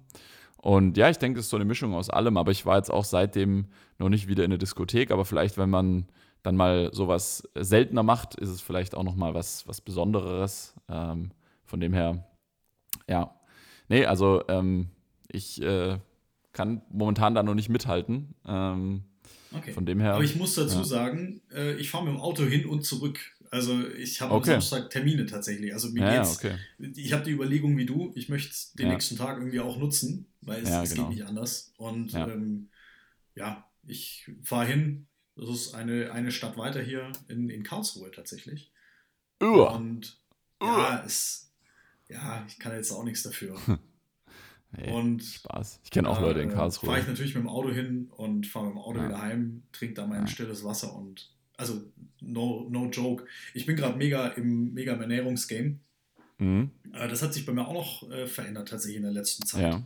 Und 0.57 0.97
ja, 0.97 1.09
ich 1.09 1.17
denke, 1.17 1.39
es 1.39 1.45
ist 1.45 1.49
so 1.51 1.57
eine 1.57 1.65
Mischung 1.65 1.93
aus 1.93 2.09
allem, 2.09 2.38
aber 2.38 2.51
ich 2.51 2.65
war 2.65 2.78
jetzt 2.78 2.89
auch 2.89 3.05
seitdem 3.05 3.67
noch 3.99 4.09
nicht 4.09 4.28
wieder 4.28 4.43
in 4.43 4.49
der 4.49 4.57
Diskothek, 4.57 5.11
aber 5.11 5.26
vielleicht, 5.26 5.57
wenn 5.57 5.69
man 5.69 6.07
dann 6.41 6.55
mal 6.55 6.89
sowas 6.93 7.47
seltener 7.55 8.03
macht, 8.03 8.36
ist 8.36 8.49
es 8.49 8.61
vielleicht 8.61 8.95
auch 8.95 9.03
nochmal 9.03 9.34
was, 9.34 9.67
was 9.67 9.82
Besonderes. 9.82 10.73
Ähm, 10.89 11.32
von 11.65 11.80
dem 11.80 11.93
her, 11.93 12.28
ja. 13.07 13.36
Nee, 13.89 14.05
also 14.05 14.43
ähm, 14.47 14.89
ich 15.32 15.61
äh, 15.61 15.99
kann 16.51 16.82
momentan 16.89 17.36
da 17.36 17.43
noch 17.43 17.55
nicht 17.55 17.69
mithalten. 17.69 18.34
Ähm, 18.47 19.03
Okay. 19.57 19.71
von 19.71 19.86
dem 19.86 19.99
her. 19.99 20.15
Aber 20.15 20.23
ich 20.23 20.36
muss 20.36 20.55
dazu 20.55 20.80
ja. 20.80 20.84
sagen, 20.84 21.41
äh, 21.53 21.76
ich 21.76 21.89
fahre 21.89 22.05
mit 22.05 22.13
dem 22.13 22.19
Auto 22.19 22.43
hin 22.43 22.65
und 22.65 22.84
zurück. 22.84 23.19
Also 23.52 23.88
ich 23.89 24.22
habe 24.22 24.34
Okay. 24.34 24.54
am 24.56 24.62
Samstag 24.62 24.89
Termine 24.89 25.26
tatsächlich. 25.26 25.74
Also 25.74 25.89
mir 25.91 26.02
ja, 26.04 26.18
geht's, 26.24 26.38
okay. 26.38 26.58
ich 26.96 27.14
habe 27.14 27.24
die 27.24 27.32
Überlegung 27.32 27.78
wie 27.78 27.86
du, 27.86 28.12
ich 28.16 28.30
möchte 28.30 28.54
den 28.78 28.88
Ja. 28.88 28.93
nächsten 28.93 29.16
Tag 29.18 29.38
irgendwie 29.38 29.60
auch 29.60 29.78
nutzen, 29.78 30.28
weil 30.41 30.64
es, 30.64 30.70
Ja, 30.70 30.84
es 30.84 30.89
genau. 30.93 31.10
geht 31.10 31.18
nicht 31.18 31.28
anders. 31.28 31.74
Und 31.78 32.12
Ja. 32.14 32.28
ähm, 32.28 32.70
ich 33.88 34.30
fahre 34.43 34.66
hin. 34.66 35.08
Das 35.36 35.50
ist 35.50 35.74
eine, 35.76 36.12
eine 36.12 36.32
Stadt 36.32 36.58
weiter 36.58 36.82
hier 36.82 37.12
in, 37.28 37.50
in 37.50 37.64
Karlsruhe 37.64 38.10
tatsächlich. 38.12 38.72
Uah. 39.41 39.76
Und 39.76 40.18
ja, 40.62 41.04
es, 41.06 41.52
ja, 42.08 42.46
ich 42.48 42.58
kann 42.58 42.74
jetzt 42.74 42.91
auch 42.91 43.04
nichts 43.04 43.24
dafür. 43.24 43.60
Nee, 44.78 44.91
Und 44.91 45.24
Spaß. 45.24 45.80
Ich 45.86 45.89
kenne 45.91 46.10
auch 46.10 46.20
Leute 46.20 46.41
in 46.41 46.50
Fahre 46.52 46.68
ich 46.68 46.82
Karlsruhe. 46.82 46.98
natürlich 47.08 47.34
mit 47.34 47.43
dem 47.43 47.48
Auto 47.48 47.72
hin 47.72 48.10
und 48.10 48.46
fahre 48.46 48.66
mit 48.66 48.74
dem 48.76 48.80
Auto 48.80 49.02
wieder 49.06 49.22
heim, 49.22 49.64
trinke 49.72 49.93
da 49.93 50.06
mein 50.06 50.28
stilles 50.28 50.66
Wasser 50.66 50.93
und 50.93 51.32
also 51.58 51.82
no, 52.22 52.68
no 52.70 52.86
joke. 52.89 53.26
Ich 53.53 53.66
bin 53.66 53.76
gerade 53.76 53.97
mega 53.97 54.28
im 54.30 54.74
mega 54.74 54.93
im 54.93 55.01
Ernährungsgame. 55.01 55.80
Mhm. 56.38 56.72
Äh, 56.93 57.08
Das 57.08 57.22
hat 57.22 57.34
sich 57.34 57.45
bei 57.45 57.53
mir 57.53 57.68
auch 57.68 57.74
noch 57.74 58.12
äh, 58.12 58.28
verändert 58.28 58.70
tatsächlich 58.70 58.97
in 58.97 59.03
der 59.03 59.12
letzten 59.12 59.45
Zeit. 59.45 59.74
Ja. 59.74 59.82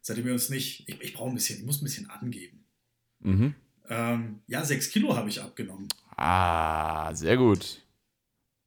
Seitdem 0.00 0.26
wir 0.26 0.32
uns 0.32 0.50
nicht, 0.50 0.88
ich, 0.88 1.00
ich 1.00 1.14
brauche 1.14 1.30
ein 1.30 1.34
bisschen, 1.34 1.60
ich 1.60 1.64
muss 1.64 1.80
ein 1.80 1.84
bisschen 1.84 2.10
angeben. 2.10 2.64
Mhm. 3.20 3.54
Ähm, 3.88 4.40
ja, 4.46 4.64
sechs 4.64 4.90
Kilo 4.90 5.16
habe 5.16 5.28
ich 5.28 5.40
abgenommen. 5.40 5.88
Ah, 6.16 7.14
sehr 7.14 7.36
gut. 7.36 7.80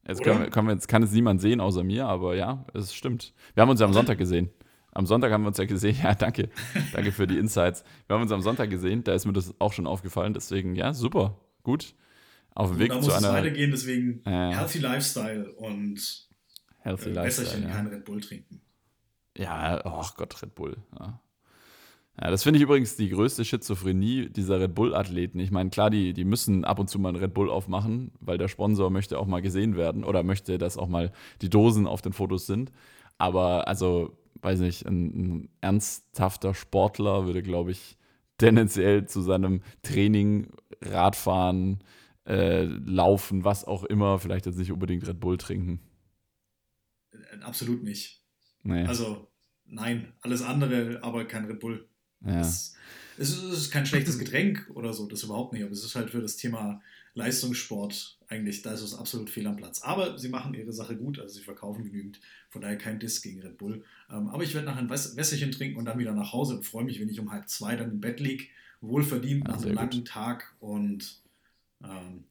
Jetzt 0.08 0.24
können 0.24 0.50
können 0.50 0.68
wir, 0.68 0.74
jetzt 0.74 0.88
kann 0.88 1.04
es 1.04 1.12
niemand 1.12 1.42
sehen 1.42 1.60
außer 1.60 1.84
mir, 1.84 2.06
aber 2.08 2.36
ja, 2.36 2.66
es 2.74 2.94
stimmt. 2.94 3.34
Wir 3.54 3.62
haben 3.62 3.70
uns 3.70 3.80
ja 3.80 3.86
am 3.86 3.94
Sonntag 3.94 4.18
gesehen. 4.18 4.50
Am 4.92 5.06
Sonntag 5.06 5.32
haben 5.32 5.44
wir 5.44 5.50
uns 5.50 5.58
ja 5.58 5.66
gesehen. 5.66 5.98
Ja, 6.04 6.16
danke. 6.16 6.50
Danke 6.94 7.12
für 7.12 7.28
die 7.28 7.38
Insights. 7.38 7.84
Wir 8.08 8.16
haben 8.16 8.24
uns 8.24 8.32
am 8.32 8.42
Sonntag 8.42 8.70
gesehen, 8.70 9.04
da 9.04 9.14
ist 9.14 9.26
mir 9.26 9.34
das 9.34 9.54
auch 9.60 9.74
schon 9.74 9.86
aufgefallen. 9.86 10.34
Deswegen, 10.34 10.76
ja, 10.76 10.94
super. 10.94 11.38
Gut. 11.62 11.94
Auf 12.58 12.72
dem 12.72 12.80
Weg 12.80 12.90
da 12.90 12.96
muss 12.96 13.06
zu 13.06 13.12
es 13.12 13.18
einer 13.18 13.34
weitergehen, 13.34 13.70
deswegen 13.70 14.22
Ja. 14.26 14.50
Healthy 14.50 14.80
Lifestyle 14.80 15.52
und 15.54 16.28
Healthy 16.80 17.10
äh, 17.10 17.14
Lifestyle. 17.14 17.64
Ja. 17.64 17.70
kein 17.70 17.86
Red 17.86 18.04
Bull 18.04 18.20
trinken. 18.20 18.62
Ja, 19.38 19.80
ach 19.86 20.16
Gott, 20.16 20.42
Red 20.42 20.56
Bull. 20.56 20.76
Ja, 21.00 21.22
ja 22.20 22.32
das 22.32 22.42
finde 22.42 22.58
ich 22.58 22.64
übrigens 22.64 22.96
die 22.96 23.10
größte 23.10 23.46
Schizophrenie 23.46 24.30
dieser 24.30 24.60
Red 24.60 24.74
Bull-Athleten. 24.74 25.40
Ich 25.40 25.52
meine, 25.52 25.70
klar, 25.70 25.92
die, 25.92 26.14
die 26.14 26.26
müssen 26.26 26.66
ab 26.66 26.80
und 26.80 26.90
zu 26.90 26.98
mal 26.98 27.10
einen 27.10 27.20
Red 27.20 27.36
Bull 27.36 27.52
aufmachen, 27.52 28.12
weil 28.20 28.40
der 28.40 28.48
Sponsor 28.48 28.90
möchte 28.90 29.20
auch 29.20 29.28
mal 29.28 29.44
gesehen 29.44 29.76
werden 29.76 30.04
oder 30.04 30.24
möchte, 30.24 30.58
dass 30.58 30.80
auch 30.80 30.88
mal 30.88 31.12
die 31.44 31.52
Dosen 31.52 31.86
auf 31.86 32.02
den 32.02 32.14
Fotos 32.14 32.48
sind. 32.48 32.72
Aber 33.20 33.68
also, 33.68 34.18
weiß 34.42 34.62
nicht, 34.62 34.88
ein, 34.88 35.06
ein 35.06 35.50
ernsthafter 35.62 36.56
Sportler 36.56 37.28
würde, 37.28 37.44
glaube 37.44 37.70
ich, 37.70 37.98
tendenziell 38.40 39.06
zu 39.06 39.22
seinem 39.22 39.62
Training, 39.84 40.48
Radfahren, 40.82 41.84
äh, 42.28 42.64
Laufen, 42.64 43.44
was 43.44 43.64
auch 43.66 43.84
immer, 43.86 44.20
vielleicht 44.20 44.46
jetzt 44.46 44.58
nicht 44.58 44.72
unbedingt 44.72 45.08
Red 45.08 45.20
Bull 45.20 45.38
trinken. 45.38 45.80
Absolut 47.42 47.84
nicht. 47.84 48.22
Nee. 48.64 48.86
Also, 48.86 49.28
nein, 49.66 50.14
alles 50.22 50.42
andere, 50.42 51.04
aber 51.04 51.26
kein 51.26 51.46
Red 51.46 51.60
Bull. 51.60 51.88
ja. 52.26 52.42
Es, 52.42 52.76
es, 53.18 53.36
ist, 53.36 53.72
kein 53.72 53.86
schlechtes 53.86 54.20
Getränk 54.20 54.70
oder 54.76 54.94
so, 54.94 55.08
das 55.08 55.24
überhaupt 55.24 55.54
nicht, 55.54 55.64
aber 55.64 55.72
es 55.72 55.84
ist 55.84 55.96
halt 55.96 56.12
für 56.12 56.22
das 56.22 56.36
Thema 56.38 56.82
Leistungssport 57.16 58.20
eigentlich, 58.28 58.62
da 58.62 58.74
ist 58.74 58.82
es 58.82 58.94
absolut 58.94 59.30
fehl 59.32 59.48
am 59.48 59.56
Platz. 59.56 59.82
Aber 59.82 60.20
sie 60.20 60.30
machen 60.30 60.54
ihre 60.54 60.72
Sache 60.72 60.96
gut, 60.96 61.20
also 61.20 61.34
sie 61.34 61.42
verkaufen 61.42 61.84
genügend, 61.84 62.20
von 62.50 62.62
daher 62.62 62.78
kein 62.78 63.00
Diss 63.00 63.22
gegen 63.24 63.42
Red 63.42 63.58
Bull. 63.58 63.84
Ähm, 64.12 64.28
aber 64.28 64.44
ich 64.44 64.54
werde 64.54 64.68
nachher 64.68 64.82
ein 64.82 64.90
Wäs- 64.90 65.16
Wässerchen 65.16 65.52
trinken 65.52 65.80
und 65.80 65.86
dann 65.86 65.98
wieder 65.98 66.14
nach 66.14 66.32
Hause 66.34 66.58
und 66.58 66.66
freue 66.66 66.84
mich, 66.84 67.00
wenn 67.00 67.10
ich 67.10 67.20
um 67.20 67.32
halb 67.32 67.50
zwei 67.50 67.76
dann 67.76 67.90
im 67.92 68.02
Bett 68.02 68.20
liege, 68.20 68.44
wohlverdient 68.82 69.48
Ja, 69.48 69.54
nach 69.56 69.64
einem 69.64 69.74
langen 69.74 69.90
gut. 69.90 70.08
Tag 70.08 70.56
und 70.60 71.22
ähm, 71.84 72.26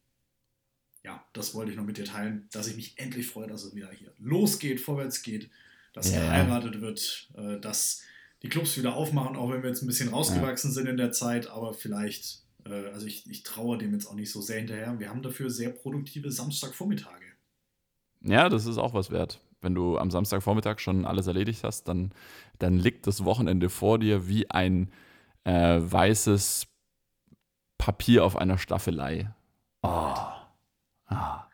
ja, 1.04 1.24
das 1.32 1.54
wollte 1.54 1.70
ich 1.70 1.76
noch 1.76 1.84
mit 1.84 1.98
dir 1.98 2.04
teilen, 2.04 2.48
dass 2.52 2.66
ich 2.66 2.76
mich 2.76 2.98
endlich 2.98 3.28
freue, 3.28 3.46
dass 3.46 3.62
es 3.62 3.74
wieder 3.74 3.90
hier 3.90 4.12
losgeht, 4.18 4.80
vorwärts 4.80 5.22
geht, 5.22 5.50
dass 5.92 6.10
Ja, 6.10 6.18
ja. 6.18 6.24
geheiratet 6.26 6.80
wird, 6.80 7.28
äh, 7.36 7.60
dass 7.60 8.02
die 8.42 8.48
Clubs 8.48 8.76
wieder 8.76 8.94
aufmachen, 8.96 9.36
auch 9.36 9.50
wenn 9.50 9.62
wir 9.62 9.70
jetzt 9.70 9.82
ein 9.82 9.86
bisschen 9.86 10.10
rausgewachsen 10.10 10.70
sind 10.72 10.88
in 10.88 10.96
der 10.96 11.12
Zeit, 11.12 11.48
aber 11.48 11.72
vielleicht, 11.74 12.42
äh, 12.66 12.88
also 12.88 13.06
ich, 13.06 13.28
ich 13.30 13.44
traue 13.44 13.78
dem 13.78 13.92
jetzt 13.92 14.06
auch 14.06 14.14
nicht 14.14 14.30
so 14.30 14.40
sehr 14.40 14.58
hinterher. 14.58 14.98
Wir 14.98 15.08
haben 15.08 15.22
dafür 15.22 15.48
sehr 15.48 15.70
produktive 15.70 16.30
Samstagvormittage. 16.30 17.24
Ja, 18.22 18.48
das 18.48 18.66
ist 18.66 18.78
auch 18.78 18.92
was 18.92 19.10
wert. 19.10 19.40
Wenn 19.62 19.74
du 19.74 19.96
am 19.98 20.10
Samstagvormittag 20.10 20.80
schon 20.80 21.06
alles 21.06 21.26
erledigt 21.28 21.64
hast, 21.64 21.84
dann, 21.88 22.12
dann 22.58 22.78
liegt 22.78 23.06
das 23.06 23.24
Wochenende 23.24 23.70
vor 23.70 23.98
dir 23.98 24.28
wie 24.28 24.50
ein 24.50 24.92
äh, 25.44 25.78
weißes 25.80 26.66
Papier 27.78 28.24
auf 28.24 28.36
einer 28.36 28.58
Staffelei. 28.58 29.32
Oh. 29.86 31.14
Ah. 31.14 31.46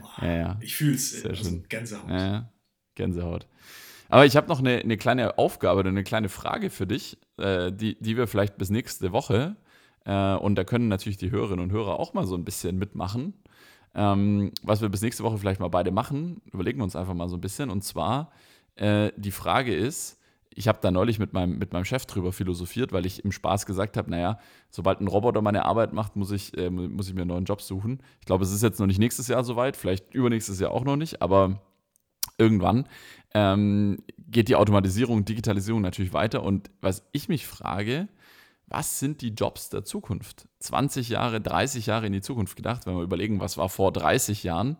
Wow. 0.00 0.22
Ja, 0.22 0.32
ja. 0.36 0.56
Ich 0.60 0.76
fühle 0.76 0.94
es, 0.94 1.10
Sehr 1.10 1.30
also 1.30 1.44
schön. 1.44 1.64
Gänsehaut. 1.68 2.10
Ja. 2.10 2.48
Gänsehaut. 2.94 3.46
Aber 4.08 4.26
ich 4.26 4.36
habe 4.36 4.48
noch 4.48 4.60
eine, 4.60 4.78
eine 4.78 4.96
kleine 4.96 5.38
Aufgabe 5.38 5.80
oder 5.80 5.88
eine 5.88 6.04
kleine 6.04 6.28
Frage 6.28 6.70
für 6.70 6.86
dich, 6.86 7.18
äh, 7.38 7.72
die, 7.72 8.00
die 8.00 8.16
wir 8.16 8.26
vielleicht 8.28 8.56
bis 8.58 8.70
nächste 8.70 9.12
Woche, 9.12 9.56
äh, 10.04 10.34
und 10.34 10.54
da 10.56 10.64
können 10.64 10.88
natürlich 10.88 11.16
die 11.16 11.30
Hörerinnen 11.30 11.64
und 11.64 11.72
Hörer 11.72 11.98
auch 11.98 12.14
mal 12.14 12.26
so 12.26 12.36
ein 12.36 12.44
bisschen 12.44 12.78
mitmachen, 12.78 13.34
ähm, 13.94 14.52
was 14.62 14.80
wir 14.80 14.88
bis 14.88 15.02
nächste 15.02 15.24
Woche 15.24 15.38
vielleicht 15.38 15.60
mal 15.60 15.68
beide 15.68 15.90
machen, 15.90 16.42
überlegen 16.52 16.78
wir 16.78 16.84
uns 16.84 16.96
einfach 16.96 17.14
mal 17.14 17.28
so 17.28 17.36
ein 17.36 17.40
bisschen. 17.40 17.70
Und 17.70 17.82
zwar, 17.82 18.30
äh, 18.76 19.10
die 19.16 19.30
Frage 19.30 19.74
ist, 19.74 20.20
ich 20.54 20.68
habe 20.68 20.78
da 20.80 20.90
neulich 20.90 21.18
mit 21.18 21.32
meinem, 21.32 21.58
mit 21.58 21.72
meinem 21.72 21.84
Chef 21.84 22.06
drüber 22.06 22.32
philosophiert, 22.32 22.92
weil 22.92 23.06
ich 23.06 23.24
im 23.24 23.32
Spaß 23.32 23.66
gesagt 23.66 23.96
habe, 23.96 24.10
naja, 24.10 24.38
sobald 24.70 25.00
ein 25.00 25.08
Roboter 25.08 25.42
meine 25.42 25.64
Arbeit 25.64 25.92
macht, 25.92 26.16
muss 26.16 26.30
ich, 26.30 26.56
äh, 26.56 26.70
muss 26.70 27.08
ich 27.08 27.14
mir 27.14 27.22
einen 27.22 27.28
neuen 27.28 27.44
Job 27.44 27.60
suchen. 27.60 28.00
Ich 28.20 28.26
glaube, 28.26 28.44
es 28.44 28.52
ist 28.52 28.62
jetzt 28.62 28.78
noch 28.78 28.86
nicht 28.86 28.98
nächstes 28.98 29.28
Jahr 29.28 29.44
soweit, 29.44 29.76
vielleicht 29.76 30.14
übernächstes 30.14 30.60
Jahr 30.60 30.70
auch 30.70 30.84
noch 30.84 30.96
nicht, 30.96 31.22
aber 31.22 31.60
irgendwann 32.38 32.88
ähm, 33.34 33.98
geht 34.18 34.48
die 34.48 34.56
Automatisierung, 34.56 35.24
Digitalisierung 35.24 35.82
natürlich 35.82 36.12
weiter. 36.12 36.42
Und 36.42 36.70
was 36.80 37.06
ich 37.12 37.28
mich 37.28 37.46
frage, 37.46 38.08
was 38.66 38.98
sind 38.98 39.20
die 39.20 39.30
Jobs 39.30 39.68
der 39.68 39.84
Zukunft? 39.84 40.48
20 40.60 41.08
Jahre, 41.08 41.40
30 41.40 41.86
Jahre 41.86 42.06
in 42.06 42.12
die 42.12 42.22
Zukunft 42.22 42.56
gedacht, 42.56 42.86
wenn 42.86 42.96
wir 42.96 43.02
überlegen, 43.02 43.40
was 43.40 43.58
war 43.58 43.68
vor 43.68 43.92
30 43.92 44.42
Jahren, 44.42 44.76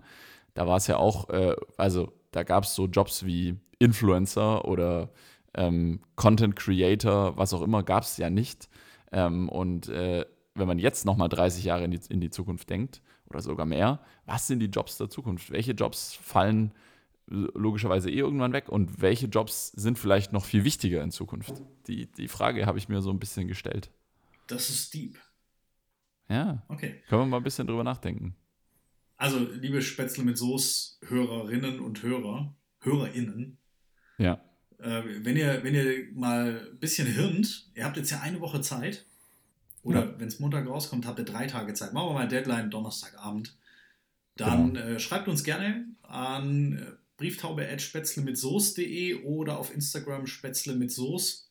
da 0.55 0.67
war 0.67 0.77
es 0.77 0.87
ja 0.87 0.97
auch, 0.97 1.29
äh, 1.31 1.57
also 1.77 2.13
da 2.31 2.45
gab 2.45 2.65
es 2.65 2.75
so 2.75 2.87
Jobs 2.87 3.25
wie 3.25 3.57
Influencer 3.79 4.65
oder 4.65 5.11
ähm, 5.55 6.01
Content 6.17 6.57
Creator, 6.57 7.37
was 7.37 7.53
auch 7.55 7.63
immer, 7.63 7.83
gab 7.83 8.03
es 8.05 8.17
ja 8.17 8.31
nicht. 8.31 8.69
Ähm, 9.13 9.49
und 9.49 9.89
äh, 9.89 10.27
wenn 10.55 10.67
man 10.69 10.79
jetzt 10.79 11.05
nochmal 11.05 11.29
30 11.29 11.65
Jahre 11.65 11.85
in 11.85 11.91
die, 11.91 12.01
in 12.09 12.21
die 12.21 12.31
Zukunft 12.31 12.71
denkt 12.71 13.03
oder 13.29 13.41
sogar 13.41 13.67
mehr, 13.67 14.01
was 14.27 14.47
sind 14.47 14.61
die 14.61 14.67
Jobs 14.67 14.99
der 14.99 15.09
Zukunft? 15.09 15.51
Welche 15.51 15.73
Jobs 15.73 16.15
fallen 16.15 16.73
logischerweise 17.27 18.11
eh 18.11 18.19
irgendwann 18.19 18.53
weg 18.53 18.69
und 18.69 19.01
welche 19.01 19.27
Jobs 19.27 19.73
sind 19.73 19.99
vielleicht 19.99 20.33
noch 20.33 20.45
viel 20.45 20.65
wichtiger 20.65 21.03
in 21.03 21.11
Zukunft? 21.11 21.55
Die, 21.87 22.07
die 22.07 22.29
Frage 22.29 22.67
habe 22.67 22.79
ich 22.79 22.89
mir 22.89 23.01
so 23.01 23.11
ein 23.11 23.19
bisschen 23.19 23.49
gestellt. 23.49 23.91
Das 24.47 24.69
ist 24.69 24.93
deep. 24.93 25.19
Ja. 26.29 26.63
Okay. 26.69 27.03
Können 27.09 27.23
wir 27.23 27.27
mal 27.27 27.37
ein 27.39 27.43
bisschen 27.43 27.67
drüber 27.67 27.85
nachdenken. 27.85 28.37
Also, 29.17 29.39
liebe 29.39 29.81
Spätzle 29.81 30.25
mit 30.25 30.37
Soße, 30.37 31.07
Hörerinnen 31.07 31.81
und 31.81 32.03
Hörer, 32.03 32.55
HörerInnen, 32.81 33.59
Ja. 34.19 34.41
Äh, 34.85 35.25
wenn, 35.25 35.37
ihr, 35.37 35.63
wenn 35.65 35.75
ihr 35.75 36.09
mal 36.15 36.69
ein 36.73 36.79
bisschen 36.79 37.07
hirnt, 37.07 37.71
ihr 37.75 37.85
habt 37.85 37.97
jetzt 37.97 38.11
ja 38.11 38.21
eine 38.21 38.41
Woche 38.41 38.61
Zeit, 38.61 39.07
oder 39.83 40.05
Ja. 40.07 40.19
wenn 40.19 40.29
es 40.29 40.41
Montag 40.41 40.67
rauskommt, 40.67 41.07
habt 41.07 41.19
ihr 41.19 41.25
drei 41.25 41.47
Tage 41.47 41.75
Zeit. 41.75 41.93
Machen 41.93 42.09
wir 42.11 42.15
mal 42.15 42.29
Deadline 42.29 42.71
Donnerstagabend. 42.71 43.57
Dann 44.37 44.75
Genau. 44.75 44.87
äh, 44.87 44.99
schreibt 44.99 45.29
uns 45.29 45.45
gerne 45.45 45.87
an 46.03 46.79
äh, 46.79 46.93
brieftaube.spätzle-mit-soße.de 47.19 49.25
oder 49.25 49.59
auf 49.59 49.73
Instagram 49.75 50.27
spätzle 50.27 50.75
mit 50.77 50.91
Soße, 50.93 51.45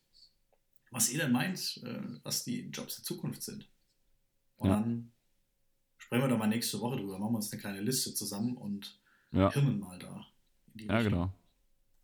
was 0.92 1.10
ihr 1.12 1.20
denn 1.20 1.32
meint, 1.32 1.82
äh, 1.86 2.02
was 2.24 2.44
die 2.44 2.70
Jobs 2.70 2.96
der 2.98 3.04
Zukunft 3.06 3.44
sind. 3.44 3.68
Und 4.58 4.70
Ja. 4.70 4.76
dann 4.80 5.12
sprechen 5.98 6.24
wir 6.24 6.28
doch 6.30 6.38
mal 6.38 6.48
nächste 6.48 6.80
Woche 6.82 6.98
drüber. 6.98 7.18
Machen 7.20 7.34
wir 7.34 7.38
uns 7.38 7.52
eine 7.52 7.62
kleine 7.62 7.82
Liste 7.82 8.14
zusammen 8.14 8.56
und 8.58 9.00
Ja, 9.32 9.52
hirnen 9.52 9.80
mal 9.80 9.98
da. 10.00 10.26
in 10.74 10.78
die 10.80 10.86
ja 10.86 10.98
Richtung. 10.98 11.14
genau. 11.14 11.34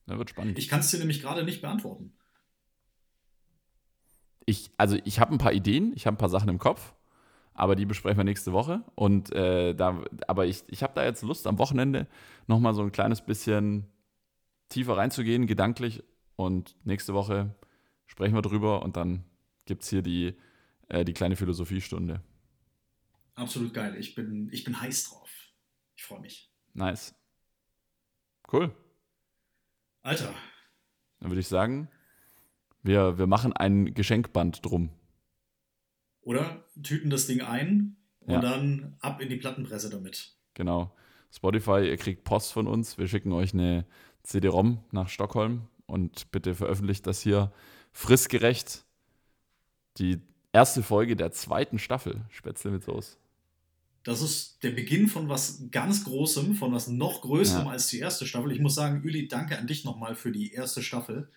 Da 0.10 0.18
wird 0.18 0.32
spannend. 0.32 0.58
Ich 0.58 0.68
kann 0.68 0.80
es 0.80 0.90
dir 0.90 0.98
nämlich 0.98 1.22
gerade 1.22 1.44
nicht 1.44 1.62
beantworten. 1.62 2.14
Ich, 4.48 4.72
also 4.76 4.98
ich 5.06 5.20
habe 5.20 5.34
ein 5.34 5.38
paar 5.38 5.54
Ideen, 5.54 5.94
ich 5.96 6.08
habe 6.08 6.16
ein 6.16 6.18
paar 6.18 6.30
Sachen 6.30 6.50
im 6.50 6.58
Kopf, 6.58 6.96
aber 7.54 7.76
die 7.76 7.86
besprechen 7.86 8.18
wir 8.18 8.24
nächste 8.24 8.52
Woche. 8.52 8.84
Und 8.96 9.32
äh, 9.32 9.76
da, 9.76 10.04
aber 10.28 10.48
ich, 10.48 10.64
ich 10.66 10.82
habe 10.82 10.94
da 10.96 11.04
jetzt 11.04 11.22
Lust, 11.22 11.46
am 11.46 11.60
Wochenende 11.60 12.08
nochmal 12.48 12.74
so 12.74 12.82
ein 12.82 12.92
kleines 12.92 13.22
bisschen 13.24 13.86
tiefer 14.70 14.98
reinzugehen, 14.98 15.46
gedanklich. 15.46 16.04
Und 16.36 16.76
nächste 16.84 17.14
Woche 17.14 17.54
sprechen 18.08 18.34
wir 18.34 18.42
drüber 18.42 18.82
und 18.82 18.98
dann 18.98 19.26
gibt 19.66 19.84
es 19.84 19.90
hier 19.90 20.02
die, 20.02 20.34
äh, 20.88 21.06
die 21.06 21.14
kleine 21.14 21.36
Philosophiestunde. 21.36 22.24
Absolut 23.36 23.76
geil. 23.76 23.96
Ich 24.00 24.16
bin, 24.16 24.50
ich 24.52 24.64
bin 24.64 24.82
heiß 24.82 25.10
drauf. 25.10 25.30
Ich 25.96 26.04
freue 26.04 26.22
mich. 26.22 26.52
Nice. 26.74 27.14
Cool. 28.52 28.74
Alter, 30.02 30.34
Dann 31.20 31.30
würde 31.32 31.42
ich 31.42 31.48
sagen, 31.48 31.90
wir, 32.84 33.18
wir 33.18 33.28
machen 33.28 33.54
ein 33.54 33.94
Geschenkband 33.94 34.66
drum. 34.66 34.90
oder? 36.22 36.64
Tüten 36.84 37.10
das 37.10 37.28
Ding 37.28 37.42
ein 37.42 37.98
und 38.22 38.34
Ja. 38.34 38.40
dann 38.40 38.96
ab 39.02 39.20
in 39.22 39.30
die 39.30 39.36
Plattenpresse 39.38 39.90
damit. 39.90 40.36
Genau. 40.54 40.96
Spotify, 41.32 41.88
ihr 41.88 41.98
kriegt 41.98 42.24
Post 42.24 42.54
von 42.54 42.68
uns. 42.68 42.98
Wir 42.98 43.08
schicken 43.08 43.32
euch 43.34 43.54
eine 43.54 43.86
CD-ROM 44.24 44.84
nach 44.92 45.10
Stockholm 45.10 45.68
und 45.88 46.32
bitte 46.32 46.56
veröffentlicht 46.56 47.06
das 47.08 47.22
hier 47.22 47.52
fristgerecht. 47.92 48.86
Die 49.98 50.22
erste 50.54 50.84
Folge 50.84 51.16
der 51.16 51.32
zweiten 51.32 51.80
Staffel 51.80 52.26
Spätzle 52.30 52.72
mit 52.72 52.84
Soße. 52.84 53.18
Das 54.04 54.22
ist 54.22 54.60
der 54.64 54.72
Beginn 54.72 55.08
von 55.08 55.28
was 55.30 55.62
ganz 55.72 56.04
Großem, 56.06 56.56
von 56.56 56.72
was 56.72 56.88
noch 56.88 57.22
Größerem 57.22 57.66
Ja. 57.66 57.72
als 57.72 57.88
die 57.88 58.00
erste 58.00 58.26
Staffel. 58.26 58.52
Ich 58.52 58.60
muss 58.60 58.76
sagen, 58.76 59.02
Uli, 59.04 59.28
danke 59.28 59.58
an 59.58 59.68
dich 59.68 59.84
nochmal 59.86 60.16
für 60.16 60.32
die 60.32 60.54
erste 60.54 60.82
Staffel. 60.82 61.30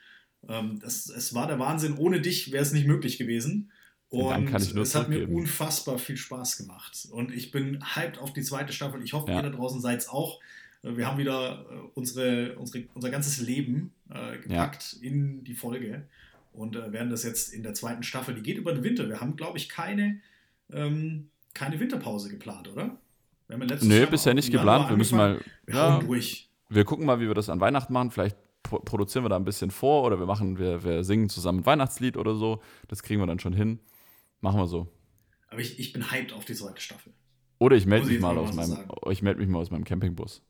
Ähm, 0.48 0.78
das, 0.80 1.08
es 1.08 1.34
war 1.34 1.46
der 1.46 1.58
Wahnsinn. 1.58 1.96
Ohne 1.98 2.20
dich 2.20 2.52
wäre 2.52 2.62
es 2.62 2.72
nicht 2.72 2.86
möglich 2.86 3.18
gewesen. 3.18 3.70
Und 4.08 4.28
Dank 4.28 4.50
kann 4.50 4.62
ich 4.62 4.74
nur 4.74 4.82
es 4.84 4.94
hat 4.94 5.08
mir 5.08 5.26
unfassbar 5.28 5.98
viel 5.98 6.16
Spaß 6.18 6.58
gemacht. 6.58 7.08
Und 7.10 7.32
ich 7.34 7.50
bin 7.50 7.82
hyped 7.96 8.18
auf 8.18 8.32
die 8.32 8.42
zweite 8.42 8.72
Staffel. 8.72 9.02
Ich 9.02 9.12
hoffe, 9.14 9.30
Ja. 9.30 9.38
ihr 9.38 9.42
da 9.42 9.50
draußen 9.50 9.80
seid 9.80 10.00
es 10.00 10.08
auch. 10.08 10.38
Äh, 10.82 10.96
Wir 10.96 11.06
haben 11.06 11.18
wieder 11.18 11.64
äh, 11.70 11.74
unsere, 11.94 12.56
unsere, 12.58 12.84
unser 12.94 13.10
ganzes 13.10 13.38
Leben 13.40 13.92
äh, 14.10 14.38
gepackt 14.38 14.96
in 15.00 15.42
die 15.44 15.54
Folge 15.54 16.06
und 16.52 16.76
äh, 16.76 16.92
werden 16.92 17.08
das 17.10 17.22
jetzt 17.24 17.52
in 17.54 17.62
der 17.62 17.72
zweiten 17.74 18.02
Staffel, 18.02 18.34
die 18.34 18.42
geht 18.42 18.58
über 18.58 18.74
den 18.74 18.84
Winter. 18.84 19.08
Wir 19.08 19.20
haben, 19.20 19.36
glaube 19.36 19.56
ich, 19.58 19.68
keine, 19.70 20.20
ähm, 20.70 21.30
keine 21.54 21.78
Winterpause 21.80 22.28
geplant, 22.28 22.68
oder? 22.68 22.98
Wir 23.46 23.54
haben 23.54 23.62
ja 23.62 23.68
letztes 23.68 23.88
Nö, 23.88 24.06
bisher 24.06 24.34
nicht 24.34 24.50
geplant. 24.50 24.88
Wir 24.88 24.96
müssen 24.96 25.16
mal. 25.16 25.40
Wir 25.66 25.74
Ja, 25.74 25.98
durch. 25.98 26.50
wir 26.68 26.84
gucken 26.84 27.06
mal, 27.06 27.20
wie 27.20 27.26
wir 27.26 27.34
das 27.34 27.48
an 27.48 27.60
Weihnachten 27.60 27.92
machen. 27.92 28.10
Vielleicht 28.10 28.36
pro 28.62 28.78
produzieren 28.78 29.24
wir 29.24 29.28
da 29.28 29.36
ein 29.36 29.44
bisschen 29.44 29.70
vor 29.70 30.04
oder 30.04 30.18
wir 30.18 30.26
machen, 30.26 30.58
wir, 30.58 30.84
wir 30.84 31.04
singen 31.04 31.28
zusammen 31.28 31.60
ein 31.60 31.66
Weihnachtslied 31.66 32.16
oder 32.16 32.34
so. 32.34 32.62
Das 32.88 33.02
kriegen 33.02 33.20
wir 33.20 33.26
dann 33.26 33.38
schon 33.40 33.52
hin. 33.52 33.80
Machen 34.40 34.58
wir 34.58 34.66
so. 34.66 34.88
Aber 35.48 35.60
ich, 35.60 35.78
ich 35.78 35.92
bin 35.92 36.10
hyped 36.10 36.32
auf 36.32 36.44
die 36.44 36.54
zweite 36.54 36.80
Staffel. 36.80 37.12
Oder 37.58 37.76
ich 37.76 37.86
melde 37.86 38.08
mich 38.08 38.20
mal 38.20 38.36
auch 38.38 38.48
aus 38.48 38.54
meinem, 38.54 38.70
sagen. 38.70 38.90
ich 39.10 39.22
melde 39.22 39.40
mich 39.40 39.48
mal 39.48 39.58
aus 39.58 39.70
meinem 39.70 39.84
Campingbus. 39.84 40.42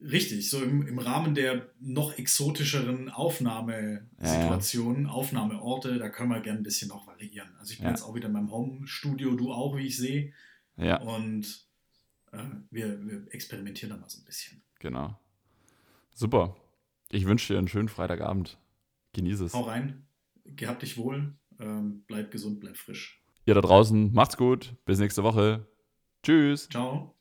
Richtig, 0.00 0.50
so 0.50 0.62
im, 0.62 0.86
im 0.86 0.98
Rahmen 0.98 1.34
der 1.34 1.70
noch 1.80 2.18
exotischeren 2.18 3.08
Aufnahmesituationen, 3.08 5.06
Aufnahmeorte, 5.06 5.98
da 5.98 6.08
können 6.10 6.30
wir 6.30 6.40
gerne 6.40 6.60
ein 6.60 6.64
bisschen 6.64 6.88
noch 6.88 7.06
variieren. 7.06 7.48
Also 7.58 7.72
ich 7.72 7.78
bin 7.78 7.86
Ja. 7.86 7.90
jetzt 7.92 8.02
auch 8.02 8.14
wieder 8.14 8.26
in 8.26 8.32
meinem 8.34 8.50
Home-Studio, 8.50 9.34
du 9.36 9.52
auch, 9.52 9.76
wie 9.76 9.86
ich 9.86 9.96
sehe. 9.96 10.32
Ja, 10.76 11.00
Und 11.00 11.66
äh, 12.32 12.42
wir, 12.70 13.06
wir 13.06 13.26
experimentieren 13.32 13.90
da 13.90 13.96
mal 14.00 14.08
so 14.10 14.20
ein 14.20 14.24
bisschen. 14.24 14.62
genau. 14.80 15.18
Super. 16.14 16.56
Ich 17.10 17.24
wünsche 17.26 17.52
dir 17.52 17.58
einen 17.58 17.68
schönen 17.68 17.88
Freitagabend. 17.88 18.58
Genieße 19.14 19.44
es. 19.46 19.54
Hau 19.54 19.62
rein, 19.62 20.06
gehabt 20.44 20.82
dich 20.82 20.98
wohl, 20.98 21.34
ähm, 21.58 22.04
bleib 22.06 22.30
gesund, 22.30 22.60
bleib 22.60 22.76
frisch. 22.76 23.22
Ihr 23.46 23.54
da 23.54 23.60
draußen, 23.62 24.12
macht's 24.12 24.36
gut. 24.36 24.74
Bis 24.84 24.98
nächste 24.98 25.22
Woche. 25.22 25.66
Tschüss. 26.22 26.68
Ciao. 26.68 27.15